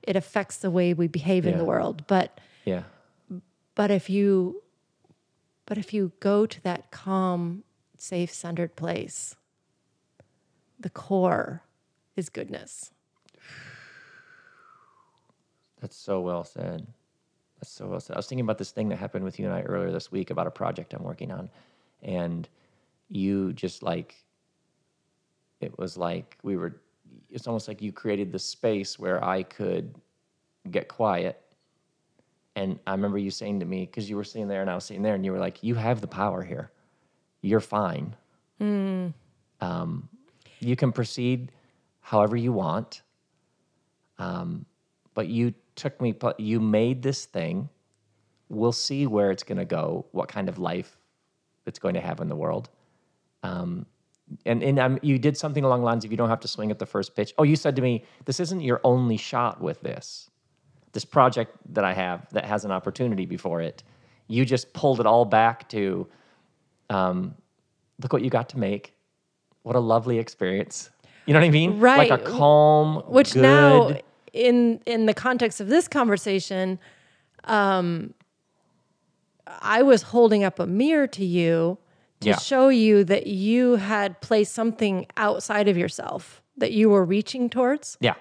it 0.02 0.16
affects 0.16 0.56
the 0.56 0.70
way 0.70 0.94
we 0.94 1.06
behave 1.06 1.46
in 1.46 1.58
the 1.58 1.64
world. 1.64 2.04
But 2.06 2.40
Yeah. 2.64 2.84
but 3.74 3.90
if 3.90 4.08
you 4.10 4.62
but 5.66 5.78
if 5.78 5.94
you 5.94 6.12
go 6.18 6.44
to 6.44 6.60
that 6.62 6.90
calm, 6.90 7.62
safe, 7.96 8.32
centered 8.32 8.74
place, 8.74 9.36
the 10.82 10.90
core 10.90 11.62
is 12.16 12.28
goodness. 12.28 12.90
That's 15.80 15.96
so 15.96 16.20
well 16.20 16.44
said. 16.44 16.86
That's 17.58 17.72
so 17.72 17.86
well 17.88 18.00
said. 18.00 18.14
I 18.14 18.18
was 18.18 18.26
thinking 18.26 18.44
about 18.44 18.58
this 18.58 18.70
thing 18.70 18.88
that 18.90 18.96
happened 18.96 19.24
with 19.24 19.38
you 19.38 19.46
and 19.46 19.54
I 19.54 19.62
earlier 19.62 19.90
this 19.90 20.12
week 20.12 20.30
about 20.30 20.46
a 20.46 20.50
project 20.50 20.94
I'm 20.94 21.02
working 21.02 21.32
on. 21.32 21.50
And 22.02 22.48
you 23.08 23.52
just 23.52 23.82
like, 23.82 24.14
it 25.60 25.76
was 25.78 25.96
like 25.96 26.36
we 26.42 26.56
were, 26.56 26.80
it's 27.30 27.46
almost 27.46 27.68
like 27.68 27.82
you 27.82 27.92
created 27.92 28.32
the 28.32 28.38
space 28.38 28.98
where 28.98 29.24
I 29.24 29.42
could 29.42 29.94
get 30.70 30.88
quiet. 30.88 31.40
And 32.54 32.78
I 32.86 32.92
remember 32.92 33.18
you 33.18 33.30
saying 33.30 33.60
to 33.60 33.66
me, 33.66 33.86
because 33.86 34.10
you 34.10 34.16
were 34.16 34.24
sitting 34.24 34.48
there 34.48 34.60
and 34.60 34.70
I 34.70 34.74
was 34.74 34.84
sitting 34.84 35.02
there, 35.02 35.14
and 35.14 35.24
you 35.24 35.32
were 35.32 35.38
like, 35.38 35.62
You 35.62 35.74
have 35.74 36.00
the 36.00 36.06
power 36.06 36.42
here. 36.42 36.70
You're 37.40 37.60
fine. 37.60 38.14
Um, 39.60 40.08
you 40.62 40.76
can 40.76 40.92
proceed 40.92 41.52
however 42.00 42.36
you 42.36 42.52
want 42.52 43.02
but 45.14 45.28
you 45.28 45.54
took 45.76 46.00
me 46.00 46.12
you 46.38 46.60
made 46.60 47.02
this 47.02 47.24
thing. 47.26 47.68
We'll 48.48 48.72
see 48.72 49.06
where 49.06 49.30
it's 49.30 49.42
going 49.42 49.58
to 49.58 49.64
go 49.64 50.06
what 50.12 50.28
kind 50.28 50.48
of 50.48 50.58
life 50.58 50.98
it's 51.66 51.78
going 51.78 51.94
to 51.94 52.00
have 52.00 52.20
in 52.20 52.28
the 52.28 52.36
world. 52.36 52.68
Um, 53.42 53.86
and 54.46 54.62
and 54.62 54.78
um, 54.78 54.98
you 55.02 55.18
did 55.18 55.36
something 55.36 55.64
along 55.64 55.80
the 55.80 55.86
lines 55.86 56.04
of 56.04 56.10
you 56.10 56.16
don't 56.16 56.28
have 56.28 56.40
to 56.40 56.48
swing 56.48 56.70
at 56.70 56.78
the 56.78 56.86
first 56.86 57.16
pitch. 57.16 57.34
Oh 57.38 57.42
you 57.42 57.56
said 57.56 57.76
to 57.76 57.82
me 57.82 58.04
this 58.24 58.40
isn't 58.40 58.60
your 58.60 58.80
only 58.84 59.16
shot 59.16 59.60
with 59.60 59.80
this. 59.82 60.30
This 60.92 61.04
project 61.04 61.56
that 61.74 61.84
i 61.84 61.94
have 61.94 62.28
that 62.32 62.44
has 62.44 62.64
an 62.66 62.70
opportunity 62.70 63.26
before 63.26 63.62
it 63.62 63.82
you 64.28 64.44
just 64.44 64.72
pulled 64.74 65.00
it 65.00 65.06
all 65.06 65.24
back 65.24 65.68
to 65.70 66.06
um, 66.90 67.34
look 68.02 68.12
what 68.12 68.22
you 68.22 68.30
got 68.30 68.48
to 68.50 68.58
make 68.58 68.94
what 69.62 69.76
a 69.76 69.80
lovely 69.80 70.18
experience 70.18 70.90
you 71.26 71.32
know 71.34 71.40
what 71.40 71.46
i 71.46 71.50
mean 71.50 71.78
Right. 71.78 72.10
like 72.10 72.20
a 72.20 72.22
calm 72.24 72.96
Which 73.06 73.32
good, 73.34 73.42
now 73.42 73.96
in 74.32 74.80
in 74.86 75.06
the 75.06 75.14
context 75.14 75.60
of 75.60 75.68
this 75.68 75.86
conversation, 75.88 76.78
um 77.44 78.14
I 79.60 79.82
was 79.82 80.02
holding 80.02 80.44
up 80.44 80.58
a 80.58 80.66
mirror 80.66 81.06
to 81.08 81.24
you 81.24 81.78
to 82.20 82.28
Yeah. 82.30 82.38
show 82.38 82.68
you 82.68 83.04
that 83.04 83.26
you 83.26 83.76
had 83.76 84.20
placed 84.20 84.54
something 84.54 85.06
outside 85.16 85.68
of 85.68 85.76
yourself 85.76 86.40
that 86.56 86.72
you 86.72 86.88
were 86.90 87.04
reaching 87.04 87.50
towards 87.50 87.96
yeah 88.00 88.14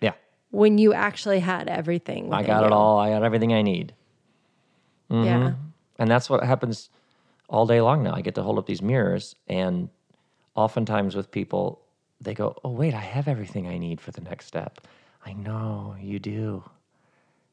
yeah 0.00 0.12
when 0.50 0.78
you 0.78 0.92
actually 0.92 1.40
had 1.40 1.68
everything. 1.68 2.32
I 2.32 2.42
got 2.42 2.64
it 2.64 2.72
all. 2.72 2.98
I 2.98 3.10
got 3.10 3.22
everything 3.22 3.52
I 3.52 3.62
need. 3.62 3.94
Yeah. 5.10 5.52
And 5.98 6.10
that's 6.10 6.28
what 6.28 6.42
happens 6.44 6.90
all 7.48 7.66
day 7.66 7.80
long 7.80 8.02
now. 8.02 8.14
I 8.14 8.20
get 8.22 8.34
to 8.34 8.42
hold 8.42 8.58
up 8.58 8.66
these 8.66 8.82
mirrors, 8.82 9.34
and 9.46 9.88
oftentimes 10.56 11.14
with 11.14 11.30
people, 11.30 11.82
they 12.20 12.34
go, 12.34 12.56
Oh, 12.64 12.70
wait, 12.70 12.94
I 12.94 13.00
have 13.00 13.28
everything 13.28 13.68
I 13.68 13.78
need 13.78 14.00
for 14.00 14.10
the 14.10 14.22
next 14.22 14.46
step. 14.46 14.80
I 15.24 15.32
know 15.32 15.96
you 16.00 16.18
do. 16.18 16.64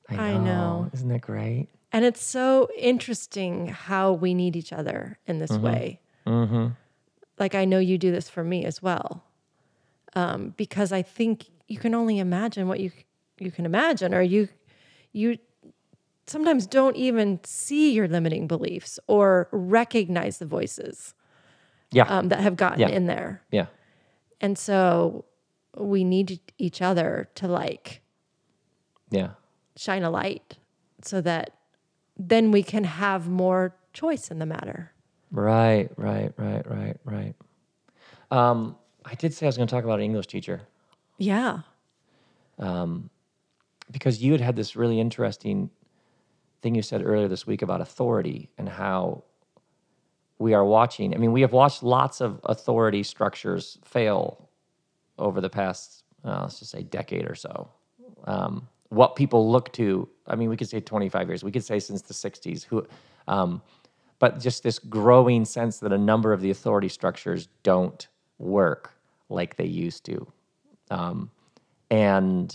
I 0.10 0.16
know. 0.16 0.22
I 0.22 0.38
know. 0.38 0.90
Isn't 0.94 1.10
that 1.10 1.22
great? 1.22 1.68
And 1.92 2.04
it's 2.06 2.24
so 2.24 2.70
interesting 2.78 3.68
how 3.68 4.14
we 4.14 4.34
need 4.34 4.56
each 4.56 4.74
other 4.74 5.20
in 5.28 5.40
this 5.40 5.52
way. 5.52 6.00
Like 7.38 7.56
I 7.56 7.66
know 7.66 7.80
you 7.80 7.98
do 7.98 8.12
this 8.12 8.30
for 8.30 8.44
me 8.44 8.66
as 8.66 8.82
well, 8.82 9.24
um, 10.16 10.54
because 10.56 10.92
I 10.92 11.02
think 11.02 11.46
you 11.68 11.78
can 11.78 11.94
only 11.94 12.20
imagine 12.20 12.68
what 12.68 12.80
you 12.80 12.92
you 13.40 13.52
can 13.52 13.66
imagine, 13.66 14.14
or 14.14 14.22
you 14.22 14.50
you 15.12 15.38
sometimes 16.28 16.66
don't 16.68 16.96
even 16.96 17.40
see 17.44 17.92
your 17.92 18.08
limiting 18.08 18.48
beliefs 18.48 19.00
or 19.08 19.50
recognize 19.52 20.38
the 20.38 20.46
voices 20.46 21.14
Yeah. 21.94 22.04
um, 22.06 22.30
that 22.30 22.40
have 22.40 22.56
gotten 22.56 22.80
Yeah. 22.80 22.90
in 22.90 23.06
there, 23.08 23.42
yeah. 23.52 23.68
and 24.42 24.58
so 24.58 25.26
we 25.78 26.04
need 26.04 26.40
each 26.58 26.82
other 26.82 27.30
to 27.36 27.48
like 27.48 28.02
Yeah. 29.10 29.32
shine 29.76 30.04
a 30.04 30.10
light 30.10 30.58
so 31.02 31.22
that 31.22 31.52
then 32.18 32.52
we 32.52 32.62
can 32.64 32.84
have 32.84 33.28
more 33.28 33.76
choice 33.94 34.30
in 34.32 34.40
the 34.40 34.46
matter. 34.46 34.92
Right, 35.32 35.90
right, 35.98 36.32
right, 36.38 36.66
right, 36.70 36.98
right. 37.06 37.36
Um, 38.30 38.76
I 39.06 39.16
did 39.16 39.34
say 39.34 39.46
I 39.46 39.50
was 39.50 39.58
going 39.58 39.68
to 39.68 39.74
talk 39.74 39.84
about 39.84 40.00
an 40.00 40.06
English 40.06 40.28
teacher. 40.28 40.62
Yeah. 41.18 41.60
um 42.60 43.10
because 43.92 44.24
you 44.24 44.32
had 44.32 44.42
had 44.42 44.56
this 44.56 44.76
really 44.76 45.00
interesting 45.00 45.70
thing 46.62 46.74
you 46.76 46.82
said 46.82 47.04
earlier 47.04 47.28
this 47.28 47.46
week 47.46 47.62
about 47.62 47.82
authority 47.82 48.50
and 48.58 48.70
how 48.70 49.24
we 50.44 50.54
are 50.54 50.66
watching. 50.66 51.16
I 51.16 51.18
mean, 51.18 51.32
we 51.32 51.40
have 51.40 51.54
watched 51.54 51.84
lots 51.84 52.20
of 52.20 52.42
authority 52.44 53.02
structures 53.02 53.78
fail 53.86 54.50
over 55.18 55.40
the 55.40 55.50
past, 55.50 56.04
uh, 56.26 56.42
let's 56.42 56.60
just 56.60 56.70
say, 56.70 56.84
decade 56.84 57.26
or 57.26 57.34
so. 57.34 57.70
Um, 58.26 58.68
what 58.90 59.16
people 59.16 59.50
look 59.50 59.72
to, 59.74 60.10
I 60.28 60.36
mean, 60.36 60.50
we 60.50 60.58
could 60.58 60.68
say 60.68 60.82
25 60.82 61.30
years, 61.30 61.44
we 61.46 61.52
could 61.52 61.64
say 61.64 61.80
since 61.80 62.02
the 62.02 62.14
60s, 62.14 62.66
who, 62.66 62.86
um, 63.30 63.62
but 64.20 64.42
just 64.42 64.64
this 64.64 64.80
growing 64.80 65.46
sense 65.46 65.80
that 65.80 65.94
a 65.94 65.98
number 65.98 66.34
of 66.34 66.42
the 66.42 66.52
authority 66.52 66.90
structures 66.90 67.48
don't 67.64 68.10
work 68.38 68.92
like 69.30 69.56
they 69.56 69.66
used 69.66 70.04
to. 70.06 70.28
Um, 70.92 71.32
and 71.90 72.54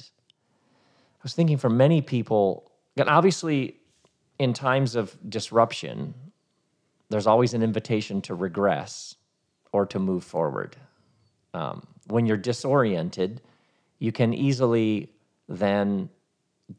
I 1.17 1.23
was 1.23 1.33
thinking 1.33 1.57
for 1.57 1.71
many 1.71 2.03
people, 2.03 2.71
and 2.99 3.09
obviously 3.09 3.79
in 4.39 4.53
times 4.53 4.95
of 4.95 5.17
disruption, 5.27 6.13
there's 7.11 7.27
always 7.27 7.55
an 7.55 7.63
invitation 7.63 8.21
to 8.23 8.35
regress 8.35 9.17
or 9.73 9.87
to 9.87 9.99
move 9.99 10.25
forward. 10.25 10.77
Um, 11.55 11.87
when 12.07 12.27
you're 12.27 12.37
disoriented, 12.37 13.41
you 13.99 14.13
can 14.13 14.33
easily 14.35 15.11
then 15.49 16.09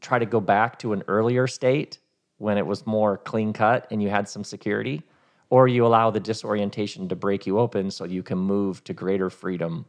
try 0.00 0.18
to 0.18 0.26
go 0.26 0.40
back 0.40 0.78
to 0.78 0.92
an 0.92 1.02
earlier 1.08 1.46
state 1.46 1.98
when 2.38 2.56
it 2.56 2.66
was 2.66 2.86
more 2.86 3.18
clean 3.18 3.52
cut 3.52 3.86
and 3.90 4.02
you 4.02 4.08
had 4.08 4.28
some 4.28 4.44
security, 4.44 5.02
or 5.50 5.68
you 5.68 5.84
allow 5.84 6.10
the 6.10 6.20
disorientation 6.20 7.08
to 7.08 7.16
break 7.16 7.46
you 7.46 7.58
open 7.58 7.90
so 7.90 8.04
you 8.04 8.22
can 8.22 8.38
move 8.38 8.82
to 8.84 8.94
greater 8.94 9.28
freedom 9.28 9.84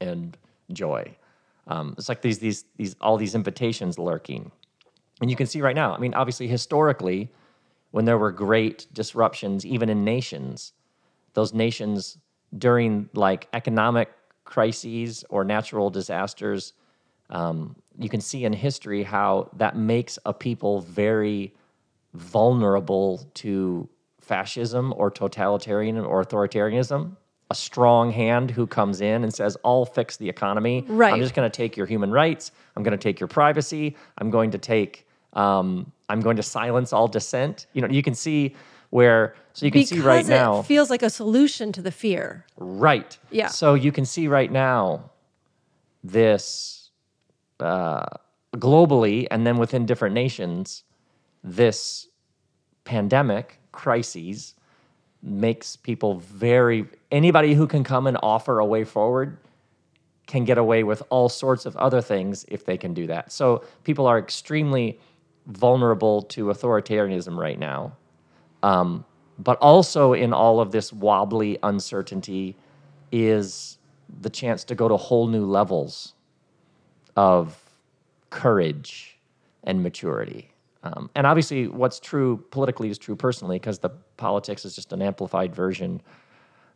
and 0.00 0.36
joy. 0.72 1.14
Um, 1.66 1.94
it's 1.98 2.08
like 2.08 2.22
these 2.22 2.38
these 2.38 2.64
these 2.76 2.94
all 3.00 3.16
these 3.16 3.34
invitations 3.34 3.98
lurking, 3.98 4.50
and 5.20 5.30
you 5.30 5.36
can 5.36 5.46
see 5.46 5.60
right 5.60 5.74
now. 5.74 5.94
I 5.94 5.98
mean, 5.98 6.14
obviously, 6.14 6.46
historically, 6.46 7.30
when 7.94 8.06
there 8.06 8.18
were 8.18 8.32
great 8.32 8.88
disruptions, 8.92 9.64
even 9.64 9.88
in 9.88 10.02
nations, 10.02 10.72
those 11.34 11.54
nations 11.54 12.18
during 12.58 13.08
like 13.12 13.46
economic 13.52 14.12
crises 14.42 15.24
or 15.28 15.44
natural 15.44 15.90
disasters, 15.90 16.72
um, 17.30 17.76
you 17.96 18.08
can 18.08 18.20
see 18.20 18.44
in 18.44 18.52
history 18.52 19.04
how 19.04 19.48
that 19.58 19.76
makes 19.76 20.18
a 20.26 20.34
people 20.34 20.80
very 20.80 21.54
vulnerable 22.14 23.30
to 23.34 23.88
fascism 24.20 24.92
or 24.96 25.08
totalitarian 25.08 25.96
or 25.96 26.24
authoritarianism. 26.24 27.16
A 27.52 27.54
strong 27.54 28.10
hand 28.10 28.50
who 28.50 28.66
comes 28.66 29.02
in 29.02 29.22
and 29.22 29.32
says, 29.32 29.56
I'll 29.64 29.84
fix 29.84 30.16
the 30.16 30.28
economy. 30.28 30.84
Right. 30.88 31.12
I'm 31.12 31.20
just 31.20 31.36
going 31.36 31.48
to 31.48 31.56
take 31.56 31.76
your 31.76 31.86
human 31.86 32.10
rights. 32.10 32.50
I'm 32.74 32.82
going 32.82 32.98
to 32.98 33.02
take 33.02 33.20
your 33.20 33.28
privacy. 33.28 33.94
I'm 34.18 34.30
going 34.30 34.50
to 34.50 34.58
take, 34.58 35.06
um, 35.34 35.92
I'm 36.08 36.20
going 36.20 36.36
to 36.36 36.42
silence 36.42 36.92
all 36.92 37.08
dissent. 37.08 37.66
You 37.72 37.82
know, 37.82 37.88
you 37.88 38.02
can 38.02 38.14
see 38.14 38.54
where 38.90 39.34
so 39.52 39.66
you 39.66 39.72
can 39.72 39.84
see 39.84 40.00
right 40.00 40.18
because 40.18 40.28
now 40.28 40.60
it 40.60 40.66
feels 40.66 40.90
like 40.90 41.02
a 41.02 41.10
solution 41.10 41.72
to 41.72 41.82
the 41.82 41.90
fear. 41.90 42.44
Right. 42.56 43.18
Yeah. 43.30 43.48
So 43.48 43.74
you 43.74 43.92
can 43.92 44.04
see 44.04 44.28
right 44.28 44.50
now 44.50 45.10
this 46.02 46.90
uh, 47.60 48.06
globally 48.56 49.26
and 49.30 49.46
then 49.46 49.56
within 49.56 49.86
different 49.86 50.14
nations, 50.14 50.84
this 51.42 52.08
pandemic 52.84 53.60
crises 53.72 54.54
makes 55.22 55.74
people 55.74 56.18
very 56.20 56.86
anybody 57.10 57.54
who 57.54 57.66
can 57.66 57.82
come 57.82 58.06
and 58.06 58.18
offer 58.22 58.58
a 58.58 58.66
way 58.66 58.84
forward 58.84 59.38
can 60.26 60.44
get 60.44 60.58
away 60.58 60.84
with 60.84 61.02
all 61.10 61.28
sorts 61.28 61.66
of 61.66 61.76
other 61.76 62.00
things 62.00 62.44
if 62.48 62.64
they 62.64 62.78
can 62.78 62.94
do 62.94 63.06
that. 63.06 63.32
So 63.32 63.64
people 63.84 64.06
are 64.06 64.18
extremely 64.18 64.98
vulnerable 65.46 66.22
to 66.22 66.46
authoritarianism 66.46 67.36
right 67.36 67.58
now. 67.58 67.96
Um, 68.62 69.04
but 69.38 69.58
also 69.58 70.12
in 70.12 70.32
all 70.32 70.60
of 70.60 70.72
this 70.72 70.92
wobbly 70.92 71.58
uncertainty 71.62 72.56
is 73.12 73.78
the 74.20 74.30
chance 74.30 74.64
to 74.64 74.74
go 74.74 74.88
to 74.88 74.96
whole 74.96 75.26
new 75.26 75.44
levels 75.44 76.14
of 77.16 77.58
courage 78.30 79.18
and 79.64 79.82
maturity. 79.82 80.50
Um, 80.82 81.10
and 81.14 81.26
obviously, 81.26 81.66
what's 81.68 81.98
true 81.98 82.44
politically 82.50 82.90
is 82.90 82.98
true 82.98 83.16
personally 83.16 83.58
because 83.58 83.78
the 83.78 83.90
politics 84.16 84.64
is 84.64 84.74
just 84.74 84.92
an 84.92 85.00
amplified 85.00 85.54
version, 85.54 86.00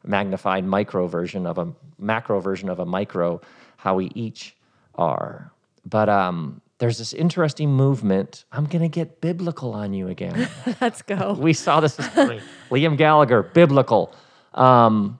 magnified 0.04 0.64
micro 0.64 1.06
version 1.06 1.46
of 1.46 1.58
a 1.58 1.72
macro 1.98 2.40
version 2.40 2.68
of 2.70 2.78
a 2.78 2.86
micro, 2.86 3.40
how 3.76 3.94
we 3.94 4.10
each 4.14 4.56
are. 4.94 5.52
But 5.84 6.08
um, 6.08 6.62
there's 6.78 6.98
this 6.98 7.12
interesting 7.12 7.70
movement. 7.70 8.44
I'm 8.52 8.64
going 8.64 8.82
to 8.82 8.88
get 8.88 9.20
biblical 9.20 9.74
on 9.74 9.92
you 9.92 10.08
again. 10.08 10.48
Let's 10.80 11.02
go. 11.02 11.32
we 11.38 11.52
saw 11.52 11.80
this 11.80 11.96
this 11.96 12.14
morning. 12.14 12.40
Liam 12.70 12.96
Gallagher, 12.96 13.42
biblical. 13.42 14.14
Um, 14.54 15.18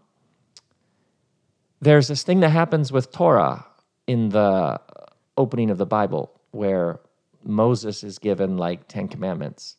there's 1.80 2.09
this 2.09 2.22
thing 2.22 2.40
that 2.40 2.50
happens 2.50 2.92
with 2.92 3.11
Torah 3.11 3.66
in 4.06 4.28
the 4.30 4.80
opening 5.36 5.70
of 5.70 5.78
the 5.78 5.86
Bible 5.86 6.32
where 6.52 7.00
Moses 7.42 8.04
is 8.04 8.18
given 8.18 8.56
like 8.56 8.86
10 8.88 9.09
commandments. 9.09 9.76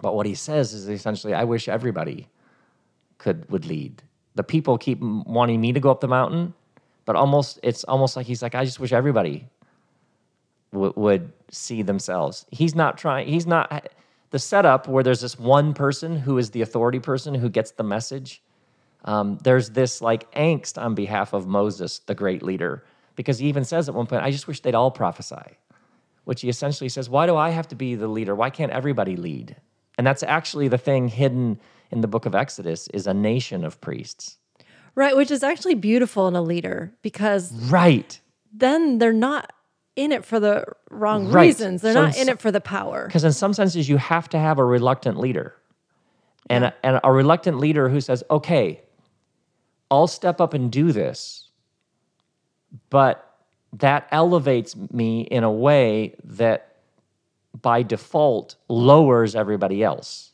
But 0.00 0.14
what 0.14 0.26
he 0.26 0.34
says 0.34 0.72
is 0.72 0.88
essentially, 0.88 1.34
I 1.34 1.44
wish 1.44 1.68
everybody 1.68 2.28
could 3.18 3.48
would 3.50 3.64
lead. 3.64 4.02
The 4.34 4.42
people 4.42 4.76
keep 4.76 5.00
wanting 5.00 5.60
me 5.60 5.72
to 5.72 5.80
go 5.80 5.90
up 5.90 6.00
the 6.00 6.08
mountain, 6.08 6.52
but 7.06 7.16
almost 7.16 7.58
it's 7.62 7.84
almost 7.84 8.16
like 8.16 8.26
he's 8.26 8.42
like, 8.42 8.54
I 8.54 8.66
just 8.66 8.78
wish 8.78 8.92
everybody 8.92 9.48
w- 10.76 10.92
would 10.96 11.32
see 11.50 11.82
themselves. 11.82 12.46
He's 12.50 12.74
not 12.74 12.98
trying. 12.98 13.28
He's 13.28 13.46
not 13.46 13.88
the 14.30 14.38
setup 14.38 14.86
where 14.88 15.02
there's 15.02 15.20
this 15.20 15.38
one 15.38 15.74
person 15.74 16.16
who 16.16 16.38
is 16.38 16.50
the 16.50 16.62
authority 16.62 17.00
person 17.00 17.34
who 17.34 17.48
gets 17.48 17.72
the 17.72 17.82
message. 17.82 18.42
Um, 19.04 19.38
there's 19.42 19.70
this 19.70 20.00
like 20.02 20.30
angst 20.32 20.80
on 20.80 20.94
behalf 20.94 21.32
of 21.32 21.46
Moses, 21.46 22.00
the 22.00 22.14
great 22.14 22.42
leader, 22.42 22.84
because 23.14 23.38
he 23.38 23.48
even 23.48 23.64
says 23.64 23.88
at 23.88 23.94
one 23.94 24.06
point, 24.06 24.22
"I 24.24 24.30
just 24.30 24.48
wish 24.48 24.60
they'd 24.60 24.74
all 24.74 24.90
prophesy," 24.90 25.58
which 26.24 26.40
he 26.42 26.48
essentially 26.48 26.88
says, 26.88 27.08
"Why 27.08 27.26
do 27.26 27.36
I 27.36 27.50
have 27.50 27.68
to 27.68 27.76
be 27.76 27.94
the 27.94 28.08
leader? 28.08 28.34
Why 28.34 28.50
can't 28.50 28.72
everybody 28.72 29.16
lead?" 29.16 29.56
And 29.98 30.06
that's 30.06 30.22
actually 30.22 30.68
the 30.68 30.78
thing 30.78 31.08
hidden 31.08 31.58
in 31.90 32.00
the 32.00 32.08
book 32.08 32.26
of 32.26 32.34
Exodus 32.34 32.88
is 32.88 33.06
a 33.06 33.14
nation 33.14 33.64
of 33.64 33.80
priests. 33.80 34.38
Right, 34.96 35.16
which 35.16 35.30
is 35.30 35.42
actually 35.42 35.74
beautiful 35.74 36.26
in 36.26 36.34
a 36.34 36.42
leader 36.42 36.92
because 37.02 37.52
Right. 37.70 38.20
then 38.52 38.98
they're 38.98 39.12
not 39.12 39.52
in 39.96 40.12
it 40.12 40.24
for 40.24 40.38
the 40.38 40.64
wrong 40.90 41.28
Right. 41.28 41.46
reasons. 41.46 41.82
They're 41.82 41.94
So 41.94 42.02
not 42.06 42.16
in 42.18 42.28
it 42.28 42.38
for 42.38 42.52
the 42.52 42.60
power. 42.60 43.06
Because 43.06 43.24
in 43.24 43.32
some 43.32 43.52
senses, 43.54 43.88
you 43.88 43.96
have 43.96 44.28
to 44.30 44.38
have 44.38 44.58
a 44.58 44.64
reluctant 44.64 45.18
leader. 45.18 45.54
And, 46.48 46.66
a, 46.66 46.74
and 46.84 47.00
a 47.02 47.12
reluctant 47.12 47.58
leader 47.58 47.88
who 47.88 48.00
says, 48.00 48.22
okay, 48.30 48.82
I'll 49.90 50.06
step 50.06 50.40
up 50.40 50.54
and 50.54 50.70
do 50.70 50.92
this, 50.92 51.48
but 52.90 53.22
that 53.72 54.06
elevates 54.12 54.76
me 54.92 55.22
in 55.22 55.42
a 55.44 55.50
way 55.50 56.14
that 56.22 56.76
by 57.60 57.82
default 57.82 58.56
lowers 58.68 59.34
everybody 59.34 59.82
else. 59.82 60.32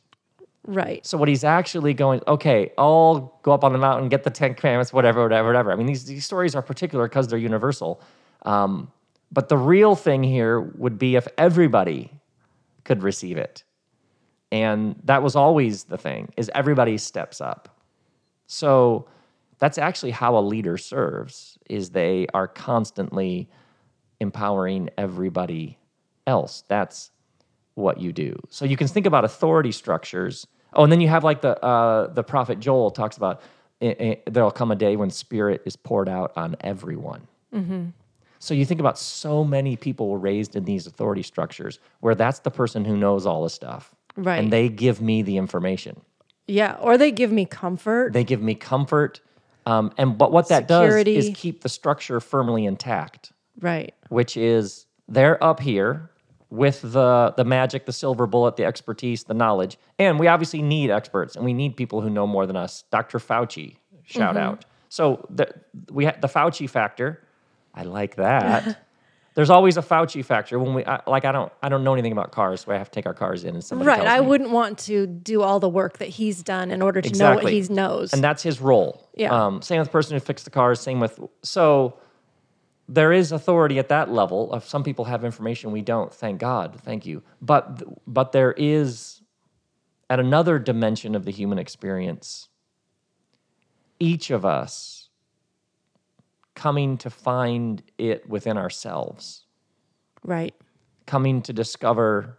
Right. 0.66 1.04
So 1.04 1.16
what 1.18 1.28
he's 1.28 1.44
actually 1.44 1.94
going, 1.94 2.20
okay, 2.28 2.72
I'll 2.78 3.38
go 3.42 3.52
up 3.52 3.64
on 3.64 3.72
the 3.72 3.78
mountain, 3.78 4.08
get 4.08 4.22
the 4.22 4.30
Ten 4.30 4.54
Commandments, 4.54 4.92
whatever, 4.92 5.22
whatever, 5.22 5.48
whatever. 5.48 5.72
I 5.72 5.76
mean, 5.76 5.86
these, 5.86 6.04
these 6.04 6.24
stories 6.24 6.54
are 6.54 6.62
particular 6.62 7.08
because 7.08 7.26
they're 7.28 7.38
universal. 7.38 8.00
Um, 8.42 8.90
but 9.32 9.48
the 9.48 9.56
real 9.56 9.96
thing 9.96 10.22
here 10.22 10.60
would 10.60 10.98
be 10.98 11.16
if 11.16 11.26
everybody 11.38 12.12
could 12.84 13.02
receive 13.02 13.38
it. 13.38 13.64
And 14.50 15.00
that 15.04 15.22
was 15.22 15.34
always 15.34 15.84
the 15.84 15.96
thing, 15.96 16.32
is 16.36 16.50
everybody 16.54 16.98
steps 16.98 17.40
up. 17.40 17.80
So 18.46 19.08
that's 19.58 19.78
actually 19.78 20.10
how 20.10 20.36
a 20.36 20.40
leader 20.40 20.76
serves, 20.76 21.56
is 21.70 21.90
they 21.90 22.26
are 22.34 22.46
constantly 22.46 23.48
empowering 24.20 24.90
everybody 24.98 25.78
else. 26.26 26.64
That's 26.68 27.10
what 27.74 27.98
you 27.98 28.12
do. 28.12 28.38
So 28.50 28.66
you 28.66 28.76
can 28.76 28.86
think 28.88 29.06
about 29.06 29.24
authority 29.24 29.72
structures. 29.72 30.46
Oh, 30.74 30.82
and 30.84 30.92
then 30.92 31.00
you 31.00 31.08
have 31.08 31.24
like 31.24 31.40
the 31.40 31.62
uh, 31.64 32.12
the 32.12 32.22
prophet 32.22 32.60
Joel 32.60 32.90
talks 32.90 33.16
about 33.16 33.40
eh, 33.80 33.94
eh, 33.98 34.14
there'll 34.30 34.50
come 34.50 34.70
a 34.70 34.76
day 34.76 34.96
when 34.96 35.08
spirit 35.08 35.62
is 35.64 35.76
poured 35.76 36.08
out 36.08 36.32
on 36.36 36.56
everyone. 36.60 37.26
So 38.42 38.54
you 38.54 38.64
think 38.64 38.80
about 38.80 38.98
so 38.98 39.44
many 39.44 39.76
people 39.76 40.08
were 40.08 40.18
raised 40.18 40.56
in 40.56 40.64
these 40.64 40.88
authority 40.88 41.22
structures 41.22 41.78
where 42.00 42.16
that's 42.16 42.40
the 42.40 42.50
person 42.50 42.84
who 42.84 42.96
knows 42.96 43.24
all 43.24 43.44
the 43.44 43.50
stuff, 43.50 43.94
Right. 44.16 44.38
And 44.42 44.52
they 44.52 44.68
give 44.68 45.00
me 45.00 45.22
the 45.22 45.36
information. 45.36 46.00
Yeah. 46.48 46.76
Or 46.80 46.98
they 46.98 47.12
give 47.12 47.30
me 47.30 47.44
comfort. 47.46 48.12
They 48.12 48.24
give 48.24 48.42
me 48.42 48.56
comfort. 48.56 49.20
Um, 49.64 49.92
and 49.96 50.18
but 50.18 50.32
what 50.32 50.48
that 50.48 50.62
Security. 50.68 51.14
does 51.14 51.28
is 51.28 51.36
keep 51.36 51.62
the 51.62 51.68
structure 51.68 52.18
firmly 52.20 52.64
intact. 52.66 53.32
right. 53.60 53.94
which 54.08 54.36
is 54.36 54.86
they're 55.08 55.42
up 55.42 55.60
here 55.60 56.10
with 56.50 56.82
the 56.82 57.32
the 57.36 57.44
magic, 57.44 57.86
the 57.86 57.92
silver 57.92 58.26
bullet, 58.26 58.56
the 58.56 58.64
expertise, 58.64 59.22
the 59.24 59.34
knowledge, 59.34 59.78
and 60.00 60.18
we 60.18 60.26
obviously 60.26 60.62
need 60.62 60.90
experts 60.90 61.36
and 61.36 61.44
we 61.44 61.54
need 61.54 61.76
people 61.76 62.00
who 62.00 62.10
know 62.10 62.26
more 62.26 62.44
than 62.46 62.56
us. 62.56 62.82
Dr. 62.90 63.18
Fauci, 63.20 63.76
shout 64.04 64.36
out. 64.36 64.64
So 64.88 65.24
the 65.30 65.46
we 65.92 66.06
ha- 66.06 66.16
the 66.20 66.28
Fauci 66.28 66.68
factor, 66.68 67.22
I 67.74 67.84
like 67.84 68.16
that. 68.16 68.86
There's 69.34 69.48
always 69.48 69.78
a 69.78 69.82
Fauci 69.82 70.22
factor 70.22 70.58
when 70.58 70.74
we 70.74 70.84
I, 70.84 71.00
like. 71.06 71.24
I 71.24 71.32
don't. 71.32 71.50
I 71.62 71.70
don't 71.70 71.84
know 71.84 71.94
anything 71.94 72.12
about 72.12 72.32
cars, 72.32 72.60
so 72.60 72.72
I 72.72 72.76
have 72.76 72.90
to 72.90 72.94
take 72.94 73.06
our 73.06 73.14
cars 73.14 73.44
in 73.44 73.54
and 73.54 73.64
somebody. 73.64 73.88
Right. 73.88 74.06
I 74.06 74.20
me. 74.20 74.26
wouldn't 74.26 74.50
want 74.50 74.78
to 74.80 75.06
do 75.06 75.40
all 75.40 75.58
the 75.58 75.70
work 75.70 75.98
that 75.98 76.08
he's 76.08 76.42
done 76.42 76.70
in 76.70 76.82
order 76.82 77.00
to 77.00 77.18
know 77.18 77.30
what 77.36 77.44
Exactly. 77.46 77.62
he 77.62 77.74
knows. 77.74 78.12
and 78.12 78.22
that's 78.22 78.42
his 78.42 78.60
role. 78.60 79.08
Yeah. 79.16 79.32
Um, 79.32 79.62
same 79.62 79.78
with 79.78 79.88
the 79.88 79.92
person 79.92 80.14
who 80.14 80.20
fixed 80.20 80.44
the 80.44 80.50
cars. 80.50 80.80
Same 80.80 81.00
with 81.00 81.18
so 81.42 81.96
there 82.90 83.10
is 83.10 83.32
authority 83.32 83.78
at 83.78 83.88
that 83.88 84.10
level. 84.10 84.54
If 84.54 84.68
some 84.68 84.84
people 84.84 85.06
have 85.06 85.24
information 85.24 85.72
we 85.72 85.80
don't. 85.80 86.12
Thank 86.12 86.38
God. 86.38 86.78
Thank 86.82 87.06
you. 87.06 87.22
But 87.40 87.82
but 88.06 88.32
there 88.32 88.52
is 88.52 89.22
at 90.10 90.20
another 90.20 90.58
dimension 90.58 91.14
of 91.14 91.24
the 91.24 91.30
human 91.30 91.58
experience. 91.58 92.48
Each 93.98 94.30
of 94.30 94.44
us 94.44 95.01
coming 96.54 96.98
to 96.98 97.10
find 97.10 97.82
it 97.98 98.28
within 98.28 98.56
ourselves, 98.56 99.44
right. 100.24 100.54
coming 101.06 101.42
to 101.42 101.52
discover 101.52 102.38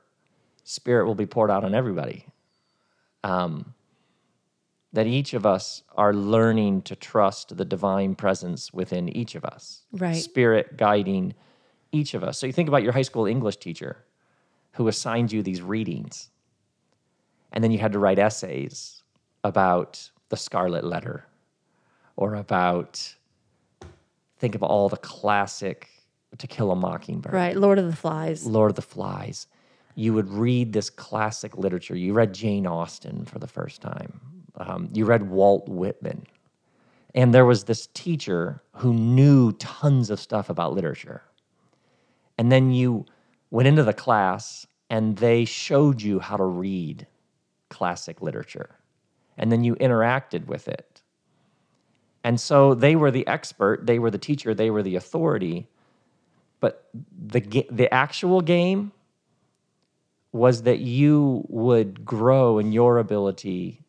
spirit 0.64 1.06
will 1.06 1.16
be 1.16 1.26
poured 1.26 1.52
out 1.52 1.64
on 1.64 1.74
everybody. 1.74 2.26
Um, 3.24 3.74
that 4.94 5.08
each 5.08 5.34
of 5.34 5.46
us 5.46 5.82
are 5.96 6.14
learning 6.14 6.84
to 6.84 6.96
trust 6.96 7.58
the 7.58 7.66
divine 7.66 8.14
presence 8.14 8.72
within 8.72 9.10
each 9.10 9.34
of 9.34 9.44
us. 9.44 9.82
Right. 9.92 10.16
Spirit 10.16 10.78
guiding 10.78 11.34
each 11.92 12.14
of 12.14 12.24
us. 12.24 12.38
So 12.38 12.46
you 12.46 12.54
think 12.54 12.70
about 12.70 12.84
your 12.84 12.92
high 12.92 13.02
school 13.02 13.26
English 13.26 13.58
teacher 13.58 13.98
who 14.74 14.88
assigned 14.88 15.32
you 15.32 15.42
these 15.42 15.62
readings, 15.62 16.30
and 17.52 17.64
then 17.64 17.72
you 17.72 17.80
had 17.80 17.94
to 17.94 18.00
write 18.00 18.20
essays 18.20 19.04
about 19.44 20.10
the 20.30 20.38
Scarlet 20.38 20.84
Letter 20.84 21.26
or 22.16 22.36
about, 22.36 23.16
think 24.44 24.56
of 24.56 24.64
all 24.64 24.90
the 24.90 24.98
classic 24.98 25.88
To 26.38 26.48
Kill 26.48 26.72
a 26.72 26.76
Mockingbird. 26.76 27.32
Right. 27.32 27.56
Lord 27.56 27.80
of 27.80 27.86
the 27.86 27.96
Flies. 27.96 28.46
Lord 28.46 28.72
of 28.72 28.76
the 28.76 28.82
Flies. 28.82 29.48
You 29.96 30.14
would 30.16 30.28
read 30.28 30.74
this 30.74 30.90
classic 30.90 31.58
literature. 31.58 31.96
You 31.96 32.12
read 32.12 32.34
Jane 32.34 32.68
Austen 32.68 33.24
for 33.24 33.40
the 33.40 33.48
first 33.48 33.82
time. 33.82 34.20
Um, 34.58 34.90
you 34.92 35.06
read 35.06 35.30
Walt 35.30 35.70
Whitman. 35.70 36.28
And 37.16 37.34
there 37.34 37.46
was 37.46 37.64
this 37.64 37.88
teacher 37.94 38.62
who 38.74 38.94
knew 38.94 39.54
tons 39.54 40.10
of 40.10 40.20
stuff 40.20 40.50
about 40.50 40.74
literature. 40.74 41.22
And 42.38 42.52
then 42.52 42.70
you 42.70 43.06
went 43.50 43.70
into 43.70 43.84
the 43.84 43.94
class 43.94 44.68
and 44.90 45.16
they 45.16 45.46
showed 45.46 46.02
you 46.02 46.20
how 46.20 46.36
to 46.36 46.44
read 46.44 47.08
classic 47.70 48.22
literature. 48.22 48.76
And 49.38 49.54
then 49.54 49.64
you 49.64 49.76
interacted 49.78 50.48
with 50.48 50.68
it. 50.68 50.93
And 52.24 52.40
so 52.40 52.74
they 52.74 52.96
were 52.96 53.12
the 53.12 53.28
expert, 53.28 53.86
they 53.86 54.00
were 54.00 54.12
the 54.12 54.18
teacher, 54.18 54.54
they 54.54 54.70
were 54.70 54.84
the 54.84 54.96
authority. 54.96 55.68
But 56.60 56.88
the 56.94 57.68
the 57.70 57.94
actual 57.94 58.42
game 58.42 58.94
was 60.32 60.64
that 60.64 60.80
you 60.80 61.46
would 61.48 62.04
grow 62.06 62.58
in 62.58 62.72
your 62.72 62.98
ability 62.98 63.82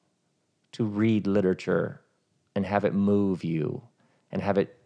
to 0.73 0.85
read 0.85 1.27
literature 1.27 2.01
and 2.55 2.67
have 2.67 2.85
it 2.85 2.93
move 2.93 3.45
you 3.45 3.83
and 4.31 4.43
have 4.43 4.59
it 4.59 4.77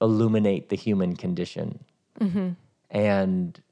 illuminate 0.00 0.68
the 0.68 0.76
human 0.76 1.16
condition. 1.16 1.84
Mm-hmm. 2.18 2.50
And 2.90 3.62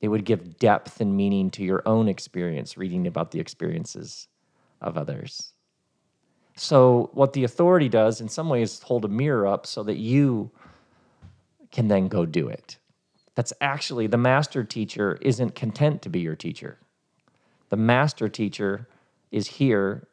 it 0.00 0.08
would 0.08 0.24
give 0.24 0.58
depth 0.58 1.00
and 1.00 1.16
meaning 1.16 1.50
to 1.50 1.64
your 1.64 1.82
own 1.84 2.08
experience, 2.08 2.76
reading 2.76 3.06
about 3.06 3.32
the 3.32 3.40
experiences 3.40 4.28
of 4.80 4.96
others. 4.96 5.52
So, 6.58 7.10
what 7.12 7.34
the 7.34 7.44
authority 7.44 7.88
does 7.88 8.20
in 8.20 8.28
some 8.28 8.48
ways 8.48 8.82
hold 8.82 9.04
a 9.04 9.08
mirror 9.08 9.46
up 9.46 9.64
so 9.64 9.84
that 9.84 9.96
you 9.96 10.50
can 11.70 11.86
then 11.86 12.08
go 12.08 12.26
do 12.26 12.48
it. 12.48 12.78
That's 13.36 13.52
actually 13.60 14.08
the 14.08 14.16
master 14.16 14.64
teacher 14.64 15.18
isn't 15.22 15.54
content 15.54 16.02
to 16.02 16.08
be 16.08 16.18
your 16.18 16.34
teacher. 16.34 16.78
The 17.68 17.76
master 17.76 18.28
teacher 18.28 18.88
is 19.30 19.46
here 19.46 20.08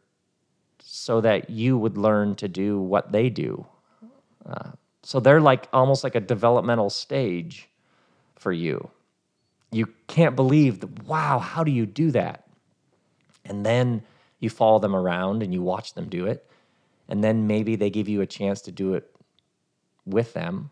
so 0.79 1.19
that 1.21 1.49
you 1.49 1.79
would 1.79 1.97
learn 1.97 2.35
to 2.35 2.47
do 2.47 2.79
what 2.79 3.11
they 3.11 3.31
do. 3.31 3.65
Uh, 4.45 4.73
so 5.01 5.19
they're 5.19 5.41
like 5.41 5.67
almost 5.73 6.03
like 6.03 6.13
a 6.13 6.19
developmental 6.19 6.91
stage 6.91 7.67
for 8.35 8.51
you. 8.51 8.91
You 9.71 9.87
can't 10.05 10.35
believe 10.35 10.81
that, 10.81 11.05
wow, 11.05 11.39
how 11.39 11.63
do 11.63 11.71
you 11.71 11.87
do 11.87 12.11
that? 12.11 12.47
And 13.43 13.65
then 13.65 14.03
you 14.39 14.49
follow 14.49 14.79
them 14.79 14.95
around 14.95 15.43
and 15.43 15.53
you 15.53 15.61
watch 15.61 15.93
them 15.93 16.09
do 16.09 16.25
it. 16.25 16.49
And 17.07 17.23
then 17.23 17.47
maybe 17.47 17.75
they 17.75 17.89
give 17.89 18.09
you 18.09 18.21
a 18.21 18.27
chance 18.27 18.61
to 18.61 18.71
do 18.71 18.93
it 18.93 19.15
with 20.05 20.33
them. 20.33 20.71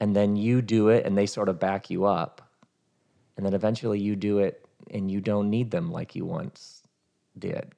And 0.00 0.14
then 0.14 0.36
you 0.36 0.62
do 0.62 0.88
it 0.88 1.06
and 1.06 1.16
they 1.16 1.26
sort 1.26 1.48
of 1.48 1.60
back 1.60 1.90
you 1.90 2.04
up. 2.04 2.42
And 3.36 3.44
then 3.44 3.54
eventually 3.54 4.00
you 4.00 4.16
do 4.16 4.38
it 4.38 4.66
and 4.90 5.10
you 5.10 5.20
don't 5.20 5.50
need 5.50 5.70
them 5.70 5.90
like 5.90 6.14
you 6.14 6.24
once 6.24 6.82
did. 7.38 7.72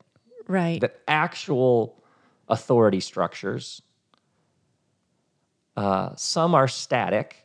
Right. 0.49 0.81
The 0.81 0.93
actual 1.09 2.03
authority 2.49 3.01
structures, 3.01 3.83
uh, 5.77 6.11
some 6.17 6.55
are 6.55 6.69
static 6.69 7.45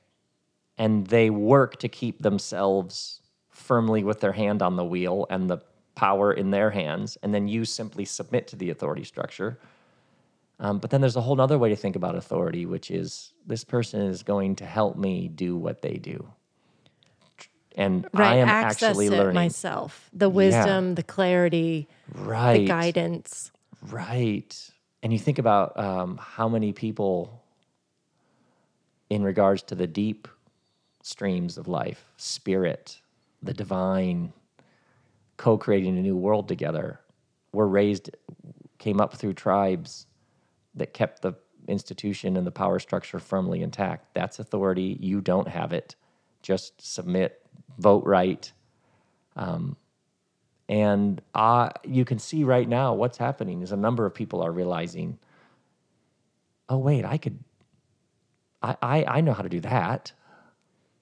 and 0.77 1.07
they 1.07 1.29
work 1.29 1.77
to 1.77 1.89
keep 1.89 2.21
themselves 2.21 3.21
firmly 3.49 4.03
with 4.03 4.19
their 4.19 4.31
hand 4.31 4.61
on 4.61 4.75
the 4.75 4.85
wheel 4.85 5.27
and 5.29 5.49
the 5.49 5.59
power 5.95 6.33
in 6.33 6.51
their 6.51 6.69
hands, 6.69 7.17
and 7.21 7.33
then 7.33 7.47
you 7.47 7.65
simply 7.65 8.05
submit 8.05 8.47
to 8.47 8.55
the 8.55 8.69
authority 8.69 9.03
structure. 9.03 9.59
Um, 10.59 10.77
but 10.77 10.89
then 10.91 11.01
there's 11.01 11.15
a 11.15 11.21
whole 11.21 11.39
other 11.41 11.57
way 11.57 11.69
to 11.69 11.75
think 11.75 11.95
about 11.95 12.15
authority, 12.15 12.65
which 12.65 12.91
is 12.91 13.33
this 13.47 13.63
person 13.63 14.01
is 14.01 14.23
going 14.23 14.55
to 14.57 14.65
help 14.65 14.95
me 14.95 15.27
do 15.27 15.57
what 15.57 15.81
they 15.81 15.95
do. 15.95 16.27
And 17.75 18.07
right. 18.13 18.33
I 18.33 18.35
am 18.37 18.47
Access 18.49 18.89
actually 18.89 19.07
it 19.07 19.11
learning. 19.11 19.33
myself. 19.33 20.09
The 20.13 20.29
wisdom, 20.29 20.95
the 20.95 21.03
clarity, 21.03 21.87
right. 22.13 22.59
the 22.59 22.65
guidance. 22.65 23.51
Right. 23.89 24.69
And 25.01 25.11
you 25.11 25.17
think 25.17 25.39
about 25.39 25.79
um, 25.79 26.17
how 26.17 26.47
many 26.47 26.73
people, 26.73 27.41
in 29.09 29.23
regards 29.23 29.63
to 29.63 29.75
the 29.75 29.87
deep 29.87 30.27
streams 31.01 31.57
of 31.57 31.67
life, 31.67 32.05
spirit, 32.17 32.99
the 33.41 33.53
divine, 33.53 34.33
co 35.41 35.57
creating 35.57 35.97
a 35.97 36.03
new 36.03 36.17
world 36.17 36.47
together, 36.47 37.01
were 37.53 37.67
raised, 37.67 38.11
came 38.79 39.01
up 39.01 39.15
through 39.15 39.33
tribes 39.33 40.07
that 40.75 40.93
kept 40.93 41.23
the 41.23 41.33
institution 41.67 42.37
and 42.37 42.47
the 42.47 42.51
power 42.51 42.79
structure 42.79 43.19
firmly 43.19 43.63
intact. 43.63 44.13
That's 44.13 44.39
authority. 44.39 44.97
You 45.01 45.21
don't 45.21 45.49
have 45.49 45.73
it. 45.73 45.95
Just 46.43 46.81
submit, 46.93 47.43
vote 47.79 48.05
right. 48.05 48.51
Um, 49.35 49.77
and 50.69 51.21
uh, 51.35 51.71
you 51.85 52.05
can 52.05 52.19
see 52.19 52.43
right 52.45 52.69
now 52.69 52.93
what's 52.93 53.17
happening 53.17 53.63
is 53.63 53.71
a 53.71 53.77
number 53.77 54.05
of 54.05 54.15
people 54.15 54.41
are 54.43 54.51
realizing, 54.51 55.19
oh, 56.69 56.79
wait, 56.79 57.05
I 57.05 57.17
could, 57.17 57.39
I, 58.63 58.77
I, 58.81 59.05
I 59.05 59.21
know 59.21 59.33
how 59.33 59.43
to 59.43 59.49
do 59.49 59.61
that. 59.61 60.13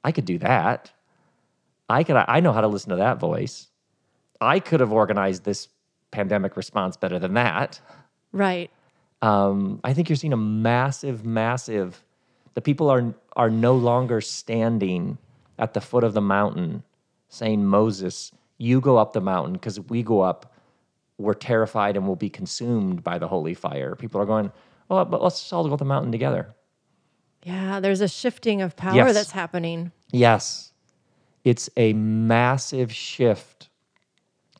I 0.03 0.13
could 0.13 0.25
do 0.25 0.39
that. 0.39 0.91
I 1.89 2.03
could, 2.05 2.17
I 2.17 2.41
know 2.41 2.53
how 2.53 2.61
to 2.61 2.69
listen 2.69 2.91
to 2.91 2.97
that 2.97 3.19
voice. 3.19 3.68
I 4.41 4.59
could 4.59 4.79
have 4.79 4.91
organized 4.91 5.43
this 5.43 5.67
pandemic 6.11 6.55
response 6.57 6.97
better 6.97 7.19
than 7.19 7.33
that. 7.35 7.79
Right. 8.31 8.69
Um, 9.21 9.79
I 9.83 9.93
think 9.93 10.09
you're 10.09 10.15
seeing 10.15 10.33
a 10.33 10.37
massive, 10.37 11.25
massive. 11.25 12.03
The 12.53 12.61
people 12.61 12.89
are 12.89 13.13
are 13.35 13.49
no 13.49 13.75
longer 13.75 14.21
standing 14.21 15.17
at 15.57 15.73
the 15.73 15.81
foot 15.81 16.03
of 16.03 16.13
the 16.13 16.21
mountain, 16.21 16.83
saying, 17.29 17.65
"Moses, 17.65 18.31
you 18.57 18.79
go 18.81 18.97
up 18.97 19.13
the 19.13 19.21
mountain 19.21 19.53
because 19.53 19.79
we 19.79 20.03
go 20.03 20.21
up, 20.21 20.53
we're 21.17 21.33
terrified 21.33 21.95
and 21.97 22.05
we'll 22.07 22.15
be 22.15 22.29
consumed 22.29 23.03
by 23.03 23.17
the 23.17 23.27
holy 23.27 23.53
fire." 23.53 23.95
People 23.95 24.21
are 24.21 24.25
going, 24.25 24.51
"Well, 24.87 25.03
but 25.05 25.21
let's 25.21 25.39
just 25.39 25.51
all 25.53 25.65
go 25.67 25.73
up 25.73 25.79
the 25.79 25.85
mountain 25.85 26.11
together." 26.11 26.53
Yeah. 27.43 27.79
There's 27.79 28.01
a 28.01 28.07
shifting 28.07 28.61
of 28.61 28.75
power 28.75 28.95
Yes. 28.95 29.13
that's 29.13 29.31
happening. 29.31 29.91
Yes, 30.11 30.73
it's 31.43 31.69
a 31.77 31.93
massive 31.93 32.91
shift, 32.93 33.68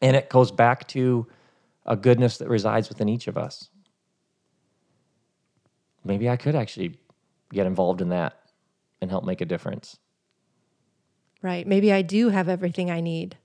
and 0.01 0.15
it 0.15 0.29
goes 0.29 0.51
back 0.51 0.87
to 0.89 1.27
a 1.85 1.95
goodness 1.95 2.37
that 2.37 2.47
resides 2.49 2.89
within 2.89 3.09
each 3.09 3.27
of 3.27 3.37
us. 3.37 3.69
Maybe 6.03 6.29
I 6.29 6.37
could 6.37 6.55
actually 6.55 6.97
get 7.51 7.65
involved 7.67 8.01
in 8.01 8.09
that 8.09 8.39
and 9.01 9.09
help 9.09 9.23
make 9.25 9.41
a 9.41 9.45
difference. 9.45 9.97
Right. 11.41 11.65
Maybe 11.65 11.91
I 11.91 12.01
do 12.01 12.29
have 12.29 12.49
everything 12.49 12.91
I 12.91 13.01
need. 13.01 13.37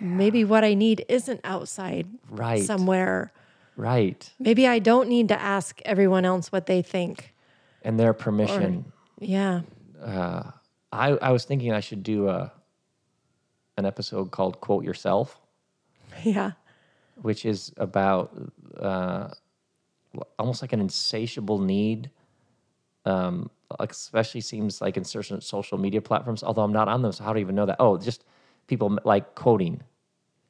Maybe 0.00 0.44
what 0.44 0.64
I 0.64 0.74
need 0.74 1.04
isn't 1.08 1.40
outside 1.44 2.08
Right. 2.28 2.62
somewhere. 2.64 3.32
Right. 3.76 4.28
Maybe 4.38 4.66
I 4.66 4.78
don't 4.78 5.08
need 5.08 5.28
to 5.28 5.40
ask 5.40 5.80
everyone 5.84 6.24
else 6.24 6.50
what 6.50 6.66
they 6.66 6.82
think. 6.82 7.34
And 7.82 7.98
their 8.00 8.12
permission. 8.12 8.92
Yeah. 9.20 9.62
Uh, 10.00 10.50
I, 10.92 11.10
I 11.10 11.30
was 11.30 11.44
thinking 11.44 11.72
I 11.72 11.80
should 11.80 12.02
do 12.02 12.28
a 12.28 12.52
an 13.76 13.84
episode 13.84 14.30
called 14.30 14.60
Quote 14.60 14.84
Yourself, 14.84 15.40
Yeah. 16.22 16.52
which 17.22 17.44
is 17.44 17.72
about 17.76 18.32
uh, 18.78 19.28
almost 20.38 20.62
like 20.62 20.72
an 20.72 20.80
insatiable 20.80 21.58
need. 21.58 22.10
Um, 23.06 23.50
especially 23.80 24.40
seems 24.40 24.80
like 24.80 24.96
in 24.96 25.04
certain 25.04 25.40
social 25.40 25.76
media 25.76 26.00
platforms, 26.00 26.42
although 26.42 26.62
I'm 26.62 26.72
not 26.72 26.88
on 26.88 27.02
them, 27.02 27.12
so 27.12 27.24
how 27.24 27.32
do 27.32 27.38
I 27.38 27.42
even 27.42 27.54
know 27.54 27.66
that? 27.66 27.76
Oh, 27.78 27.98
just 27.98 28.24
people 28.66 28.98
like 29.04 29.34
quoting, 29.34 29.82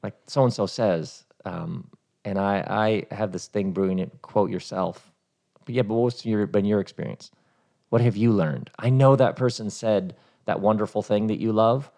like 0.02 0.14
so 0.26 0.44
and 0.44 0.52
so 0.52 0.66
says. 0.66 1.24
Um, 1.44 1.88
and 2.24 2.38
I, 2.38 3.04
I 3.10 3.14
have 3.14 3.32
this 3.32 3.48
thing 3.48 3.72
brewing 3.72 3.98
it, 3.98 4.10
quote 4.22 4.50
yourself. 4.50 5.10
But 5.64 5.74
yeah, 5.74 5.82
but 5.82 5.94
what's 5.94 6.24
your 6.24 6.46
been 6.46 6.64
your 6.64 6.80
experience? 6.80 7.30
What 7.88 8.00
have 8.02 8.16
you 8.16 8.30
learned? 8.32 8.70
I 8.78 8.90
know 8.90 9.16
that 9.16 9.36
person 9.36 9.68
said 9.70 10.14
that 10.46 10.60
wonderful 10.60 11.02
thing 11.02 11.26
that 11.28 11.40
you 11.40 11.52
love, 11.52 11.90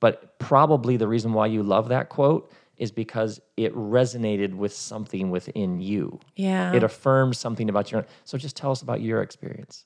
but 0.00 0.38
probably 0.38 0.96
the 0.96 1.08
reason 1.08 1.32
why 1.32 1.46
you 1.46 1.62
love 1.62 1.88
that 1.88 2.08
quote 2.08 2.50
is 2.80 2.90
because 2.90 3.40
it 3.58 3.74
resonated 3.74 4.54
with 4.54 4.72
something 4.72 5.30
within 5.30 5.80
you. 5.80 6.18
Yeah. 6.34 6.72
It 6.72 6.82
affirms 6.82 7.38
something 7.38 7.68
about 7.68 7.92
your. 7.92 8.06
So 8.24 8.38
just 8.38 8.56
tell 8.56 8.72
us 8.72 8.80
about 8.80 9.02
your 9.02 9.22
experience. 9.22 9.84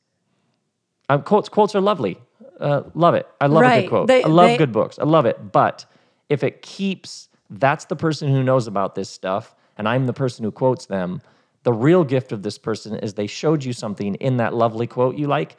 Um, 1.08 1.22
quotes 1.22 1.48
quotes 1.48 1.74
are 1.74 1.80
lovely. 1.80 2.18
Uh, 2.58 2.84
love 2.94 3.14
it. 3.14 3.26
I 3.40 3.48
love 3.48 3.64
a 3.64 3.80
good 3.82 3.88
quote. 3.88 4.06
They- 4.06 4.22
I 4.22 4.28
love 4.28 4.46
they- 4.46 4.56
good 4.56 4.72
books. 4.72 4.98
I 4.98 5.04
love 5.04 5.26
it. 5.26 5.52
But 5.52 5.84
if 6.30 6.44
it 6.44 6.62
keeps, 6.62 7.28
that's 7.50 7.84
the 7.86 7.96
person 7.96 8.28
who 8.28 8.42
knows 8.44 8.68
about 8.68 8.94
this 8.94 9.10
stuff, 9.10 9.56
and 9.76 9.88
I'm 9.88 10.06
the 10.06 10.12
person 10.12 10.44
who 10.44 10.52
quotes 10.52 10.86
them. 10.86 11.20
The 11.64 11.72
real 11.72 12.04
gift 12.04 12.30
of 12.30 12.42
this 12.42 12.58
person 12.58 12.96
is 12.98 13.14
they 13.14 13.26
showed 13.26 13.64
you 13.64 13.72
something 13.72 14.14
in 14.16 14.36
that 14.36 14.54
lovely 14.54 14.86
quote 14.86 15.16
you 15.16 15.26
like 15.26 15.56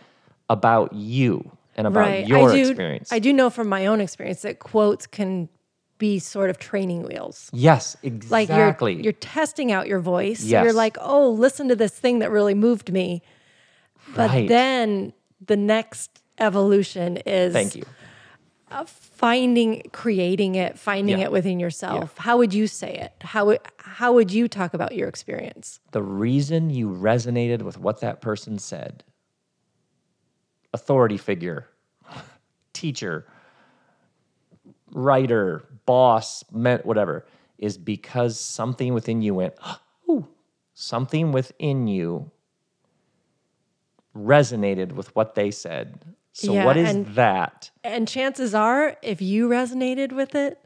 about 0.50 0.94
you 0.94 1.52
and 1.76 1.86
about 1.86 2.08
right. 2.08 2.28
your 2.28 2.50
I 2.50 2.56
do, 2.56 2.70
experience. 2.70 3.12
I 3.12 3.20
do 3.20 3.34
know 3.34 3.50
from 3.50 3.68
my 3.68 3.88
own 3.88 4.00
experience 4.00 4.44
that 4.44 4.60
quotes 4.60 5.06
can 5.06 5.50
be 5.98 6.20
sort 6.20 6.50
of 6.50 6.58
training 6.58 7.04
wheels. 7.04 7.50
yes, 7.54 7.96
Like 8.04 8.50
exactly. 8.50 8.94
you're 8.96 9.04
you're 9.04 9.14
testing 9.14 9.72
out 9.72 9.88
your 9.88 10.00
voice. 10.00 10.44
Yes. 10.44 10.64
you're 10.64 10.74
like, 10.74 10.98
oh, 11.00 11.30
listen 11.32 11.70
to 11.70 11.76
this 11.76 11.94
thing 11.98 12.20
that 12.20 12.32
really 12.32 12.54
moved 12.54 12.92
me. 12.92 13.22
But 14.16 14.30
Right. 14.30 14.48
then 14.48 15.14
the 15.46 15.56
next 15.58 16.22
evolution 16.38 17.18
is 17.26 17.54
Thank 17.54 17.76
you. 17.76 17.84
Uh, 18.72 18.84
finding 18.86 19.84
creating 19.94 20.56
it 20.56 20.78
finding 20.78 21.20
Yeah. 21.20 21.26
it 21.26 21.32
within 21.32 21.60
yourself 21.62 22.18
how 22.18 22.38
would 22.40 22.54
you 22.54 22.68
say 22.68 22.94
it 22.94 23.14
how 23.22 23.46
would 23.46 23.60
how 23.78 24.12
would 24.12 24.32
you 24.32 24.48
talk 24.50 24.74
about 24.74 24.94
your 24.96 25.08
experience 25.08 25.80
the 25.92 26.02
reason 26.02 26.70
you 26.72 26.90
resonated 26.90 27.62
with 27.62 27.78
what 27.78 28.02
that 28.02 28.20
person 28.22 28.58
said 28.60 29.04
authority 30.74 31.16
figure 31.16 31.68
teacher 32.74 33.26
writer 34.92 35.64
boss 35.86 36.44
meant 36.52 36.86
whatever 36.86 37.26
is 37.58 37.78
because 37.78 38.40
something 38.40 38.94
within 38.94 39.22
you 39.22 39.34
went 39.34 39.54
ooh 40.10 40.28
something 40.74 41.32
within 41.32 41.88
you 41.88 42.32
resonated 44.16 44.94
with 44.94 45.14
what 45.16 45.36
they 45.36 45.52
said 45.52 46.00
so 46.34 46.54
Yeah, 46.54 46.66
what 46.66 46.78
is 46.78 46.90
and- 46.90 47.06
that 47.16 47.72
and 47.84 48.08
chances 48.08 48.54
are 48.56 48.98
if 49.02 49.22
you 49.22 49.48
resonated 49.50 50.12
with 50.12 50.36
it 50.36 50.60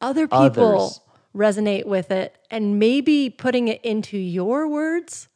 other 0.00 0.26
people 0.28 0.74
Others. 0.82 1.00
resonate 1.34 1.86
with 1.86 2.10
it 2.10 2.36
and 2.50 2.78
maybe 2.78 3.30
putting 3.30 3.68
it 3.68 3.80
into 3.84 4.16
your 4.18 4.68
words 4.68 5.28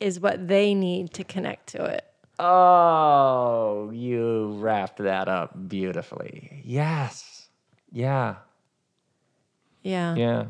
is 0.00 0.18
what 0.20 0.48
they 0.48 0.74
need 0.74 1.12
to 1.14 1.22
connect 1.24 1.68
to 1.68 1.84
it. 1.84 2.04
Oh, 2.38 3.90
you 3.94 4.54
wrapped 4.58 4.96
that 4.98 5.28
up 5.28 5.68
beautifully. 5.68 6.60
Yes. 6.64 7.31
Yeah. 7.92 8.36
Yeah. 9.82 10.14
Yeah. 10.16 10.44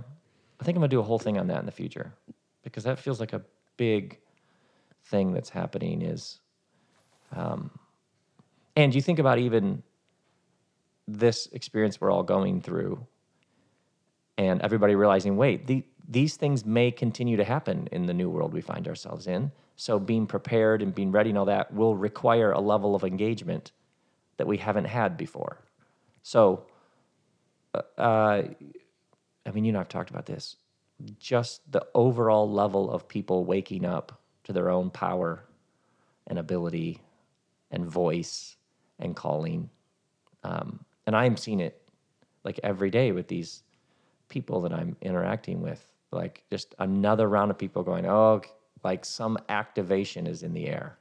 I 0.60 0.64
think 0.64 0.76
I'm 0.76 0.80
going 0.80 0.90
to 0.90 0.96
do 0.96 1.00
a 1.00 1.04
whole 1.04 1.18
thing 1.18 1.38
on 1.38 1.48
that 1.48 1.58
in 1.58 1.66
the 1.66 1.72
future 1.72 2.14
because 2.62 2.84
that 2.84 2.98
feels 2.98 3.18
like 3.18 3.32
a 3.32 3.42
big 3.76 4.20
thing 5.06 5.32
that's 5.32 5.50
happening 5.50 6.02
is 6.02 6.38
um 7.34 7.70
and 8.76 8.94
you 8.94 9.02
think 9.02 9.18
about 9.18 9.38
even 9.38 9.82
this 11.08 11.48
experience 11.52 12.00
we're 12.00 12.10
all 12.10 12.22
going 12.22 12.60
through 12.60 13.04
and 14.38 14.62
everybody 14.62 14.94
realizing 14.94 15.36
wait 15.36 15.66
the, 15.66 15.84
these 16.08 16.36
things 16.36 16.64
may 16.64 16.90
continue 16.92 17.36
to 17.36 17.44
happen 17.44 17.88
in 17.90 18.06
the 18.06 18.14
new 18.14 18.30
world 18.30 18.52
we 18.52 18.60
find 18.60 18.86
ourselves 18.86 19.26
in 19.26 19.50
so 19.74 19.98
being 19.98 20.26
prepared 20.26 20.82
and 20.82 20.94
being 20.94 21.10
ready 21.10 21.30
and 21.30 21.38
all 21.38 21.44
that 21.44 21.74
will 21.74 21.96
require 21.96 22.52
a 22.52 22.60
level 22.60 22.94
of 22.94 23.02
engagement 23.02 23.72
that 24.36 24.46
we 24.46 24.56
haven't 24.56 24.84
had 24.84 25.16
before 25.16 25.58
so 26.22 26.64
uh, 27.74 28.42
I 29.46 29.50
mean, 29.52 29.64
you 29.64 29.70
and 29.70 29.78
I've 29.78 29.88
talked 29.88 30.10
about 30.10 30.26
this. 30.26 30.56
Just 31.18 31.70
the 31.72 31.84
overall 31.94 32.50
level 32.50 32.90
of 32.90 33.08
people 33.08 33.44
waking 33.44 33.84
up 33.84 34.20
to 34.44 34.52
their 34.52 34.70
own 34.70 34.90
power 34.90 35.44
and 36.26 36.38
ability 36.38 37.00
and 37.70 37.86
voice 37.86 38.56
and 38.98 39.16
calling. 39.16 39.68
Um, 40.44 40.84
and 41.06 41.16
I'm 41.16 41.36
seeing 41.36 41.60
it 41.60 41.80
like 42.44 42.60
every 42.62 42.90
day 42.90 43.12
with 43.12 43.28
these 43.28 43.62
people 44.28 44.60
that 44.62 44.72
I'm 44.72 44.96
interacting 45.00 45.60
with. 45.60 45.86
Like 46.10 46.44
just 46.50 46.74
another 46.78 47.28
round 47.28 47.50
of 47.50 47.58
people 47.58 47.82
going, 47.82 48.06
oh, 48.06 48.42
like 48.84 49.04
some 49.04 49.38
activation 49.48 50.26
is 50.26 50.42
in 50.42 50.52
the 50.52 50.68
air. 50.68 50.98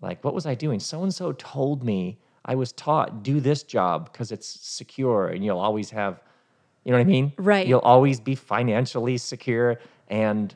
Like, 0.00 0.22
what 0.24 0.34
was 0.34 0.46
I 0.46 0.54
doing? 0.54 0.80
So 0.80 1.02
and 1.02 1.14
so 1.14 1.32
told 1.32 1.82
me 1.82 2.18
I 2.46 2.54
was 2.54 2.72
taught 2.72 3.22
do 3.24 3.40
this 3.40 3.62
job 3.64 4.10
because 4.10 4.30
it's 4.32 4.46
secure 4.46 5.26
and 5.28 5.44
you'll 5.44 5.58
always 5.58 5.90
have, 5.90 6.22
you 6.84 6.92
know 6.92 6.98
what 6.98 7.02
I 7.02 7.10
mean? 7.10 7.32
Right. 7.36 7.66
You'll 7.66 7.80
always 7.80 8.20
be 8.20 8.36
financially 8.36 9.18
secure. 9.18 9.78
And 10.08 10.54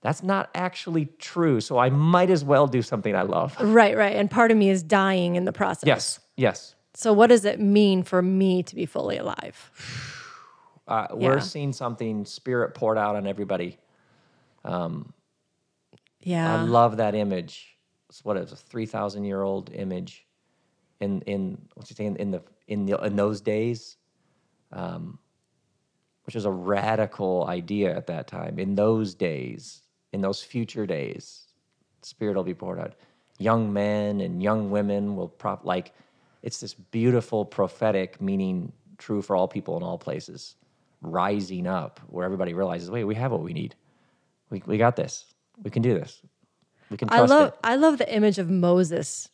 that's 0.00 0.22
not 0.24 0.50
actually 0.54 1.06
true. 1.18 1.60
So 1.60 1.78
I 1.78 1.90
might 1.90 2.28
as 2.30 2.44
well 2.44 2.66
do 2.66 2.82
something 2.82 3.14
I 3.14 3.22
love. 3.22 3.56
Right, 3.60 3.96
right. 3.96 4.16
And 4.16 4.28
part 4.28 4.50
of 4.50 4.56
me 4.56 4.68
is 4.68 4.82
dying 4.82 5.36
in 5.36 5.44
the 5.44 5.52
process. 5.52 5.86
Yes, 5.86 6.20
yes. 6.36 6.74
So 6.94 7.12
what 7.12 7.28
does 7.28 7.44
it 7.44 7.60
mean 7.60 8.02
for 8.02 8.20
me 8.20 8.64
to 8.64 8.74
be 8.74 8.84
fully 8.84 9.18
alive? 9.18 9.70
Uh, 10.88 11.06
we're 11.12 11.34
Yeah. 11.34 11.40
seeing 11.40 11.72
something 11.72 12.24
spirit 12.24 12.74
poured 12.74 12.98
out 12.98 13.14
on 13.14 13.26
everybody. 13.28 13.78
Um, 14.64 15.12
Yeah. 16.20 16.52
I 16.52 16.64
love 16.64 16.96
that 16.96 17.14
image. 17.14 17.76
It's 18.08 18.24
what 18.24 18.36
is 18.36 18.50
a 18.50 18.56
three 18.56 18.86
thousand 18.86 19.24
year 19.24 19.42
old 19.42 19.70
image, 19.72 20.26
in 21.00 21.20
in 21.22 21.58
what's 21.74 21.88
he 21.88 21.94
saying 21.94 22.16
in 22.16 22.30
the 22.30 22.42
in 22.66 22.86
the 22.86 22.96
in 23.04 23.16
those 23.16 23.40
days, 23.40 23.96
um, 24.72 25.18
which 26.24 26.34
was 26.34 26.44
a 26.44 26.50
radical 26.50 27.46
idea 27.48 27.96
at 27.96 28.06
that 28.06 28.26
time. 28.26 28.58
In 28.58 28.74
those 28.74 29.14
days, 29.14 29.82
in 30.12 30.20
those 30.20 30.42
future 30.42 30.86
days, 30.86 31.48
spirit 32.02 32.36
will 32.36 32.44
be 32.44 32.54
poured 32.54 32.80
out. 32.80 32.94
Young 33.38 33.72
men 33.72 34.20
and 34.20 34.42
young 34.42 34.70
women 34.70 35.14
will 35.16 35.28
prop 35.28 35.64
like 35.64 35.92
it's 36.42 36.60
this 36.60 36.74
beautiful 36.74 37.44
prophetic 37.44 38.20
meaning 38.20 38.72
true 38.98 39.22
for 39.22 39.36
all 39.36 39.48
people 39.48 39.76
in 39.76 39.82
all 39.82 39.98
places, 39.98 40.56
rising 41.00 41.66
up 41.66 42.00
where 42.08 42.24
everybody 42.24 42.54
realizes, 42.54 42.90
wait, 42.90 43.04
we 43.04 43.14
have 43.14 43.30
what 43.30 43.42
we 43.42 43.52
need. 43.52 43.74
We 44.50 44.62
we 44.66 44.78
got 44.78 44.96
this. 44.96 45.24
We 45.62 45.70
can 45.70 45.82
do 45.82 45.94
this. 45.94 46.20
We 46.90 46.96
can 46.96 47.08
I 47.10 47.20
love 47.20 47.48
it. 47.48 47.54
I 47.62 47.76
love 47.76 47.98
the 47.98 48.12
image 48.12 48.38
of 48.38 48.50
Moses 48.50 49.28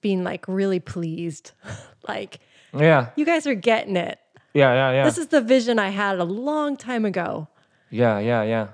being 0.00 0.24
like 0.24 0.46
really 0.48 0.80
pleased. 0.80 1.52
like, 2.08 2.40
Yeah, 2.72 3.10
you 3.16 3.24
guys 3.24 3.46
are 3.46 3.54
getting 3.54 3.96
it. 3.96 4.18
yeah, 4.54 4.72
yeah, 4.74 4.92
yeah. 4.92 5.04
This 5.04 5.18
is 5.18 5.28
the 5.28 5.40
vision 5.40 5.78
I 5.78 5.90
had 5.90 6.18
a 6.18 6.24
long 6.24 6.76
time 6.76 7.04
ago. 7.04 7.48
Yeah, 7.90 8.18
yeah, 8.18 8.42
yeah. 8.42 8.68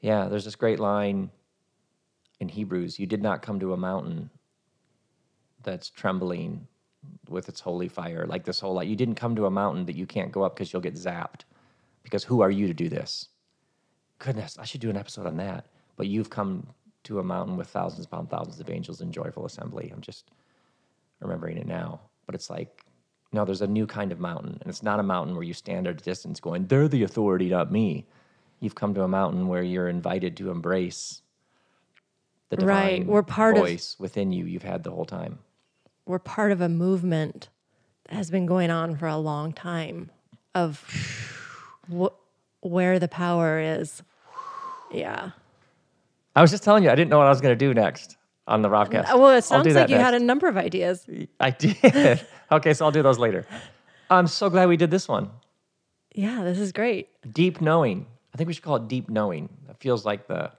Yeah, 0.00 0.28
there's 0.28 0.44
this 0.44 0.56
great 0.56 0.78
line 0.78 1.30
in 2.40 2.48
Hebrews 2.48 2.98
You 3.00 3.06
did 3.06 3.22
not 3.22 3.42
come 3.42 3.58
to 3.60 3.72
a 3.72 3.76
mountain 3.76 4.30
that's 5.64 5.90
trembling 5.90 6.66
with 7.28 7.48
its 7.48 7.60
holy 7.60 7.88
fire, 7.88 8.26
like 8.26 8.44
this 8.44 8.60
whole 8.60 8.74
light. 8.74 8.88
You 8.88 8.96
didn't 8.96 9.16
come 9.16 9.34
to 9.36 9.46
a 9.46 9.50
mountain 9.50 9.86
that 9.86 9.96
you 9.96 10.06
can't 10.06 10.32
go 10.32 10.42
up 10.42 10.54
because 10.54 10.72
you'll 10.72 10.82
get 10.82 10.94
zapped. 10.94 11.40
Because 12.02 12.24
who 12.24 12.40
are 12.40 12.50
you 12.50 12.66
to 12.68 12.74
do 12.74 12.88
this? 12.88 13.28
Goodness, 14.18 14.56
I 14.58 14.64
should 14.64 14.80
do 14.80 14.88
an 14.90 14.96
episode 14.96 15.26
on 15.26 15.36
that. 15.38 15.66
But 15.96 16.06
you've 16.06 16.30
come 16.30 16.68
to 17.04 17.18
a 17.18 17.22
mountain 17.22 17.56
with 17.56 17.68
thousands 17.68 18.06
upon 18.06 18.26
thousands 18.26 18.60
of 18.60 18.68
angels 18.70 19.00
in 19.00 19.12
joyful 19.12 19.46
assembly. 19.46 19.90
I'm 19.94 20.00
just 20.00 20.30
remembering 21.20 21.56
it 21.58 21.66
now. 21.66 22.00
But 22.26 22.34
it's 22.34 22.50
like, 22.50 22.84
no, 23.32 23.44
there's 23.44 23.62
a 23.62 23.66
new 23.66 23.86
kind 23.86 24.12
of 24.12 24.20
mountain. 24.20 24.58
And 24.60 24.68
it's 24.68 24.82
not 24.82 25.00
a 25.00 25.02
mountain 25.02 25.34
where 25.34 25.44
you 25.44 25.54
stand 25.54 25.86
at 25.86 26.00
a 26.00 26.04
distance 26.04 26.40
going, 26.40 26.66
they're 26.66 26.88
the 26.88 27.02
authority, 27.02 27.48
not 27.48 27.72
me. 27.72 28.06
You've 28.60 28.74
come 28.74 28.92
to 28.94 29.02
a 29.02 29.08
mountain 29.08 29.46
where 29.48 29.62
you're 29.62 29.88
invited 29.88 30.36
to 30.38 30.50
embrace 30.50 31.22
the 32.50 32.56
divine 32.56 33.00
Right, 33.00 33.06
we're 33.06 33.22
part 33.22 33.56
of- 33.56 33.62
voice 33.62 33.96
within 33.98 34.32
you 34.32 34.44
you've 34.46 34.62
had 34.62 34.82
the 34.82 34.90
whole 34.90 35.04
time. 35.04 35.38
We're 36.06 36.18
part 36.18 36.52
of 36.52 36.60
a 36.60 36.68
movement 36.68 37.48
that 38.06 38.14
has 38.16 38.30
been 38.30 38.46
going 38.46 38.70
on 38.70 38.96
for 38.96 39.06
a 39.06 39.18
long 39.18 39.52
time 39.52 40.10
of 40.54 40.82
wh- 41.94 42.08
where 42.64 42.98
the 42.98 43.08
power 43.08 43.60
is. 43.60 44.02
Yeah. 44.90 45.32
I 46.38 46.40
was 46.40 46.52
just 46.52 46.62
telling 46.62 46.84
you, 46.84 46.90
I 46.90 46.94
didn't 46.94 47.10
know 47.10 47.18
what 47.18 47.26
I 47.26 47.30
was 47.30 47.40
going 47.40 47.58
to 47.58 47.66
do 47.66 47.74
next 47.74 48.16
on 48.46 48.62
the 48.62 48.68
Robcast. 48.68 49.12
Well, 49.12 49.30
it 49.30 49.42
sounds 49.42 49.66
like 49.74 49.88
you 49.88 49.96
had 49.96 50.14
a 50.14 50.20
number 50.20 50.46
of 50.46 50.56
ideas. 50.56 51.04
I 51.40 51.50
did. 51.50 52.24
okay, 52.52 52.74
so 52.74 52.84
I'll 52.84 52.92
do 52.92 53.02
those 53.02 53.18
later. 53.18 53.44
I'm 54.08 54.28
so 54.28 54.48
glad 54.48 54.68
we 54.68 54.76
did 54.76 54.88
this 54.88 55.08
one. 55.08 55.30
Yeah, 56.14 56.44
this 56.44 56.60
is 56.60 56.70
great. 56.70 57.08
Deep 57.34 57.60
knowing. 57.60 58.06
I 58.32 58.36
think 58.36 58.46
we 58.46 58.54
should 58.54 58.62
call 58.62 58.76
it 58.76 58.86
deep 58.86 59.10
knowing. 59.10 59.48
It 59.68 59.78
feels 59.80 60.04
like 60.04 60.28
the 60.28 60.52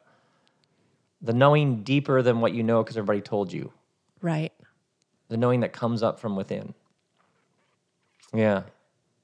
the 1.21 1.31
knowing 1.31 1.83
deeper 1.83 2.21
than 2.21 2.41
what 2.41 2.53
you 2.53 2.61
know 2.61 2.83
because 2.83 2.97
everybody 2.97 3.21
told 3.21 3.53
you. 3.53 3.71
Right. 4.21 4.51
The 5.29 5.37
knowing 5.37 5.61
that 5.61 5.71
comes 5.71 6.03
up 6.03 6.19
from 6.19 6.35
within. 6.35 6.73
Yeah. 8.33 8.63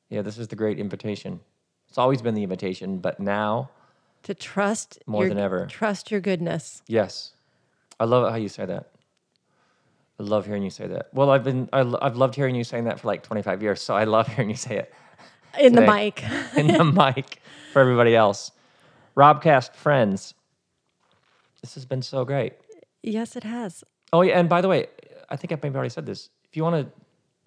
Yeah, 0.10 0.22
this 0.22 0.38
is 0.38 0.48
the 0.48 0.56
great 0.56 0.80
invitation. 0.80 1.42
It's 1.90 1.98
always 1.98 2.22
been 2.22 2.34
the 2.34 2.44
invitation, 2.44 3.00
but 3.00 3.20
now, 3.20 3.72
To 4.26 4.34
trust 4.34 5.00
More 5.06 5.24
your, 5.24 5.30
than 5.30 5.38
ever. 5.38 5.66
Trust 5.68 6.12
your 6.12 6.20
goodness. 6.20 6.82
yes. 6.88 7.32
I 8.00 8.04
love 8.04 8.30
how 8.30 8.36
you 8.36 8.50
say 8.50 8.66
that. 8.66 8.90
I 10.20 10.24
love 10.24 10.46
hearing 10.46 10.64
you 10.64 10.70
say 10.70 10.88
that. 10.88 11.10
Well, 11.14 11.30
I've 11.30 11.44
been 11.44 11.70
I, 11.72 11.82
I've 12.02 12.18
loved 12.18 12.36
hearing 12.36 12.56
you 12.56 12.64
saying 12.64 12.86
that 12.86 13.00
for 13.00 13.08
like 13.08 13.24
25 13.24 13.62
years, 13.62 13.82
so 13.82 13.96
I 13.96 14.06
love 14.06 14.28
hearing 14.28 14.50
you 14.50 14.56
say 14.56 14.78
it. 14.78 14.94
In 15.60 15.74
the 15.74 15.82
mic. 15.82 16.24
in 16.58 16.68
the 16.68 16.84
mic 16.84 17.40
for 17.72 17.82
everybody 17.82 18.16
else. 18.16 18.52
Robcast 19.16 19.76
friends, 19.76 20.34
this 21.62 21.76
has 21.76 21.86
been 21.86 22.02
so 22.02 22.26
great. 22.26 22.54
yes, 23.02 23.36
it 23.36 23.44
has. 23.44 23.84
Oh 24.12 24.22
yeah, 24.22 24.38
and 24.40 24.50
by 24.50 24.62
the 24.62 24.68
way, 24.68 24.88
I 25.30 25.36
think 25.36 25.52
I 25.54 25.60
maybe 25.62 25.76
already 25.76 25.90
said 25.90 26.06
this. 26.06 26.30
If 26.50 26.58
you 26.58 26.64
want 26.64 26.86
to 26.86 26.92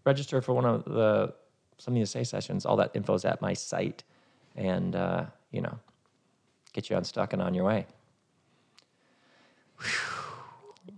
register 0.05 0.41
for 0.41 0.55
one 0.55 0.65
of 0.65 0.85
the 0.85 1.35
something 1.77 2.03
to 2.03 2.07
say 2.07 2.25
sessions, 2.25 2.65
all 2.65 2.77
that 2.77 2.91
info 2.95 3.15
is 3.15 3.25
at 3.25 3.43
my 3.43 3.53
site, 3.53 4.05
and 4.57 4.97
uh, 4.97 5.27
you 5.51 5.61
know, 5.61 5.79
get 6.79 6.91
you 6.91 6.97
unstuck 6.97 7.33
and 7.33 7.43
on 7.43 7.55
your 7.55 7.65
way. 7.65 7.85
Whew. 9.81 10.95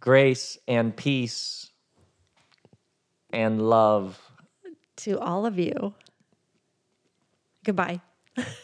Grace 0.00 0.58
and 0.68 0.94
peace 0.94 1.70
and 3.32 3.62
love. 3.70 4.20
To 4.96 5.18
all 5.18 5.46
of 5.46 5.58
you. 5.58 5.94
Goodbye. 7.64 8.02